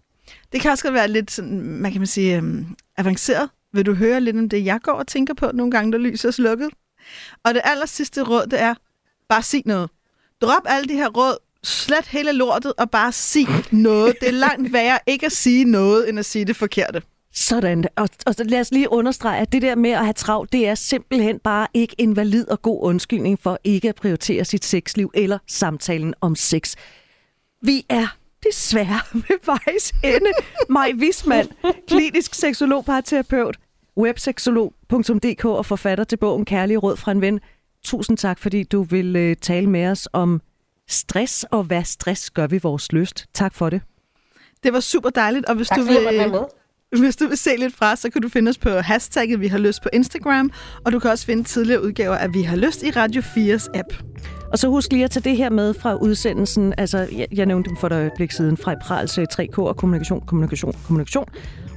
Det 0.52 0.62
kan 0.62 0.72
også 0.72 0.92
være 0.92 1.08
lidt 1.08 1.32
sådan, 1.32 1.62
man 1.62 1.92
kan 1.92 2.02
man 2.02 2.08
sige, 2.08 2.38
øhm, 2.38 2.66
avanceret. 2.98 3.50
Vil 3.74 3.86
du 3.86 3.94
høre 3.94 4.22
lidt 4.22 4.38
om 4.38 4.50
det, 4.50 4.66
jeg 4.66 4.80
går 4.82 4.92
og 4.92 5.08
tænker 5.08 5.34
på 5.34 5.52
nogle 5.54 5.72
gange, 5.72 5.92
der 5.92 5.98
lyser 5.98 6.32
slukket? 6.32 6.70
Og 7.44 7.54
det 7.54 7.62
aller 7.66 7.86
sidste 7.86 8.24
råd, 8.24 8.48
det 8.48 8.62
er, 8.62 8.74
bare 9.30 9.44
sig 9.44 9.62
noget. 9.66 9.90
Drop 10.42 10.64
alle 10.66 10.90
de 10.90 10.94
her 10.94 11.10
råd, 11.10 11.38
slet 11.64 12.06
hele 12.08 12.32
lortet 12.32 12.74
og 12.78 12.92
bare 12.92 13.12
sig 13.12 13.48
noget. 13.72 14.16
Det 14.20 14.28
er 14.28 14.34
langt 14.34 14.74
værre 14.74 15.00
ikke 15.08 15.26
at 15.26 15.32
sige 15.32 15.64
noget, 15.66 16.10
end 16.10 16.20
at 16.20 16.26
sige 16.26 16.46
det 16.46 16.56
forkerte. 16.56 17.02
Sådan. 17.34 17.86
Og, 17.96 18.10
og 18.26 18.36
lad 18.40 18.60
os 18.60 18.72
lige 18.72 18.92
understrege, 18.92 19.42
at 19.42 19.52
det 19.52 19.62
der 19.62 19.76
med 19.76 19.92
at 19.92 20.04
have 20.04 20.14
travlt, 20.14 20.52
det 20.52 20.68
er 20.68 20.76
simpelthen 20.76 21.40
bare 21.40 21.68
ikke 21.74 21.96
en 21.98 22.16
valid 22.16 22.50
og 22.50 22.62
god 22.62 22.84
undskyldning 22.84 23.40
for 23.40 23.60
ikke 23.64 23.90
at 23.90 23.96
prioritere 23.96 24.46
sit 24.46 24.66
sexliv 24.66 25.12
eller 25.14 25.38
samtalen 25.48 26.14
om 26.22 26.36
sex. 26.36 26.76
Vi 27.62 27.86
er 27.90 28.08
desværre 28.44 29.00
ved 29.28 29.38
vejs 29.46 29.94
ende. 30.04 30.32
Maj 30.70 30.92
Wisman, 31.00 31.48
klinisk 31.88 32.34
seksolog, 32.34 32.86
parterapeut, 32.86 33.58
webseksolog.dk 34.00 35.46
og 35.46 35.66
forfatter 35.66 36.04
til 36.04 36.18
bogen 36.18 36.46
Kærlige 36.46 36.78
Råd 36.78 36.98
fra 36.98 37.12
en 37.12 37.22
ven. 37.22 37.40
Tusind 37.84 38.18
tak, 38.18 38.40
fordi 38.40 38.64
du 38.64 38.84
vil 38.84 39.16
øh, 39.16 39.36
tale 39.36 39.70
med 39.70 39.88
os 39.88 40.08
om 40.14 40.42
stress 40.88 41.46
og 41.52 41.64
hvad 41.64 41.84
stress 41.84 42.32
gør 42.32 42.48
ved 42.48 42.60
vores 42.60 42.92
lyst. 42.92 43.26
Tak 43.34 43.56
for 43.56 43.70
det. 43.70 43.82
Det 44.64 44.74
var 44.74 44.80
super 44.80 45.10
dejligt, 45.10 45.46
og 45.46 45.56
hvis 45.56 45.68
tak, 45.68 45.78
du 45.78 45.84
vil... 45.84 45.98
Hvis 47.00 47.16
du 47.16 47.28
vil 47.28 47.38
se 47.38 47.56
lidt 47.58 47.76
fra, 47.76 47.96
så 47.96 48.10
kan 48.10 48.22
du 48.22 48.30
finde 48.30 48.50
os 48.50 48.58
på 48.58 48.70
hashtagget 48.70 49.42
Vi 49.42 49.48
har 49.48 49.58
lyst 49.58 49.82
på 49.84 49.90
Instagram, 49.94 50.52
og 50.86 50.92
du 50.92 51.00
kan 51.00 51.12
også 51.12 51.26
finde 51.26 51.44
tidligere 51.44 51.84
udgaver 51.84 52.16
af 52.16 52.34
Vi 52.34 52.42
har 52.42 52.56
lyst 52.56 52.84
i 52.84 52.92
Radio 52.92 53.22
4's 53.22 53.68
app. 53.74 53.94
Og 54.52 54.60
så 54.60 54.68
husk 54.68 54.92
lige 54.92 55.04
at 55.04 55.12
tage 55.12 55.24
det 55.24 55.38
her 55.38 55.50
med 55.50 55.74
fra 55.74 55.96
udsendelsen. 55.96 56.74
Altså, 56.78 56.98
jeg, 56.98 57.28
jeg 57.32 57.46
nævnte 57.46 57.70
dem 57.70 57.78
for 57.78 57.88
et 57.88 57.94
øjeblik 57.94 58.32
siden 58.32 58.58
fra 58.58 58.76
Prals 58.82 59.20
3K 59.20 59.58
og 59.58 59.78
kommunikation, 59.78 60.24
kommunikation, 60.28 60.74
kommunikation. 60.86 61.26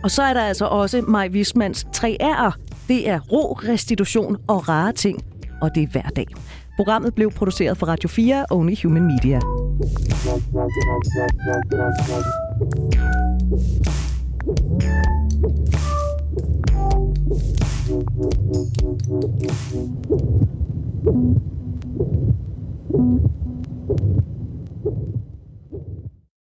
Og 0.03 0.11
så 0.11 0.22
er 0.22 0.34
der 0.34 0.42
altså 0.42 0.66
også 0.66 1.00
Maj 1.09 1.28
Wismans 1.28 1.86
3 1.92 2.16
R'er. 2.22 2.53
Det 2.88 3.09
er 3.09 3.20
ro, 3.20 3.53
restitution 3.53 4.36
og 4.48 4.68
rare 4.68 4.92
ting. 4.92 5.24
Og 5.61 5.74
det 5.74 5.82
er 5.82 5.86
hver 5.86 6.09
dag. 6.16 6.26
Programmet 6.76 7.14
blev 7.14 7.30
produceret 7.30 7.78
for 7.78 7.86
Radio 7.86 8.09
4 8.09 8.46
og 8.50 8.57
Only 8.57 8.74
Human 8.82 9.03
Media. 9.03 9.40